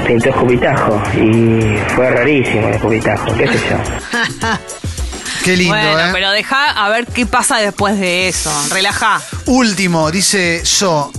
pintó 0.05 0.29
escupitajo 0.29 1.01
y 1.15 1.77
fue 1.95 2.09
rarísimo 2.09 2.67
el 2.67 2.75
escupitajo, 2.75 3.33
qué 3.35 3.47
sé 3.47 3.59
yo. 3.69 3.77
Qué 5.43 5.57
lindo, 5.57 5.75
bueno, 5.75 5.99
¿eh? 5.99 6.09
pero 6.13 6.31
deja 6.31 6.71
a 6.71 6.87
ver 6.89 7.05
qué 7.05 7.25
pasa 7.25 7.57
después 7.57 7.99
de 7.99 8.29
eso. 8.29 8.49
Relaja. 8.71 9.21
Último, 9.45 10.09
dice 10.09 10.65
So. 10.65 11.11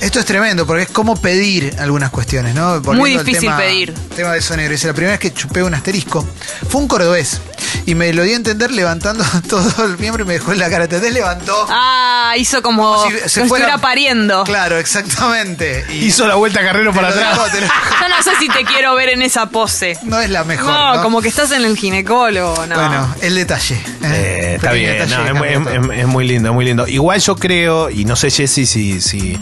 Esto 0.00 0.18
es 0.20 0.26
tremendo 0.26 0.66
porque 0.66 0.82
es 0.84 0.88
como 0.90 1.16
pedir 1.16 1.74
algunas 1.78 2.10
cuestiones, 2.10 2.54
¿no? 2.54 2.80
Volviendo 2.80 2.92
Muy 2.94 3.12
al 3.16 3.24
difícil 3.24 3.48
tema- 3.48 3.58
pedir. 3.58 3.94
Tema 4.14 4.32
de 4.32 4.42
sonero. 4.42 4.70
Dice, 4.72 4.86
la 4.88 4.92
primera 4.92 5.12
vez 5.12 5.20
que 5.20 5.32
chupé 5.32 5.62
un 5.62 5.74
asterisco 5.74 6.26
fue 6.68 6.80
un 6.80 6.88
cordobés. 6.88 7.40
Y 7.86 7.94
me 7.94 8.12
lo 8.12 8.22
di 8.24 8.32
a 8.32 8.36
entender 8.36 8.72
levantando 8.72 9.24
todo 9.48 9.84
el 9.84 9.96
miembro 9.98 10.24
y 10.24 10.26
me 10.26 10.34
dejó 10.34 10.52
en 10.52 10.58
la 10.58 10.68
cara. 10.70 10.84
¿Entendés? 10.84 11.12
Levantó. 11.12 11.66
Ah, 11.70 12.34
hizo 12.36 12.62
como, 12.62 12.94
Como 12.94 13.10
si 13.10 13.12
se 13.12 13.28
fuera- 13.28 13.44
estuviera 13.44 13.78
pariendo. 13.78 14.44
Claro, 14.44 14.76
exactamente. 14.78 15.84
Y 15.90 16.06
Hizo 16.06 16.26
la 16.26 16.34
vuelta 16.34 16.60
carrero 16.62 16.92
para 16.92 17.08
atrás. 17.08 17.36
lo- 17.36 17.46
Yo 17.60 18.08
no 18.08 18.22
sé 18.22 18.30
si 18.40 18.48
te 18.48 18.64
quiero 18.64 18.94
ver 18.96 19.10
en 19.10 19.22
esa 19.22 19.46
pose. 19.50 19.96
No 20.02 20.20
es 20.20 20.30
la 20.30 20.44
mejor. 20.44 20.66
No, 20.66 20.96
¿no? 20.96 21.02
como 21.02 21.22
que 21.22 21.28
estás 21.28 21.52
en 21.52 21.64
el 21.64 21.76
ginecólogo, 21.76 22.66
no. 22.66 22.74
Bueno, 22.74 23.14
el 23.20 23.34
detalle. 23.34 23.76
¿eh? 23.76 23.82
Eh, 24.02 24.52
está 24.56 24.72
bien, 24.72 24.92
detalle 24.98 25.16
no, 25.16 25.22
que 25.24 25.28
es, 25.30 25.34
muy- 25.36 25.48
es- 25.48 25.54
es- 26.00 26.28
lindo, 26.28 26.48
es 26.48 26.54
muy 26.54 26.64
lindo. 26.64 26.86
Igual 26.88 27.20
yo 27.20 27.36
creo, 27.36 27.88
y 27.90 28.04
no 28.04 28.16
sé 28.16 28.30
Jessy 28.30 28.66
si, 28.66 29.00
si, 29.00 29.38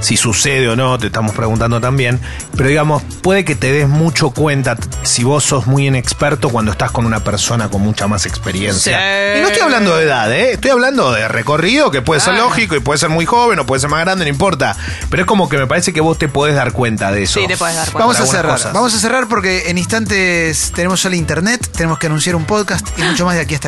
si 0.00 0.16
sucede 0.16 0.68
o 0.68 0.76
no, 0.76 0.98
te 0.98 1.06
estamos 1.06 1.32
preguntando 1.34 1.80
también, 1.80 2.20
pero 2.56 2.68
digamos, 2.68 3.02
puede 3.22 3.44
que 3.44 3.54
te 3.54 3.72
des 3.72 3.88
mucho 3.88 4.30
cuenta 4.30 4.76
si 5.02 5.24
vos 5.24 5.44
sos 5.44 5.66
muy 5.66 5.86
inexperto 5.86 6.48
cuando 6.50 6.72
estás 6.72 6.90
con 6.90 7.06
una 7.06 7.20
persona 7.20 7.68
con 7.68 7.82
mucha 7.82 8.06
más 8.06 8.26
experiencia. 8.26 8.98
Sí. 8.98 9.38
Y 9.38 9.42
no 9.42 9.48
estoy 9.48 9.62
hablando 9.62 9.96
de 9.96 10.04
edad, 10.04 10.32
¿eh? 10.32 10.52
estoy 10.52 10.70
hablando 10.70 11.12
de 11.12 11.28
recorrido, 11.28 11.90
que 11.90 12.02
puede 12.02 12.20
ser 12.20 12.34
lógico 12.34 12.76
y 12.76 12.80
puede 12.80 12.98
ser 12.98 13.08
muy 13.08 13.26
joven 13.26 13.58
o 13.58 13.66
puede 13.66 13.80
ser 13.80 13.90
más 13.90 14.00
grande, 14.00 14.24
no 14.24 14.30
importa. 14.30 14.76
Pero 15.10 15.22
es 15.22 15.26
como 15.26 15.48
que 15.48 15.58
me 15.58 15.66
parece 15.66 15.92
que 15.92 16.00
vos 16.00 16.18
te 16.18 16.28
podés 16.28 16.54
dar 16.54 16.72
cuenta 16.72 17.10
de 17.12 17.24
eso. 17.24 17.40
Sí, 17.40 17.46
te 17.46 17.56
podés 17.56 17.76
dar 17.76 17.90
cuenta. 17.90 17.98
Vamos 17.98 18.20
a 18.20 18.26
cerrar. 18.26 18.52
cosas. 18.52 18.72
Vamos 18.72 18.94
a 18.94 18.98
cerrar 18.98 19.28
porque 19.28 19.70
en 19.70 19.78
instantes 19.78 20.72
tenemos 20.74 21.00
solo 21.00 21.14
internet, 21.16 21.68
tenemos 21.72 21.98
que 21.98 22.06
anunciar 22.06 22.36
un 22.36 22.44
podcast 22.44 22.86
y 22.98 23.02
mucho 23.02 23.24
más 23.24 23.34
de 23.34 23.42
aquí 23.42 23.54
hasta 23.54 23.56